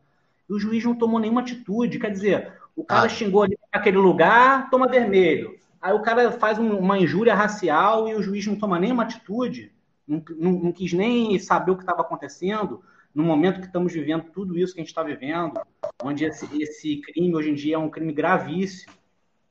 E 0.50 0.54
o 0.54 0.60
juiz 0.60 0.84
não 0.84 0.96
tomou 0.96 1.20
nenhuma 1.20 1.42
atitude. 1.42 2.00
Quer 2.00 2.12
dizer, 2.12 2.54
o 2.76 2.84
cara 2.84 3.06
ah. 3.06 3.10
xingou 3.10 3.44
ali 3.44 3.58
naquele 3.72 3.98
lugar, 3.98 4.70
toma 4.70 4.88
vermelho. 4.88 5.56
Aí 5.82 5.94
o 5.94 6.02
cara 6.02 6.32
faz 6.32 6.58
um, 6.58 6.78
uma 6.78 6.98
injúria 6.98 7.36
racial 7.36 8.08
e 8.08 8.16
o 8.16 8.24
juiz 8.24 8.46
não 8.48 8.56
toma 8.56 8.80
nenhuma 8.80 9.04
atitude, 9.04 9.72
não, 10.08 10.24
não, 10.38 10.52
não 10.52 10.72
quis 10.72 10.94
nem 10.94 11.38
saber 11.40 11.72
o 11.72 11.76
que 11.76 11.84
estava 11.84 12.02
acontecendo, 12.02 12.82
no 13.14 13.24
momento 13.24 13.60
que 13.60 13.68
estamos 13.68 13.94
vivendo 13.94 14.32
tudo 14.32 14.58
isso 14.58 14.74
que 14.74 14.80
a 14.80 14.84
gente 14.84 14.90
está 14.90 15.04
vivendo, 15.04 15.60
onde 16.02 16.26
esse, 16.26 16.48
esse, 16.62 16.98
crime 17.02 17.36
hoje 17.36 17.50
em 17.50 17.56
dia 17.56 17.76
é 17.76 17.80
um 17.80 17.90
crime 17.90 18.14
gravíssimo, 18.14 18.94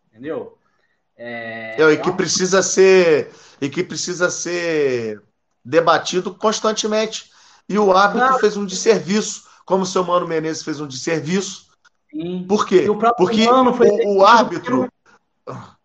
entendeu? 0.08 0.56
É, 1.16 1.76
e 1.92 1.98
que 1.98 2.10
precisa 2.12 2.62
ser 2.62 3.30
e 3.60 3.68
que 3.68 3.84
precisa 3.84 4.30
ser 4.30 5.22
debatido 5.62 6.34
constantemente. 6.34 7.30
E 7.68 7.78
o 7.78 7.92
árbitro 7.92 8.26
claro. 8.26 8.40
fez 8.40 8.56
um 8.56 8.64
desserviço, 8.64 9.46
como 9.66 9.82
o 9.82 9.86
seu 9.86 10.02
Mano 10.02 10.26
Menezes 10.26 10.62
fez 10.62 10.80
um 10.80 10.86
desserviço. 10.86 11.68
Sim. 12.10 12.44
Por 12.48 12.66
quê? 12.66 12.86
Porque 13.18 13.46
o, 13.46 14.16
o 14.16 14.24
árbitro, 14.24 14.88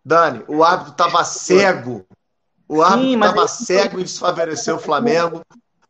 Dani, 0.03 0.43
o 0.47 0.63
árbitro 0.63 0.93
estava 0.93 1.23
cego. 1.25 2.05
O 2.67 2.81
árbitro 2.81 3.13
estava 3.13 3.47
cego 3.47 3.99
em 3.99 4.03
desfavorecer 4.03 4.73
o 4.73 4.79
Flamengo 4.79 5.43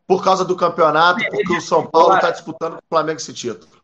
por 0.08 0.24
causa 0.24 0.46
do 0.46 0.56
campeonato, 0.56 1.24
porque 1.30 1.58
o 1.58 1.62
São 1.62 1.86
Paulo 1.86 2.16
está 2.16 2.32
disputando 2.32 2.74
com 2.74 2.80
o 2.80 2.90
Flamengo 2.90 3.18
esse 3.18 3.34
título. 3.34 3.76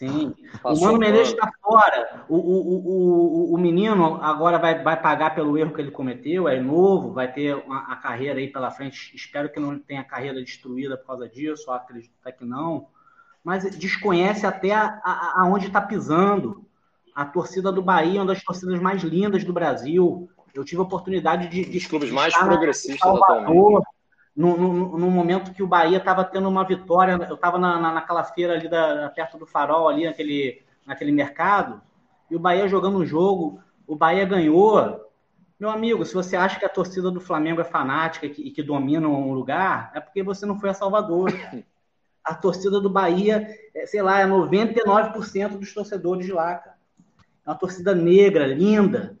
Sim. 0.00 0.34
Passou 0.62 0.82
o 0.82 0.86
Mano 0.86 0.98
Menezes 0.98 1.34
está 1.34 1.52
fora. 1.62 2.24
O, 2.26 2.36
o, 2.36 3.50
o, 3.50 3.54
o, 3.54 3.58
menino 3.58 4.18
agora 4.22 4.58
vai, 4.58 4.82
vai 4.82 4.98
pagar 4.98 5.34
pelo 5.34 5.58
erro 5.58 5.74
que 5.74 5.80
ele 5.82 5.90
cometeu, 5.90 6.48
é 6.48 6.58
novo, 6.58 7.12
vai 7.12 7.30
ter 7.30 7.54
uma, 7.54 7.80
a 7.80 7.96
carreira 7.96 8.38
aí 8.38 8.48
pela 8.48 8.70
frente. 8.70 9.14
Espero 9.14 9.52
que 9.52 9.60
não 9.60 9.78
tenha 9.78 10.00
a 10.00 10.04
carreira 10.04 10.40
destruída 10.42 10.96
por 10.96 11.08
causa 11.08 11.28
disso, 11.28 11.70
acredito 11.70 12.14
que 12.38 12.44
não. 12.46 12.86
Mas 13.44 13.64
desconhece 13.76 14.46
até 14.46 14.72
a, 14.72 15.00
a, 15.04 15.42
aonde 15.42 15.66
está 15.66 15.82
pisando. 15.82 16.64
A 17.14 17.26
torcida 17.26 17.70
do 17.70 17.82
Bahia 17.82 18.20
é 18.20 18.22
uma 18.22 18.32
das 18.32 18.42
torcidas 18.42 18.80
mais 18.80 19.02
lindas 19.02 19.44
do 19.44 19.52
Brasil. 19.52 20.30
Eu 20.54 20.64
tive 20.64 20.80
a 20.80 20.84
oportunidade 20.84 21.48
de. 21.48 21.62
de 21.62 21.76
Os 21.76 21.86
clubes 21.86 22.10
mais 22.10 22.34
progressistas 22.34 23.06
atualmente 23.06 23.86
no, 24.36 24.56
no, 24.56 24.98
no, 24.98 25.10
momento 25.10 25.52
que 25.52 25.62
o 25.62 25.66
Bahia 25.66 25.98
estava 25.98 26.24
tendo 26.24 26.48
uma 26.48 26.64
vitória, 26.64 27.12
eu 27.28 27.34
estava 27.34 27.58
na, 27.58 27.78
na, 27.78 27.92
naquela 27.92 28.24
feira 28.24 28.54
ali 28.54 28.68
da, 28.68 29.10
perto 29.10 29.36
do 29.36 29.46
farol, 29.46 29.88
ali 29.88 30.04
naquele, 30.04 30.62
naquele 30.86 31.12
mercado, 31.12 31.80
e 32.30 32.36
o 32.36 32.38
Bahia 32.38 32.68
jogando 32.68 32.98
um 32.98 33.06
jogo, 33.06 33.60
o 33.86 33.96
Bahia 33.96 34.24
ganhou. 34.24 35.08
Meu 35.58 35.68
amigo, 35.68 36.04
se 36.06 36.14
você 36.14 36.36
acha 36.36 36.58
que 36.58 36.64
a 36.64 36.70
torcida 36.70 37.10
do 37.10 37.20
Flamengo 37.20 37.60
é 37.60 37.64
fanática 37.64 38.26
e 38.26 38.30
que, 38.30 38.42
e 38.42 38.50
que 38.50 38.62
domina 38.62 39.08
um 39.08 39.32
lugar, 39.32 39.90
é 39.94 40.00
porque 40.00 40.22
você 40.22 40.46
não 40.46 40.58
foi 40.58 40.70
a 40.70 40.74
Salvador. 40.74 41.32
A 42.22 42.34
torcida 42.34 42.78
do 42.78 42.90
Bahia, 42.90 43.48
é, 43.74 43.86
sei 43.86 44.02
lá, 44.02 44.20
é 44.20 44.26
99% 44.26 45.58
dos 45.58 45.72
torcedores 45.72 46.26
de 46.26 46.32
lá, 46.32 46.54
cara. 46.54 46.76
É 47.46 47.50
uma 47.50 47.56
torcida 47.56 47.94
negra, 47.94 48.46
linda, 48.46 49.18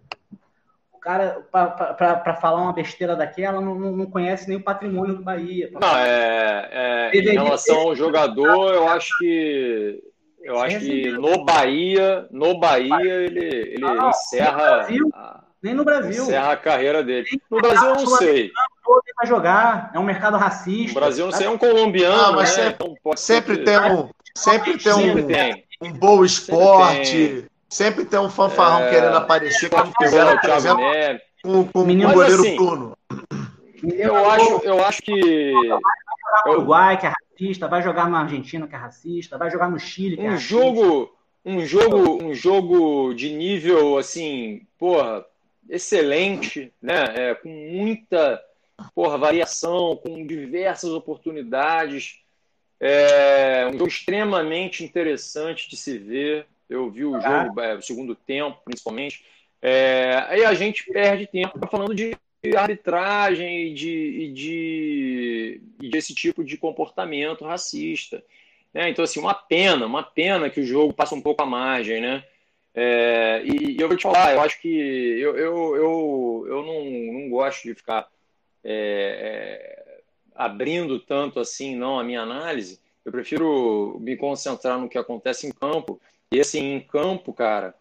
cara, 1.00 1.42
para 1.50 2.36
falar 2.40 2.62
uma 2.62 2.72
besteira 2.72 3.16
daquela, 3.16 3.60
não, 3.60 3.74
não 3.74 4.06
conhece 4.06 4.48
nem 4.48 4.58
o 4.58 4.62
patrimônio 4.62 5.16
do 5.16 5.22
Bahia. 5.22 5.70
Não, 5.72 5.96
é, 5.96 7.10
é 7.12 7.18
em 7.18 7.32
relação 7.32 7.78
ao 7.78 7.96
jogador, 7.96 8.74
eu 8.74 8.88
acho 8.88 9.16
que 9.18 10.02
eu 10.42 10.58
acho 10.58 10.80
que 10.80 11.10
no 11.12 11.44
Bahia, 11.44 12.26
no 12.30 12.58
Bahia 12.58 13.14
ele, 13.14 13.74
ele 13.74 13.80
não, 13.80 14.08
encerra 14.08 14.86
nem 15.62 15.74
no 15.74 15.84
Brasil. 15.84 16.24
Encerra 16.24 16.52
a 16.52 16.56
carreira 16.56 17.02
dele. 17.02 17.26
No 17.50 17.58
Brasil 17.58 17.88
eu 17.88 17.94
não 17.94 18.06
sei. 18.06 18.50
Vai 19.16 19.26
jogar, 19.26 19.90
é 19.94 19.98
um 19.98 20.02
mercado 20.02 20.36
racista. 20.36 20.88
No 20.88 20.94
Brasil 20.94 21.26
não 21.26 21.32
sei, 21.32 21.46
é 21.46 21.50
um 21.50 21.58
colombiano, 21.58 22.22
ah, 22.22 22.32
mas 22.32 22.56
né? 22.56 22.64
sempre, 22.64 22.88
então 22.98 23.16
sempre 23.16 23.58
tem 23.58 23.78
um, 23.78 24.08
sempre 24.34 24.78
tem 24.78 24.92
um, 24.92 24.96
sempre 24.96 25.22
tem. 25.24 25.64
um 25.82 25.92
bom 25.92 26.24
esporte. 26.24 27.49
Sempre 27.70 28.04
tem 28.04 28.18
um 28.18 28.28
fanfarrão 28.28 28.82
é... 28.82 28.90
querendo 28.90 29.16
aparecer, 29.16 29.70
como 29.70 29.92
fizeram, 29.96 30.36
por 30.38 30.50
exemplo, 30.50 30.84
com, 31.42 31.64
com 31.68 31.82
o 31.82 31.86
menino 31.86 32.12
goleiro 32.12 32.42
assim. 32.42 32.56
Eu 33.96 34.28
acho, 34.28 34.60
eu 34.64 34.84
acho 34.84 35.00
que. 35.00 35.52
Vai 36.44 36.52
Uruguai, 36.52 36.98
que 36.98 37.06
é 37.06 37.10
racista, 37.10 37.68
vai 37.68 37.82
jogar 37.82 38.08
na 38.08 38.20
Argentina, 38.20 38.66
que 38.66 38.74
é 38.74 38.78
racista, 38.78 39.38
vai 39.38 39.50
jogar 39.50 39.70
no 39.70 39.78
Chile, 39.78 40.16
que 40.16 40.26
é 40.26 40.30
um 40.30 40.36
jogo, 40.36 41.12
um 41.44 41.64
jogo, 41.64 42.22
um 42.22 42.34
jogo 42.34 43.14
de 43.14 43.32
nível 43.32 43.98
assim, 43.98 44.66
porra, 44.78 45.24
excelente, 45.68 46.72
né? 46.82 47.04
É, 47.14 47.34
com 47.34 47.48
muita 47.48 48.40
porra, 48.94 49.16
variação, 49.16 49.96
com 49.96 50.26
diversas 50.26 50.90
oportunidades. 50.90 52.20
É 52.78 53.66
um 53.68 53.72
jogo 53.72 53.88
extremamente 53.88 54.84
interessante 54.84 55.68
de 55.68 55.76
se 55.76 55.98
ver. 55.98 56.46
Eu 56.70 56.88
vi 56.88 57.04
o 57.04 57.20
jogo, 57.20 57.60
é, 57.60 57.74
o 57.74 57.82
segundo 57.82 58.14
tempo, 58.14 58.62
principalmente. 58.64 59.24
É, 59.60 60.24
aí 60.28 60.44
a 60.44 60.54
gente 60.54 60.84
perde 60.90 61.26
tempo 61.26 61.58
falando 61.68 61.94
de 61.94 62.16
arbitragem 62.56 63.66
e 63.66 63.74
de, 63.74 64.32
de, 64.32 65.88
desse 65.90 66.14
tipo 66.14 66.44
de 66.44 66.56
comportamento 66.56 67.44
racista. 67.44 68.22
Né? 68.72 68.88
Então, 68.88 69.04
assim, 69.04 69.18
uma 69.18 69.34
pena, 69.34 69.84
uma 69.84 70.02
pena 70.02 70.48
que 70.48 70.60
o 70.60 70.66
jogo 70.66 70.94
passa 70.94 71.14
um 71.14 71.20
pouco 71.20 71.42
a 71.42 71.46
margem, 71.46 72.00
né? 72.00 72.24
É, 72.72 73.42
e, 73.44 73.72
e, 73.72 73.80
eu 73.80 73.88
vou 73.88 73.96
te 73.96 74.04
falar, 74.04 74.32
eu 74.32 74.40
acho 74.40 74.60
que 74.60 74.68
eu, 74.68 75.36
eu, 75.36 75.76
eu, 75.76 76.44
eu 76.46 76.62
não, 76.62 77.20
não 77.20 77.28
gosto 77.28 77.64
de 77.64 77.74
ficar 77.74 78.08
é, 78.62 78.72
é, 78.72 80.00
abrindo 80.36 81.00
tanto 81.00 81.40
assim, 81.40 81.74
não, 81.74 81.98
a 81.98 82.04
minha 82.04 82.20
análise. 82.20 82.80
Eu 83.04 83.10
prefiro 83.10 83.98
me 84.00 84.16
concentrar 84.16 84.78
no 84.78 84.88
que 84.88 84.98
acontece 84.98 85.48
em 85.48 85.50
campo 85.50 86.00
e 86.32 86.38
assim, 86.38 86.74
em 86.74 86.80
campo, 86.80 87.32
cara, 87.32 87.74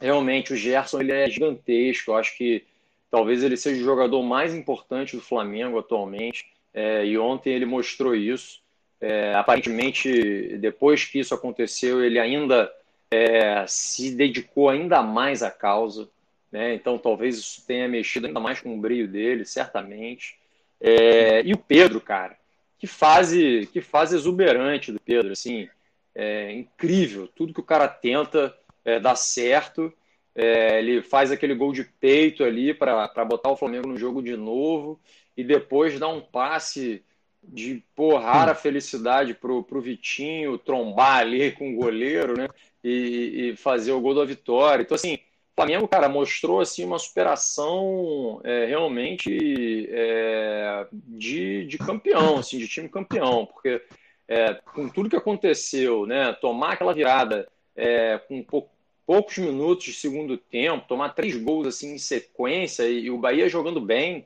realmente 0.00 0.52
o 0.52 0.56
Gerson 0.56 1.00
ele 1.00 1.10
é 1.10 1.28
gigantesco. 1.28 2.12
Eu 2.12 2.16
acho 2.16 2.36
que 2.36 2.64
talvez 3.10 3.42
ele 3.42 3.56
seja 3.56 3.80
o 3.80 3.84
jogador 3.84 4.22
mais 4.22 4.54
importante 4.54 5.16
do 5.16 5.22
Flamengo 5.22 5.78
atualmente. 5.78 6.46
É, 6.72 7.04
e 7.04 7.18
ontem 7.18 7.52
ele 7.52 7.66
mostrou 7.66 8.14
isso. 8.14 8.60
É, 9.00 9.34
aparentemente, 9.34 10.56
depois 10.58 11.04
que 11.04 11.18
isso 11.18 11.34
aconteceu, 11.34 12.04
ele 12.04 12.20
ainda 12.20 12.72
é, 13.10 13.64
se 13.66 14.14
dedicou 14.14 14.68
ainda 14.68 15.02
mais 15.02 15.42
à 15.42 15.50
causa. 15.50 16.08
Né? 16.52 16.74
Então, 16.74 16.98
talvez 16.98 17.36
isso 17.36 17.66
tenha 17.66 17.88
mexido 17.88 18.28
ainda 18.28 18.38
mais 18.38 18.60
com 18.60 18.72
o 18.72 18.80
brilho 18.80 19.08
dele, 19.08 19.44
certamente. 19.44 20.38
É, 20.80 21.42
e 21.44 21.52
o 21.52 21.58
Pedro, 21.58 22.00
cara, 22.00 22.36
que 22.78 22.86
fase, 22.86 23.68
que 23.72 23.80
fase 23.80 24.14
exuberante 24.14 24.92
do 24.92 25.00
Pedro, 25.00 25.32
assim 25.32 25.68
é 26.14 26.52
incrível. 26.52 27.28
Tudo 27.28 27.54
que 27.54 27.60
o 27.60 27.64
cara 27.64 27.88
tenta 27.88 28.54
é, 28.84 28.98
dá 28.98 29.14
certo. 29.14 29.92
É, 30.34 30.78
ele 30.78 31.02
faz 31.02 31.30
aquele 31.30 31.54
gol 31.54 31.72
de 31.72 31.84
peito 31.84 32.44
ali 32.44 32.72
para 32.72 33.24
botar 33.24 33.50
o 33.50 33.56
Flamengo 33.56 33.88
no 33.88 33.96
jogo 33.96 34.22
de 34.22 34.36
novo 34.36 35.00
e 35.36 35.42
depois 35.42 35.98
dá 35.98 36.08
um 36.08 36.20
passe 36.20 37.02
de 37.42 37.82
pô, 37.96 38.16
rara 38.18 38.54
felicidade 38.54 39.34
pro, 39.34 39.62
pro 39.62 39.80
Vitinho 39.80 40.58
trombar 40.58 41.20
ali 41.20 41.52
com 41.52 41.72
o 41.72 41.76
goleiro, 41.76 42.36
né? 42.36 42.48
E, 42.82 43.50
e, 43.50 43.56
fazer 43.56 43.92
o 43.92 44.00
gol 44.00 44.14
da 44.14 44.24
vitória. 44.24 44.82
Então, 44.82 44.94
assim, 44.94 45.14
o 45.14 45.18
Flamengo, 45.56 45.88
cara, 45.88 46.08
mostrou 46.08 46.60
assim, 46.60 46.84
uma 46.84 46.98
superação 46.98 48.40
é, 48.44 48.66
realmente 48.66 49.88
é, 49.90 50.86
de, 50.92 51.66
de 51.66 51.78
campeão, 51.78 52.38
assim, 52.38 52.58
de 52.58 52.68
time 52.68 52.88
campeão, 52.88 53.46
porque 53.46 53.82
é, 54.30 54.54
com 54.72 54.88
tudo 54.88 55.10
que 55.10 55.16
aconteceu, 55.16 56.06
né, 56.06 56.32
tomar 56.34 56.74
aquela 56.74 56.94
virada 56.94 57.48
é, 57.74 58.16
com 58.16 58.40
pou, 58.44 58.70
poucos 59.04 59.36
minutos 59.38 59.86
de 59.86 59.92
segundo 59.92 60.38
tempo, 60.38 60.86
tomar 60.86 61.08
três 61.08 61.36
gols 61.36 61.66
assim 61.66 61.94
em 61.94 61.98
sequência 61.98 62.84
e, 62.84 63.06
e 63.06 63.10
o 63.10 63.18
Bahia 63.18 63.48
jogando 63.48 63.80
bem, 63.80 64.24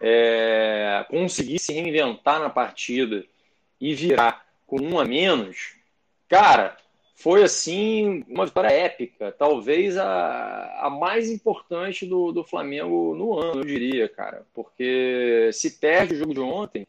é, 0.00 1.04
conseguir 1.10 1.58
se 1.58 1.74
reinventar 1.74 2.40
na 2.40 2.48
partida 2.48 3.22
e 3.78 3.94
virar 3.94 4.46
com 4.66 4.80
um 4.80 4.98
a 4.98 5.04
menos, 5.04 5.76
cara, 6.26 6.78
foi 7.14 7.42
assim 7.42 8.24
uma 8.26 8.46
vitória 8.46 8.72
épica, 8.72 9.30
talvez 9.30 9.98
a, 9.98 10.86
a 10.86 10.88
mais 10.88 11.30
importante 11.30 12.06
do, 12.06 12.32
do 12.32 12.42
Flamengo 12.42 13.14
no 13.14 13.38
ano, 13.38 13.60
eu 13.60 13.64
diria, 13.66 14.08
cara, 14.08 14.46
porque 14.54 15.50
se 15.52 15.78
perde 15.78 16.14
o 16.14 16.16
jogo 16.16 16.32
de 16.32 16.40
ontem 16.40 16.86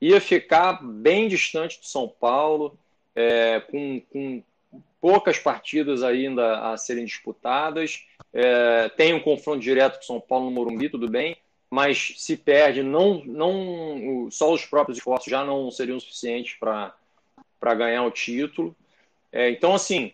ia 0.00 0.20
ficar 0.20 0.82
bem 0.82 1.28
distante 1.28 1.78
do 1.80 1.86
São 1.86 2.08
Paulo, 2.08 2.78
é, 3.14 3.60
com, 3.60 4.00
com, 4.12 4.42
poucas 5.00 5.38
partidas 5.38 6.02
ainda 6.02 6.72
a 6.72 6.76
serem 6.76 7.04
disputadas. 7.04 8.04
É, 8.32 8.88
tem 8.90 9.14
um 9.14 9.20
confronto 9.20 9.60
direto 9.60 9.98
com 9.98 10.02
São 10.02 10.20
Paulo 10.20 10.46
no 10.46 10.50
Morumbi, 10.50 10.88
tudo 10.88 11.08
bem, 11.08 11.36
mas 11.70 12.14
se 12.16 12.36
perde, 12.36 12.82
não, 12.82 13.24
não 13.24 14.28
só 14.30 14.52
os 14.52 14.64
próprios 14.64 14.98
esforços 14.98 15.30
já 15.30 15.44
não 15.44 15.70
seriam 15.70 16.00
suficientes 16.00 16.56
para 16.58 17.74
ganhar 17.74 18.02
o 18.02 18.10
título. 18.10 18.74
É, 19.32 19.50
então, 19.50 19.74
assim, 19.74 20.12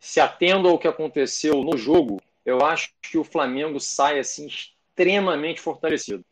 se 0.00 0.20
atendo 0.20 0.68
ao 0.68 0.78
que 0.78 0.88
aconteceu 0.88 1.62
no 1.62 1.76
jogo, 1.76 2.20
eu 2.44 2.64
acho 2.64 2.90
que 3.00 3.16
o 3.16 3.24
Flamengo 3.24 3.78
sai 3.78 4.18
assim 4.18 4.46
extremamente 4.46 5.60
fortalecido. 5.60 6.24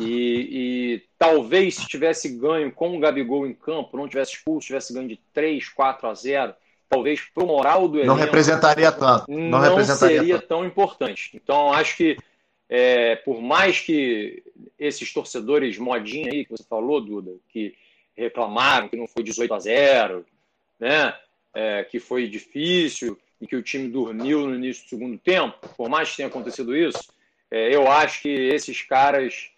E, 0.00 0.48
e, 0.50 1.02
talvez 1.18 1.76
se 1.76 1.86
tivesse 1.86 2.28
ganho 2.28 2.72
com 2.72 2.96
o 2.96 3.00
Gabigol 3.00 3.46
em 3.46 3.54
campo, 3.54 3.96
não 3.96 4.08
tivesse 4.08 4.32
expulso, 4.32 4.66
tivesse 4.66 4.92
ganho 4.92 5.08
de 5.08 5.20
3, 5.32 5.68
4 5.68 6.08
a 6.08 6.14
0, 6.14 6.54
talvez 6.88 7.20
pro 7.34 7.46
moral 7.46 7.88
do 7.88 7.98
elenco. 7.98 8.08
Não 8.08 8.14
representaria 8.14 8.90
tanto. 8.90 9.30
Não, 9.30 9.50
não 9.50 9.60
representaria 9.60 10.18
seria 10.18 10.34
tanto. 10.36 10.48
tão 10.48 10.64
importante. 10.64 11.30
Então, 11.34 11.72
acho 11.72 11.96
que 11.96 12.16
é, 12.68 13.16
por 13.16 13.42
mais 13.42 13.80
que 13.80 14.42
esses 14.78 15.12
torcedores 15.12 15.76
modinha 15.76 16.30
aí 16.32 16.44
que 16.44 16.52
você 16.52 16.64
falou, 16.64 17.00
Duda, 17.00 17.32
que 17.48 17.74
reclamaram 18.16 18.88
que 18.88 18.96
não 18.96 19.08
foi 19.08 19.22
18 19.22 19.52
a 19.54 19.58
0, 19.58 20.26
né? 20.78 21.14
É, 21.52 21.82
que 21.82 21.98
foi 21.98 22.28
difícil 22.28 23.18
e 23.40 23.46
que 23.46 23.56
o 23.56 23.62
time 23.62 23.88
dormiu 23.88 24.46
no 24.46 24.54
início 24.54 24.84
do 24.84 24.88
segundo 24.88 25.18
tempo, 25.18 25.68
por 25.76 25.88
mais 25.88 26.10
que 26.10 26.18
tenha 26.18 26.28
acontecido 26.28 26.76
isso, 26.76 27.12
é, 27.50 27.74
eu 27.74 27.90
acho 27.90 28.22
que 28.22 28.28
esses 28.28 28.82
caras 28.82 29.50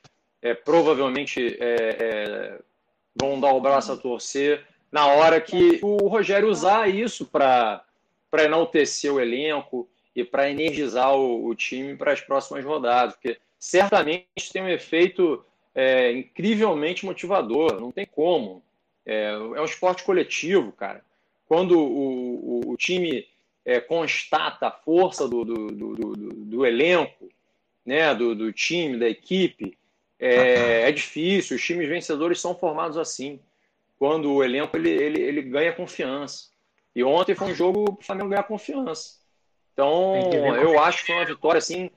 é, 0.42 0.54
provavelmente 0.54 1.56
é, 1.60 1.76
é, 2.00 2.58
vão 3.14 3.40
dar 3.40 3.52
o 3.52 3.60
braço 3.60 3.92
a 3.92 3.96
torcer 3.96 4.66
na 4.90 5.06
hora 5.06 5.40
que 5.40 5.78
o 5.82 6.08
Rogério 6.08 6.48
usar 6.48 6.88
isso 6.88 7.24
para 7.24 7.82
enaltecer 8.34 9.12
o 9.12 9.20
elenco 9.20 9.88
e 10.14 10.22
para 10.22 10.50
energizar 10.50 11.14
o, 11.14 11.46
o 11.46 11.54
time 11.54 11.96
para 11.96 12.12
as 12.12 12.20
próximas 12.20 12.62
rodadas, 12.62 13.14
porque 13.14 13.38
certamente 13.58 14.52
tem 14.52 14.62
um 14.62 14.68
efeito 14.68 15.42
é, 15.74 16.12
incrivelmente 16.12 17.06
motivador, 17.06 17.80
não 17.80 17.90
tem 17.90 18.04
como. 18.04 18.62
É, 19.06 19.30
é, 19.30 19.38
um 19.38 19.64
esporte 19.64 20.04
coletivo, 20.04 20.72
cara. 20.72 21.02
Quando 21.46 21.78
o, 21.78 22.66
o, 22.66 22.72
o 22.72 22.76
time 22.76 23.26
é, 23.64 23.80
constata 23.80 24.68
a 24.68 24.70
força 24.70 25.26
do, 25.28 25.44
do, 25.44 25.66
do, 25.68 25.94
do, 25.94 26.14
do 26.16 26.66
elenco, 26.66 27.30
né, 27.84 28.14
do, 28.14 28.34
do, 28.34 28.52
time, 28.52 28.98
da 28.98 29.08
equipe, 29.08 29.76
é, 30.22 30.88
é, 30.88 30.92
difícil. 30.92 31.56
Os 31.56 31.62
times 31.64 31.88
vencedores 31.88 32.40
são 32.40 32.54
formados 32.54 32.96
assim, 32.96 33.40
quando 33.98 34.32
o 34.32 34.44
elenco 34.44 34.76
ele, 34.76 34.90
ele, 34.90 35.20
ele 35.20 35.42
ganha 35.42 35.72
confiança. 35.72 36.50
E 36.94 37.02
ontem 37.02 37.34
foi 37.34 37.48
um 37.48 37.54
jogo 37.54 37.84
para 37.84 38.02
o 38.02 38.04
Flamengo 38.04 38.28
ganhar 38.28 38.42
confiança. 38.44 39.20
Então, 39.72 40.14
eu 40.60 40.78
acho 40.80 41.00
que 41.00 41.06
foi 41.06 41.16
uma 41.16 41.24
vitória 41.24 41.58
assim 41.58 41.90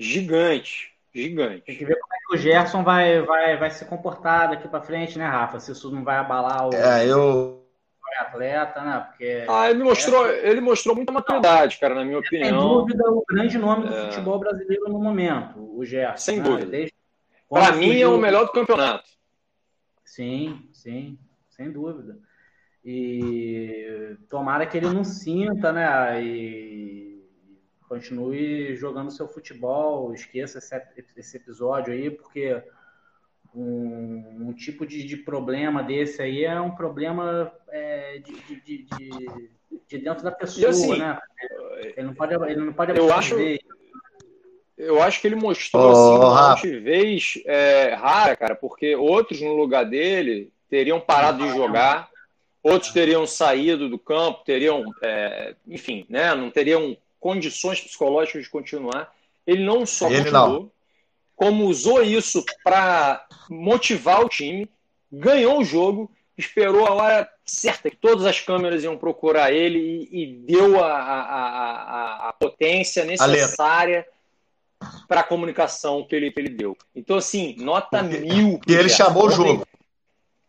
gigante, 0.00 0.92
gigante. 1.14 1.62
Tem 1.62 1.76
que 1.76 1.84
ver 1.84 1.98
como 1.98 2.14
é 2.14 2.16
que 2.26 2.34
o 2.34 2.38
Gerson 2.38 2.82
vai, 2.82 3.20
vai, 3.20 3.56
vai 3.58 3.70
se 3.70 3.84
comportar 3.84 4.50
daqui 4.50 4.66
para 4.66 4.82
frente, 4.82 5.18
né, 5.18 5.26
Rafa? 5.26 5.60
Se 5.60 5.72
isso 5.72 5.90
não 5.90 6.02
vai 6.02 6.16
abalar 6.16 6.68
o 6.68 6.74
é, 6.74 7.06
eu... 7.06 7.62
atleta, 8.18 8.80
né? 8.80 9.06
Porque 9.06 9.44
ah, 9.46 9.70
ele 9.70 9.84
mostrou, 9.84 10.26
é... 10.26 10.48
ele 10.48 10.60
mostrou 10.62 10.96
muita 10.96 11.12
maturidade, 11.12 11.78
cara, 11.78 11.94
na 11.94 12.04
minha 12.04 12.18
opinião. 12.18 12.48
Sem 12.48 12.58
dúvida, 12.58 13.10
o 13.10 13.24
grande 13.28 13.58
nome 13.58 13.86
do 13.86 13.94
é... 13.94 14.04
futebol 14.06 14.38
brasileiro 14.38 14.88
no 14.88 14.98
momento, 14.98 15.58
o 15.78 15.84
Gerson. 15.84 16.16
Sem 16.16 16.38
né? 16.38 16.44
dúvida. 16.44 16.66
Desde... 16.66 17.01
Para 17.52 17.76
mim 17.76 18.00
é 18.00 18.08
o 18.08 18.16
melhor 18.16 18.46
do 18.46 18.52
campeonato. 18.52 19.04
Sim, 20.02 20.68
sim, 20.72 21.18
sem 21.50 21.70
dúvida. 21.70 22.18
E 22.82 24.16
tomara 24.30 24.66
que 24.66 24.78
ele 24.78 24.88
não 24.88 25.04
sinta, 25.04 25.70
né? 25.70 26.24
E 26.24 27.22
continue 27.86 28.74
jogando 28.74 29.10
seu 29.10 29.28
futebol, 29.28 30.14
esqueça 30.14 30.58
esse, 30.58 31.36
episódio 31.36 31.92
aí, 31.92 32.10
porque 32.10 32.62
um, 33.54 34.48
um 34.48 34.52
tipo 34.54 34.86
de, 34.86 35.04
de, 35.04 35.18
problema 35.18 35.82
desse 35.82 36.22
aí 36.22 36.44
é 36.44 36.58
um 36.58 36.74
problema 36.74 37.52
é, 37.68 38.18
de, 38.18 38.32
de, 38.32 38.60
de, 38.62 38.86
de, 39.88 39.98
dentro 39.98 40.24
da 40.24 40.32
pessoa, 40.32 40.70
assim, 40.70 40.98
né? 40.98 41.18
Ele 41.96 42.06
não 42.06 42.14
pode, 42.14 42.34
ele 42.34 42.64
não 42.64 42.72
pode 42.72 42.96
eu 42.96 43.12
acho, 43.12 43.36
eu 44.82 45.02
acho 45.02 45.20
que 45.20 45.26
ele 45.26 45.36
mostrou 45.36 45.84
oh, 45.84 45.90
assim, 45.90 46.24
uma 46.24 46.50
altivez 46.50 47.34
é, 47.46 47.94
rara, 47.94 48.36
cara, 48.36 48.54
porque 48.54 48.94
outros 48.94 49.40
no 49.40 49.54
lugar 49.54 49.84
dele 49.84 50.50
teriam 50.68 51.00
parado 51.00 51.44
de 51.44 51.52
jogar 51.52 52.12
outros 52.62 52.92
teriam 52.92 53.26
saído 53.26 53.88
do 53.88 53.98
campo, 53.98 54.44
teriam, 54.44 54.84
é, 55.02 55.54
enfim, 55.66 56.06
né, 56.08 56.34
não 56.34 56.50
teriam 56.50 56.96
condições 57.18 57.80
psicológicas 57.80 58.44
de 58.44 58.50
continuar. 58.50 59.12
Ele 59.46 59.64
não 59.64 59.84
só 59.84 60.06
Ele 60.06 60.24
continuou, 60.24 60.60
não. 60.60 60.70
como 61.34 61.66
usou 61.66 62.02
isso 62.02 62.44
para 62.62 63.26
motivar 63.50 64.24
o 64.24 64.28
time, 64.28 64.68
ganhou 65.10 65.58
o 65.58 65.64
jogo, 65.64 66.10
esperou 66.38 66.86
a 66.86 66.92
hora 66.92 67.28
certa 67.44 67.90
que 67.90 67.96
todas 67.96 68.24
as 68.24 68.40
câmeras 68.40 68.84
iam 68.84 68.96
procurar 68.96 69.52
ele 69.52 70.08
e, 70.10 70.22
e 70.22 70.26
deu 70.26 70.82
a, 70.82 70.92
a, 70.92 71.20
a, 71.20 72.28
a, 72.28 72.32
potência 72.32 73.04
necessária 73.04 74.06
para 75.08 75.20
a 75.20 75.24
comunicação 75.24 76.06
que 76.06 76.14
ele, 76.14 76.30
que 76.30 76.40
ele 76.40 76.48
deu. 76.50 76.76
Então, 76.94 77.16
assim, 77.16 77.56
nota 77.58 78.02
mil. 78.02 78.60
E 78.66 78.72
ele 78.72 78.88
chamou 78.88 79.26
o 79.26 79.30
jogo. 79.30 79.66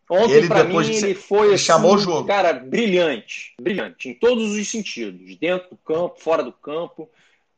Ontem, 0.10 0.48
para 0.48 0.64
mim, 0.64 0.82
de... 0.82 0.92
ele 0.92 1.16
foi 1.16 1.48
ele 1.48 1.56
assim, 1.56 1.66
chamou 1.66 1.96
o 1.96 1.98
jogo. 1.98 2.28
cara, 2.28 2.54
brilhante. 2.54 3.54
Brilhante, 3.60 4.10
em 4.10 4.14
todos 4.14 4.52
os 4.52 4.68
sentidos. 4.68 5.36
Dentro 5.38 5.70
do 5.72 5.78
campo, 5.78 6.16
fora 6.20 6.44
do 6.44 6.52
campo, 6.52 7.10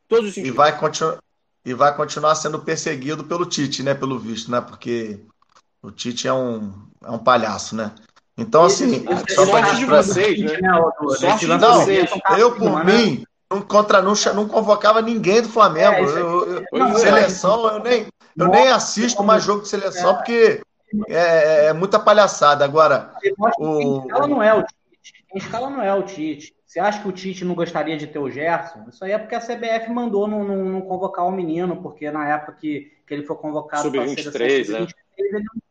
todos 0.08 0.30
os 0.30 0.36
sentidos. 0.36 0.54
E 0.54 0.58
vai, 0.58 0.78
continu... 0.78 1.18
e 1.66 1.74
vai 1.74 1.96
continuar 1.96 2.36
sendo 2.36 2.60
perseguido 2.60 3.24
pelo 3.24 3.46
Tite, 3.46 3.84
né? 3.84 3.94
Pelo 3.94 4.20
visto, 4.20 4.52
né? 4.52 4.62
Porque 4.62 5.20
o 5.82 5.92
Tite 5.92 6.28
é 6.28 6.34
um, 6.34 6.72
é 7.04 7.12
um 7.12 7.20
palhaço, 7.20 7.76
né? 7.76 7.94
Então, 8.38 8.64
assim. 8.64 9.06
Esse, 9.10 9.36
só 9.36 9.46
sorte 9.46 9.76
de 9.78 9.86
vocês, 9.86 10.40
né? 10.40 10.60
Sorte 11.20 11.48
de 11.48 11.58
vocês. 11.58 12.10
Eu, 12.38 12.56
por 12.56 12.86
mim, 12.86 13.26
não, 13.52 13.62
contra, 13.62 14.02
não, 14.02 14.14
não 14.34 14.48
convocava 14.48 15.02
ninguém 15.02 15.42
do 15.42 15.50
Flamengo. 15.50 15.96
É, 15.96 16.02
eu, 16.02 16.46
eu, 16.46 16.66
eu, 16.72 16.96
seleção, 16.96 17.68
eu 17.68 17.80
nem, 17.80 18.08
eu 18.38 18.48
nem 18.48 18.68
assisto 18.70 19.24
mais 19.24 19.44
jogo 19.44 19.62
de 19.62 19.70
seleção, 19.70 20.12
é. 20.12 20.14
porque 20.16 20.62
é, 21.08 21.16
é, 21.16 21.66
é 21.68 21.74
muita 21.74 22.00
palhaçada. 22.00 22.66
Agora, 22.66 23.14
o... 23.60 24.02
quem 24.02 24.08
escala 24.08 24.28
não 24.28 24.44
é 24.44 24.54
o 24.54 24.64
Tite. 24.64 25.26
Quem 25.30 25.38
escala 25.38 25.70
não 25.70 25.82
é 25.82 25.94
o 25.94 26.04
Tite. 26.04 26.56
Você 26.66 26.80
acha 26.80 27.02
que 27.02 27.08
o 27.08 27.12
Tite 27.12 27.46
não 27.46 27.56
gostaria 27.56 27.96
de 27.96 28.08
ter 28.08 28.20
o 28.20 28.30
Gerson? 28.30 28.86
Isso 28.90 29.06
aí 29.06 29.12
é 29.12 29.18
porque 29.18 29.36
a 29.36 29.40
CBF 29.40 29.90
mandou 29.90 30.28
não, 30.28 30.44
não, 30.44 30.66
não 30.66 30.82
convocar 30.82 31.26
o 31.26 31.32
menino, 31.32 31.82
porque 31.82 32.12
na 32.12 32.28
época 32.28 32.54
que, 32.54 32.92
que 33.08 33.14
ele 33.14 33.26
foi 33.26 33.36
convocado 33.38 33.90
para 33.92 34.04
a 34.04 34.08
seleção 34.08 34.82
né? 34.82 34.88
ele 35.18 35.40
não 35.40 35.66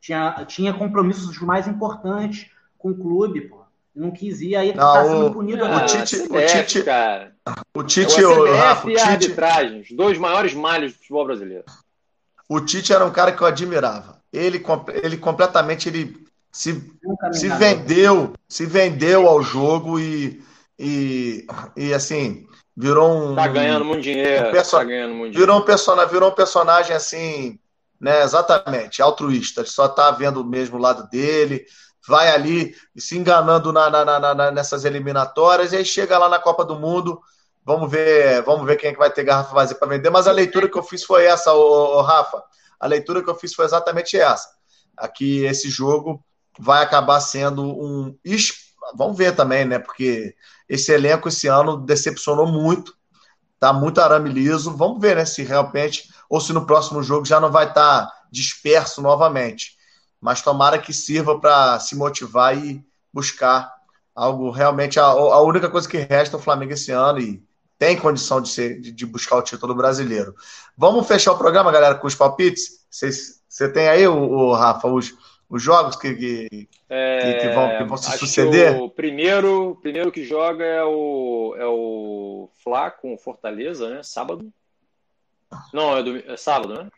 tinha, 0.00 0.44
tinha 0.46 0.74
compromissos 0.74 1.38
mais 1.40 1.68
importantes 1.68 2.50
com 2.78 2.90
o 2.90 2.96
clube, 2.96 3.42
pô. 3.42 3.61
Não 3.94 4.10
quis 4.10 4.40
ir, 4.40 4.56
aí 4.56 4.74
não, 4.74 4.92
tá 4.92 5.04
sendo 5.04 5.32
punido. 5.32 5.64
O, 5.64 5.76
o 5.76 5.86
Tite, 5.86 6.16
o 6.16 6.46
Tite, 6.46 6.82
cara. 6.82 7.34
O 7.74 7.82
Tite, 7.82 8.24
o, 8.24 8.44
o 8.44 8.56
Rafa, 8.56 8.86
o 8.86 8.90
Tite... 8.90 9.02
arbitragem, 9.02 9.80
os 9.80 9.90
dois 9.90 10.16
maiores 10.16 10.54
malhos 10.54 10.92
do 10.92 10.98
futebol 10.98 11.26
brasileiro. 11.26 11.64
O 12.48 12.60
Tite 12.60 12.92
era 12.92 13.04
um 13.04 13.10
cara 13.10 13.32
que 13.32 13.42
eu 13.42 13.46
admirava 13.46 14.22
ele, 14.32 14.64
ele 15.02 15.16
completamente 15.18 15.88
ele 15.88 16.16
se, 16.50 16.82
se 17.32 17.48
vendeu, 17.50 18.32
se 18.48 18.64
vendeu 18.64 19.28
ao 19.28 19.42
jogo 19.42 20.00
e, 20.00 20.42
e, 20.78 21.46
e 21.76 21.92
assim, 21.92 22.46
virou 22.74 23.32
um. 23.32 23.34
Tá 23.34 23.46
ganhando 23.46 23.84
muito 23.84 24.02
dinheiro. 24.02 24.48
Um 24.48 24.52
perso... 24.52 24.76
tá 24.76 24.84
ganhando 24.84 25.14
muito 25.14 25.38
virou, 25.38 25.58
Um 25.58 25.64
person... 25.64 26.06
virou 26.08 26.30
um 26.30 26.34
personagem 26.34 26.96
assim, 26.96 27.58
né? 28.00 28.22
Exatamente, 28.22 29.02
altruísta. 29.02 29.60
Ele 29.60 29.68
só 29.68 29.86
tá 29.86 30.10
vendo 30.10 30.40
o 30.40 30.46
mesmo 30.46 30.78
lado 30.78 31.08
dele, 31.10 31.66
vai 32.06 32.30
ali 32.30 32.74
se 32.96 33.16
enganando 33.16 33.72
na, 33.72 33.88
na, 33.90 34.04
na, 34.04 34.34
na, 34.34 34.50
nessas 34.50 34.84
eliminatórias, 34.84 35.72
e 35.72 35.76
aí 35.76 35.84
chega 35.84 36.18
lá 36.18 36.28
na 36.28 36.38
Copa 36.38 36.64
do 36.64 36.76
Mundo. 36.78 37.20
Vamos 37.64 37.90
ver, 37.90 38.42
vamos 38.42 38.66
ver 38.66 38.76
quem 38.76 38.90
é 38.90 38.92
que 38.92 38.98
vai 38.98 39.10
ter 39.10 39.22
garrafa 39.22 39.54
vazia 39.54 39.76
para 39.76 39.88
vender. 39.88 40.10
Mas 40.10 40.26
a 40.26 40.32
leitura 40.32 40.68
que 40.68 40.76
eu 40.76 40.82
fiz 40.82 41.04
foi 41.04 41.24
essa, 41.26 41.52
ô, 41.52 41.98
ô, 41.98 42.02
Rafa 42.02 42.42
a 42.82 42.88
leitura 42.88 43.22
que 43.22 43.30
eu 43.30 43.36
fiz 43.36 43.54
foi 43.54 43.64
exatamente 43.64 44.16
essa. 44.16 44.48
Aqui 44.96 45.44
esse 45.44 45.70
jogo 45.70 46.20
vai 46.58 46.82
acabar 46.82 47.20
sendo 47.20 47.62
um. 47.62 48.18
Vamos 48.96 49.16
ver 49.16 49.36
também, 49.36 49.64
né? 49.64 49.78
Porque 49.78 50.34
esse 50.68 50.90
elenco 50.90 51.28
esse 51.28 51.46
ano 51.46 51.76
decepcionou 51.76 52.44
muito. 52.44 52.92
Tá 53.60 53.72
muito 53.72 54.00
arame 54.00 54.28
liso. 54.30 54.76
Vamos 54.76 55.00
ver, 55.00 55.14
né? 55.14 55.24
Se 55.24 55.44
realmente, 55.44 56.08
ou 56.28 56.40
se 56.40 56.52
no 56.52 56.66
próximo 56.66 57.04
jogo 57.04 57.24
já 57.24 57.38
não 57.38 57.52
vai 57.52 57.68
estar 57.68 58.06
tá 58.06 58.12
disperso 58.32 59.00
novamente. 59.00 59.76
Mas 60.22 60.40
tomara 60.40 60.78
que 60.78 60.92
sirva 60.92 61.36
para 61.40 61.80
se 61.80 61.96
motivar 61.96 62.56
e 62.56 62.80
buscar 63.12 63.74
algo 64.14 64.50
realmente. 64.50 65.00
A, 65.00 65.04
a 65.04 65.42
única 65.42 65.68
coisa 65.68 65.88
que 65.88 65.98
resta 65.98 66.36
ao 66.36 66.42
Flamengo 66.42 66.72
esse 66.72 66.92
ano, 66.92 67.18
e 67.18 67.42
tem 67.76 67.98
condição 67.98 68.40
de, 68.40 68.48
ser, 68.48 68.80
de, 68.80 68.92
de, 68.92 69.04
buscar 69.04 69.36
o 69.36 69.42
título 69.42 69.74
brasileiro. 69.74 70.36
Vamos 70.76 71.08
fechar 71.08 71.32
o 71.32 71.38
programa, 71.38 71.72
galera, 71.72 71.96
com 71.96 72.06
os 72.06 72.14
palpites? 72.14 72.86
Você 72.88 73.72
tem 73.72 73.88
aí, 73.88 74.06
o, 74.06 74.14
o, 74.16 74.54
Rafa, 74.54 74.86
os, 74.86 75.12
os 75.50 75.60
jogos 75.60 75.96
que, 75.96 76.14
que, 76.14 76.68
é, 76.88 77.40
que, 77.40 77.48
vão, 77.48 77.78
que 77.78 77.84
vão 77.84 77.96
se 77.96 78.16
suceder? 78.16 78.80
o 78.80 78.88
primeiro, 78.88 79.76
primeiro 79.82 80.12
que 80.12 80.24
joga 80.24 80.64
é 80.64 80.84
o, 80.84 81.56
é 81.58 81.66
o 81.66 82.48
Fla 82.62 82.92
com 82.92 83.18
Fortaleza, 83.18 83.90
né? 83.90 84.04
Sábado. 84.04 84.52
Não, 85.72 85.96
é, 85.96 86.02
do, 86.04 86.16
é 86.16 86.36
sábado, 86.36 86.74
né? 86.74 86.88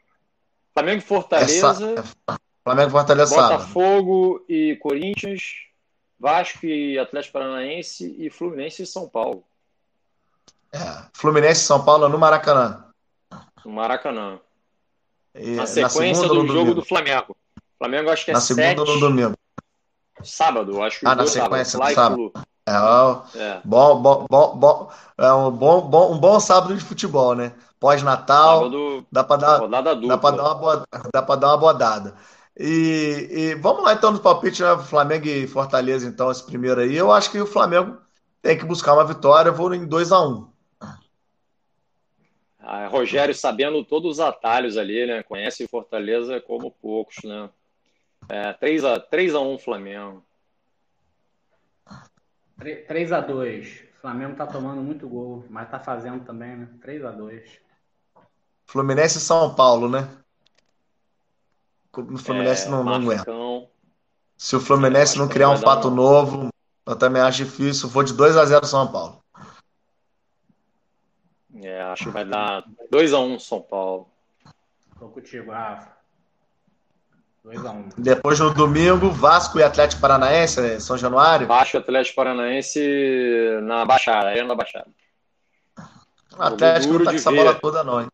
Flamengo 0.74 0.98
e 0.98 1.06
Fortaleza. 1.06 1.94
É, 2.28 2.34
Flamengo 2.64 2.88
e 2.88 2.92
Fortaleza 2.92 3.34
Botafogo 3.36 4.32
sábado. 4.38 4.44
e 4.48 4.76
Corinthians. 4.76 5.42
Vasco 6.18 6.64
e 6.64 6.98
Atlético 6.98 7.34
Paranaense 7.34 8.16
e 8.18 8.30
Fluminense 8.30 8.82
e 8.82 8.86
São 8.86 9.06
Paulo. 9.06 9.44
É, 10.72 11.04
Fluminense 11.12 11.62
e 11.62 11.64
São 11.66 11.84
Paulo 11.84 12.08
no 12.08 12.16
Maracanã. 12.16 12.86
No 13.64 13.72
Maracanã. 13.72 14.38
E, 15.34 15.50
na 15.50 15.66
sequência 15.66 16.22
na 16.22 16.28
do 16.28 16.34
jogo 16.36 16.46
domingo. 16.46 16.74
do 16.74 16.84
Flamengo. 16.84 17.36
Flamengo 17.78 18.10
acho 18.10 18.24
que 18.24 18.30
é 18.30 18.34
Na 18.34 18.40
segunda 18.40 18.68
sete... 18.68 18.78
no 18.78 19.00
domingo. 19.00 19.34
Sábado, 20.22 20.82
acho 20.82 21.00
que 21.00 21.06
Ah, 21.06 21.14
na 21.14 21.26
sequência 21.26 21.78
do 21.78 21.90
sábado. 21.90 22.32
É, 22.66 23.38
é. 23.38 23.60
Bom, 23.62 24.00
bom, 24.00 24.26
bom, 24.30 24.56
bom, 24.56 24.90
é 25.18 25.32
um 25.32 25.50
bom, 25.50 25.82
bom, 25.82 26.12
um 26.14 26.18
bom 26.18 26.40
sábado 26.40 26.74
de 26.74 26.82
futebol, 26.82 27.34
né? 27.34 27.52
Pós-Natal, 27.78 28.70
dá 29.12 29.22
para 29.22 29.36
dar, 29.36 29.68
dá 29.68 30.16
para 30.16 30.36
dar 30.36 30.42
uma 30.44 30.54
boa, 30.54 30.84
dá 31.12 31.20
para 31.20 31.36
dar 31.36 31.48
uma 31.48 31.58
bodada. 31.58 32.14
E, 32.56 33.28
e, 33.30 33.54
vamos 33.56 33.82
lá 33.82 33.94
então 33.94 34.12
no 34.12 34.20
palpite, 34.20 34.62
né? 34.62 34.78
Flamengo 34.78 35.26
e 35.26 35.46
Fortaleza, 35.46 36.06
então, 36.06 36.30
esse 36.30 36.44
primeiro 36.44 36.80
aí. 36.80 36.96
Eu 36.96 37.10
acho 37.10 37.30
que 37.30 37.40
o 37.40 37.46
Flamengo 37.46 37.98
tem 38.40 38.56
que 38.56 38.64
buscar 38.64 38.94
uma 38.94 39.04
vitória. 39.04 39.48
Eu 39.48 39.54
vou 39.54 39.74
em 39.74 39.86
2 39.86 40.12
a 40.12 40.20
1 40.20 40.30
um. 40.30 40.48
ah, 42.60 42.86
Rogério 42.86 43.34
sabendo 43.34 43.84
todos 43.84 44.12
os 44.12 44.20
atalhos 44.20 44.76
ali, 44.76 45.04
né? 45.04 45.22
Conhece 45.24 45.66
Fortaleza 45.66 46.40
como 46.40 46.70
poucos, 46.70 47.16
né? 47.24 47.50
É, 48.28 48.52
3 48.52 48.84
a 48.84 49.00
3 49.00 49.34
a 49.34 49.40
1 49.40 49.58
Flamengo. 49.58 50.24
3 52.86 53.12
a 53.12 53.20
2 53.20 53.82
O 53.96 54.00
Flamengo 54.00 54.36
tá 54.36 54.46
tomando 54.46 54.80
muito 54.80 55.08
gol, 55.08 55.44
mas 55.50 55.68
tá 55.68 55.80
fazendo 55.80 56.24
também, 56.24 56.56
né? 56.56 56.68
3 56.80 57.04
a 57.04 57.10
2 57.10 57.64
Fluminense 58.66 59.18
e 59.18 59.20
São 59.20 59.54
Paulo, 59.54 59.88
né? 59.88 60.08
O 61.96 62.18
Fluminense 62.18 62.66
é, 62.66 62.70
não, 62.70 62.84
não 62.84 62.94
aguenta. 62.94 63.32
Se 64.36 64.56
o 64.56 64.60
Fluminense 64.60 65.18
não 65.18 65.28
criar 65.28 65.50
um 65.50 65.56
fato 65.56 65.88
um... 65.88 65.94
novo, 65.94 66.48
eu 66.86 66.96
também 66.96 67.22
acho 67.22 67.44
difícil. 67.44 67.88
Vou 67.88 68.02
de 68.02 68.12
2 68.12 68.36
a 68.36 68.44
0 68.44 68.66
São 68.66 68.90
Paulo. 68.90 69.22
É, 71.62 71.82
acho 71.82 72.04
que 72.04 72.10
vai 72.10 72.24
dar 72.24 72.64
2 72.90 73.14
a 73.14 73.18
1 73.20 73.38
São 73.38 73.60
Paulo. 73.60 74.08
Tô 74.98 75.08
contigo, 75.08 75.50
Rafa. 75.50 75.94
2x1. 77.44 77.92
Depois 77.98 78.40
no 78.40 78.54
domingo, 78.54 79.10
Vasco 79.10 79.58
e 79.58 79.62
Atlético 79.62 80.00
Paranaense, 80.00 80.60
né? 80.60 80.80
São 80.80 80.96
Januário. 80.96 81.46
Vasco 81.46 81.76
Atlético 81.76 82.16
Paranaense 82.16 82.80
na 83.62 83.84
Baixada, 83.84 84.28
Arena 84.28 84.48
da 84.48 84.54
Baixada. 84.54 84.88
O 86.36 86.42
Atlético 86.42 86.94
não 86.94 87.04
tá 87.04 87.10
com 87.10 87.16
essa 87.16 87.30
ver. 87.30 87.36
bola 87.36 87.54
toda, 87.54 87.84
não, 87.84 88.00
hein? 88.00 88.08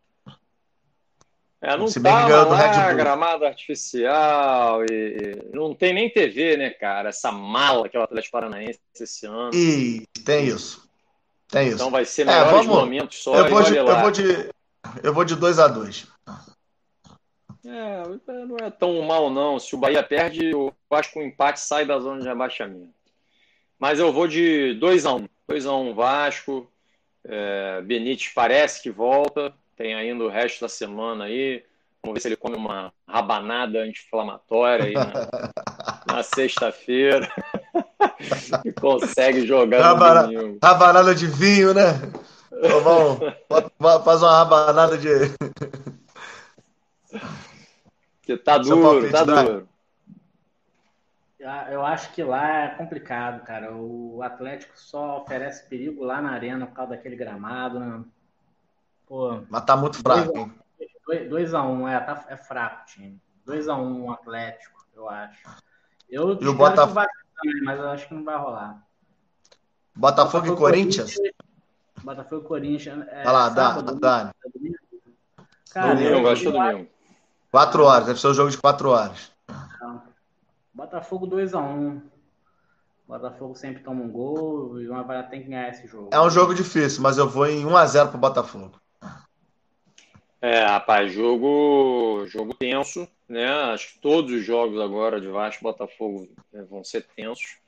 É, 1.63 1.77
não 1.77 1.89
Se 1.89 2.01
tá 2.01 2.27
lá, 2.27 2.93
gramado 2.95 3.45
artificial 3.45 4.83
e 4.85 5.51
não 5.53 5.75
tem 5.75 5.93
nem 5.93 6.09
TV, 6.09 6.57
né, 6.57 6.71
cara? 6.71 7.11
Essa 7.11 7.31
mala 7.31 7.87
que 7.87 7.97
é 7.97 8.01
o 8.01 8.03
Atlético 8.03 8.33
Paranaense 8.33 8.81
esse 8.99 9.27
ano. 9.27 9.51
E 9.53 10.07
tem 10.25 10.47
isso. 10.47 10.89
Tem 11.49 11.67
isso. 11.67 11.77
Então 11.77 11.91
vai 11.91 12.07
ser 12.07 12.25
melhores 12.25 12.49
é, 12.49 12.53
vamos... 12.53 12.67
momentos 12.67 13.23
só. 13.23 13.37
Eu 13.37 13.51
vou, 13.51 13.63
de, 13.63 13.77
eu 13.77 14.01
vou 14.01 14.11
de 14.11 14.51
eu 15.03 15.13
vou 15.13 15.25
de 15.25 15.37
2 15.37 15.59
a 15.59 15.69
2 15.69 16.07
é, 17.63 18.03
não 18.47 18.57
é 18.57 18.71
tão 18.71 19.03
mal, 19.03 19.31
não. 19.31 19.59
Se 19.59 19.75
o 19.75 19.79
Bahia 19.79 20.03
perde, 20.03 20.51
eu 20.51 20.75
acho 20.91 21.13
que 21.13 21.19
o 21.19 21.23
empate 21.23 21.61
sai 21.61 21.85
da 21.85 21.99
zona 21.99 22.21
de 22.21 22.27
rebaixamento. 22.27 22.95
Mas 23.79 23.99
eu 23.99 24.13
vou 24.13 24.27
de 24.27 24.79
2x1. 24.81 25.29
2x1 25.49 25.95
Vasco. 25.95 26.71
É, 27.23 27.83
Benítez 27.83 28.33
parece 28.35 28.83
que 28.83 28.91
volta. 28.91 29.55
Tem 29.81 29.95
ainda 29.95 30.23
o 30.25 30.29
resto 30.29 30.61
da 30.61 30.69
semana 30.69 31.25
aí. 31.25 31.65
Vamos 32.03 32.13
ver 32.13 32.21
se 32.21 32.29
ele 32.29 32.37
come 32.37 32.55
uma 32.55 32.93
rabanada 33.09 33.79
anti-inflamatória 33.79 34.85
aí 34.85 34.93
na, 34.93 35.13
na 36.17 36.23
sexta-feira. 36.23 37.27
e 38.63 38.73
consegue 38.73 39.47
jogar 39.47 39.81
Rabana, 39.81 40.29
Rabanada 40.63 41.15
de 41.15 41.27
vinho, 41.27 41.73
né? 41.73 41.93
Vamos, 42.51 43.21
faz 44.05 44.23
uma 44.23 44.37
rabanada 44.37 44.99
de. 44.99 45.09
Que 48.21 48.37
tá 48.37 48.59
duro, 48.59 49.11
tá 49.11 49.25
duro. 49.25 49.67
Eu 51.71 51.87
acho 51.87 52.13
que 52.13 52.23
lá 52.23 52.65
é 52.65 52.69
complicado, 52.69 53.43
cara. 53.47 53.75
O 53.75 54.21
Atlético 54.23 54.79
só 54.79 55.23
oferece 55.23 55.67
perigo 55.71 56.05
lá 56.05 56.21
na 56.21 56.33
arena 56.33 56.67
por 56.67 56.75
causa 56.75 56.91
daquele 56.91 57.17
gramado, 57.17 57.81
né? 57.81 58.05
Pô, 59.11 59.43
Mas 59.51 59.65
tá 59.65 59.77
muito 59.77 59.99
fraco, 59.99 60.53
2x1, 61.09 61.65
um, 61.65 61.89
é, 61.89 61.99
tá, 61.99 62.27
é 62.29 62.37
fraco 62.37 62.83
o 62.83 62.87
time. 62.87 63.21
2x1 63.45 63.77
um, 63.77 64.13
Atlético, 64.13 64.87
eu 64.95 65.09
acho. 65.09 65.49
Eu 66.09 66.41
e 66.41 66.47
o 66.47 66.55
Botafogo... 66.55 66.95
vai 66.95 67.09
também, 67.35 67.63
mas 67.65 67.81
eu 67.81 67.89
acho 67.91 68.07
que 68.07 68.15
não 68.15 68.23
vai 68.23 68.39
rolar. 68.39 68.87
Botafogo, 69.97 70.45
Botafogo 70.45 70.55
e 70.55 70.57
Corinthians? 70.57 71.17
Botafogo 72.05 72.45
e 72.45 72.47
Corinthians. 72.47 73.09
É, 73.09 73.23
Olha 73.23 73.33
lá, 73.33 73.49
dá, 73.49 73.81
dá. 73.81 74.35
Cara, 75.73 75.95
domingo, 75.97 76.29
acho 76.29 76.43
que 76.43 76.49
é 76.49 76.53
domingo. 76.53 76.91
Quatro 77.51 77.83
horas, 77.83 78.07
deve 78.07 78.21
ser 78.21 78.29
um 78.29 78.35
jogo 78.35 78.51
de 78.51 78.59
quatro 78.59 78.91
horas. 78.91 79.33
Botafogo 80.73 81.27
2x1. 81.27 82.01
Botafogo 83.09 83.57
sempre 83.57 83.83
toma 83.83 84.05
um 84.05 84.13
gol 84.13 84.81
e 84.81 84.89
uma 84.89 85.03
vai 85.03 85.29
ter 85.29 85.41
que 85.41 85.49
ganhar 85.49 85.69
esse 85.69 85.85
jogo. 85.89 86.11
É 86.13 86.21
um 86.21 86.31
jogo 86.31 86.55
difícil, 86.55 87.03
mas 87.03 87.19
eu 87.19 87.29
vou 87.29 87.45
em 87.49 87.65
1x0 87.65 88.11
pro 88.11 88.17
Botafogo. 88.17 88.81
É, 90.43 90.61
rapaz, 90.61 91.13
jogo, 91.13 92.25
jogo 92.29 92.55
tenso, 92.55 93.07
né? 93.29 93.47
Acho 93.47 93.93
que 93.93 93.99
todos 93.99 94.33
os 94.33 94.45
jogos 94.45 94.81
agora 94.81 95.21
de 95.21 95.29
Vasco 95.29 95.63
e 95.63 95.65
Botafogo 95.65 96.29
né, 96.53 96.65
vão 96.69 96.83
ser 96.83 97.07
tensos. 97.15 97.59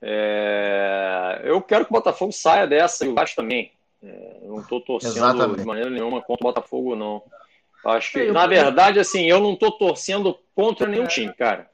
É, 0.00 1.42
eu 1.44 1.60
quero 1.60 1.84
que 1.84 1.90
o 1.90 1.94
Botafogo 1.94 2.32
saia 2.32 2.66
dessa 2.66 3.04
e 3.04 3.08
o 3.08 3.14
Vasco 3.14 3.36
também. 3.36 3.72
É, 4.02 4.38
não 4.42 4.60
estou 4.60 4.80
torcendo 4.80 5.16
Exatamente. 5.16 5.60
de 5.60 5.66
maneira 5.66 5.90
nenhuma 5.90 6.22
contra 6.22 6.46
o 6.46 6.52
Botafogo, 6.52 6.96
não. 6.96 7.22
Acho 7.84 8.12
que, 8.12 8.30
na 8.30 8.46
verdade, 8.46 8.98
assim, 8.98 9.26
eu 9.26 9.40
não 9.40 9.52
estou 9.52 9.72
torcendo 9.72 10.38
contra 10.54 10.86
nenhum 10.86 11.06
time, 11.06 11.32
cara. 11.34 11.68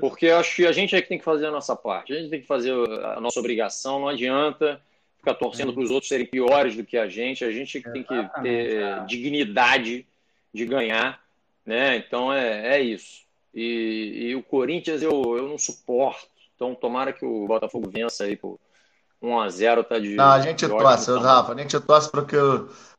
Porque 0.00 0.26
eu 0.26 0.38
acho 0.38 0.56
que 0.56 0.66
a 0.66 0.72
gente 0.72 0.94
é 0.96 1.02
que 1.02 1.08
tem 1.08 1.18
que 1.18 1.24
fazer 1.24 1.46
a 1.46 1.52
nossa 1.52 1.76
parte. 1.76 2.12
A 2.12 2.16
gente 2.16 2.30
tem 2.30 2.40
que 2.40 2.46
fazer 2.46 2.72
a 2.72 3.20
nossa 3.20 3.38
obrigação. 3.38 4.00
Não 4.00 4.08
adianta 4.08 4.80
ficar 5.18 5.34
torcendo 5.34 5.72
para 5.72 5.82
os 5.82 5.90
outros 5.90 6.08
serem 6.08 6.26
piores 6.26 6.76
do 6.76 6.84
que 6.84 6.96
a 6.96 7.08
gente. 7.08 7.44
A 7.44 7.52
gente 7.52 7.80
tem 7.80 8.02
que 8.02 8.14
ter 8.42 9.04
dignidade 9.06 10.06
de 10.52 10.64
ganhar, 10.64 11.22
né? 11.66 11.96
Então 11.96 12.32
é, 12.32 12.78
é 12.78 12.80
isso. 12.80 13.26
E, 13.54 14.28
e 14.28 14.36
o 14.36 14.42
Corinthians 14.42 15.02
eu, 15.02 15.36
eu 15.36 15.48
não 15.48 15.58
suporto. 15.58 16.28
Então 16.54 16.74
tomara 16.74 17.12
que 17.12 17.24
o 17.24 17.46
Botafogo 17.46 17.90
vença 17.90 18.24
aí 18.24 18.36
por 18.36 18.58
1 19.20 19.40
a 19.40 19.48
0 19.48 19.84
tá 19.84 19.98
de. 19.98 20.14
Não, 20.14 20.30
a 20.30 20.40
gente 20.40 20.66
torce, 20.66 21.10
Rafa. 21.12 21.52
A 21.52 21.58
gente 21.58 21.78
torce 21.80 22.10
para 22.10 22.24
que 22.24 22.36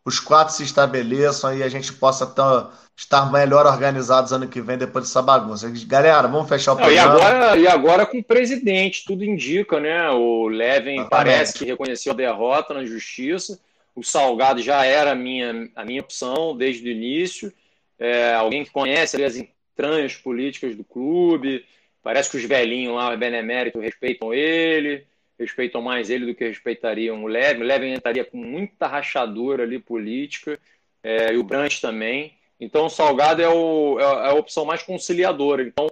os 0.05 0.19
quatro 0.19 0.53
se 0.53 0.63
estabeleçam 0.63 1.55
e 1.55 1.63
a 1.63 1.69
gente 1.69 1.93
possa 1.93 2.25
tá, 2.25 2.71
estar 2.95 3.31
melhor 3.31 3.65
organizados 3.65 4.33
ano 4.33 4.47
que 4.47 4.61
vem 4.61 4.77
depois 4.77 5.05
dessa 5.05 5.21
bagunça. 5.21 5.71
Galera, 5.87 6.27
vamos 6.27 6.49
fechar 6.49 6.73
o 6.73 6.75
programa. 6.75 7.19
E 7.19 7.21
agora, 7.21 7.57
e 7.57 7.67
agora 7.67 8.05
com 8.05 8.17
o 8.19 8.23
presidente, 8.23 9.05
tudo 9.05 9.23
indica, 9.23 9.79
né? 9.79 10.09
O 10.11 10.47
Levin 10.47 11.07
parece 11.09 11.57
que 11.57 11.65
reconheceu 11.65 12.11
a 12.11 12.15
derrota 12.15 12.73
na 12.73 12.85
justiça. 12.85 13.59
O 13.95 14.03
Salgado 14.03 14.61
já 14.61 14.85
era 14.85 15.11
a 15.11 15.15
minha, 15.15 15.69
a 15.75 15.85
minha 15.85 16.01
opção 16.01 16.55
desde 16.55 16.87
o 16.87 16.91
início. 16.91 17.53
É, 17.97 18.33
alguém 18.33 18.63
que 18.63 18.71
conhece 18.71 19.15
ali, 19.15 19.25
as 19.25 19.35
entranhas 19.35 20.15
políticas 20.15 20.75
do 20.75 20.83
clube. 20.83 21.65
Parece 22.01 22.31
que 22.31 22.37
os 22.37 22.43
velhinhos 22.43 22.95
lá, 22.95 23.13
o 23.13 23.17
Benemérito, 23.17 23.79
respeitam 23.79 24.33
ele 24.33 25.05
respeitam 25.39 25.81
mais 25.81 26.09
ele 26.09 26.25
do 26.25 26.35
que 26.35 26.47
respeitariam 26.47 27.23
o 27.23 27.27
Levin. 27.27 27.61
O 27.61 27.65
Levin 27.65 27.93
entraria 27.93 28.25
com 28.25 28.37
muita 28.37 28.87
rachadura 28.87 29.63
ali 29.63 29.79
política, 29.79 30.59
é, 31.01 31.33
e 31.33 31.37
o 31.37 31.43
Brandt 31.43 31.81
também. 31.81 32.37
Então, 32.59 32.85
o 32.85 32.89
Salgado 32.89 33.41
é, 33.41 33.47
o, 33.47 33.99
é, 33.99 34.03
é 34.03 34.29
a 34.29 34.33
opção 34.33 34.65
mais 34.65 34.83
conciliadora. 34.83 35.63
Então, 35.63 35.87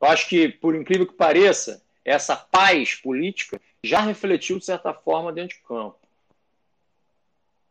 eu 0.00 0.08
acho 0.08 0.28
que, 0.28 0.48
por 0.48 0.74
incrível 0.74 1.06
que 1.06 1.12
pareça, 1.12 1.82
essa 2.04 2.36
paz 2.36 2.94
política 2.94 3.60
já 3.82 4.00
refletiu, 4.00 4.58
de 4.58 4.64
certa 4.64 4.94
forma, 4.94 5.32
dentro 5.32 5.56
de 5.56 5.62
campo. 5.62 5.98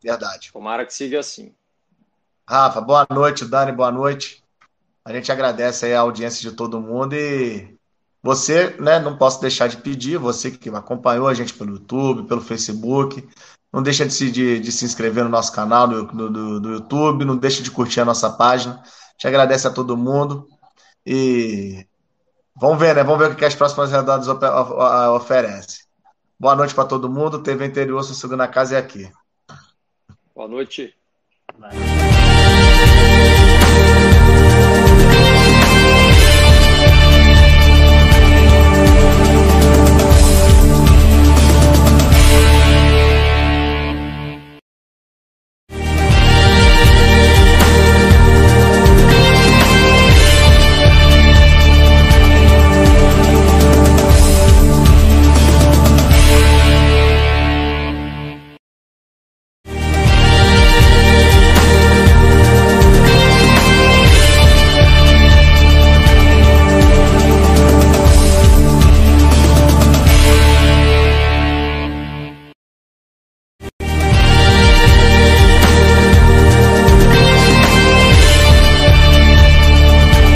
Verdade. 0.02 0.52
Tomara 0.52 0.86
que 0.86 0.94
siga 0.94 1.18
assim. 1.18 1.52
Rafa, 2.48 2.80
boa 2.80 3.06
noite, 3.10 3.44
Dani, 3.44 3.72
boa 3.72 3.90
noite. 3.90 4.44
A 5.04 5.12
gente 5.12 5.32
agradece 5.32 5.92
a 5.92 6.00
audiência 6.00 6.48
de 6.48 6.56
todo 6.56 6.80
mundo 6.80 7.14
e 7.14 7.75
você, 8.26 8.76
né, 8.80 8.98
não 8.98 9.16
posso 9.16 9.40
deixar 9.40 9.68
de 9.68 9.76
pedir, 9.76 10.18
você 10.18 10.50
que 10.50 10.68
acompanhou 10.70 11.28
a 11.28 11.34
gente 11.34 11.54
pelo 11.54 11.74
YouTube, 11.74 12.26
pelo 12.26 12.40
Facebook, 12.40 13.26
não 13.72 13.80
deixa 13.80 14.04
de 14.04 14.12
se, 14.12 14.32
de, 14.32 14.58
de 14.58 14.72
se 14.72 14.84
inscrever 14.84 15.22
no 15.22 15.30
nosso 15.30 15.52
canal 15.52 15.86
do, 15.86 16.04
do, 16.06 16.60
do, 16.60 16.72
YouTube, 16.72 17.24
não 17.24 17.36
deixa 17.36 17.62
de 17.62 17.70
curtir 17.70 18.00
a 18.00 18.04
nossa 18.04 18.28
página. 18.28 18.82
Te 19.16 19.28
agradece 19.28 19.68
a 19.68 19.70
todo 19.70 19.96
mundo 19.96 20.48
e 21.06 21.86
vamos 22.54 22.80
ver, 22.80 22.96
né? 22.96 23.04
Vamos 23.04 23.20
ver 23.20 23.32
o 23.32 23.36
que 23.36 23.44
as 23.44 23.54
próximas 23.54 23.92
rodadas 23.92 24.26
oferecem. 25.14 25.84
Boa 26.38 26.56
noite 26.56 26.74
para 26.74 26.84
todo 26.84 27.08
mundo. 27.08 27.42
TV 27.42 27.64
Interior, 27.64 28.02
Sossego 28.02 28.34
na 28.34 28.48
Casa 28.48 28.74
é 28.74 28.78
aqui. 28.78 29.08
Boa 30.34 30.48
noite. 30.48 30.92
Vai. 31.56 32.15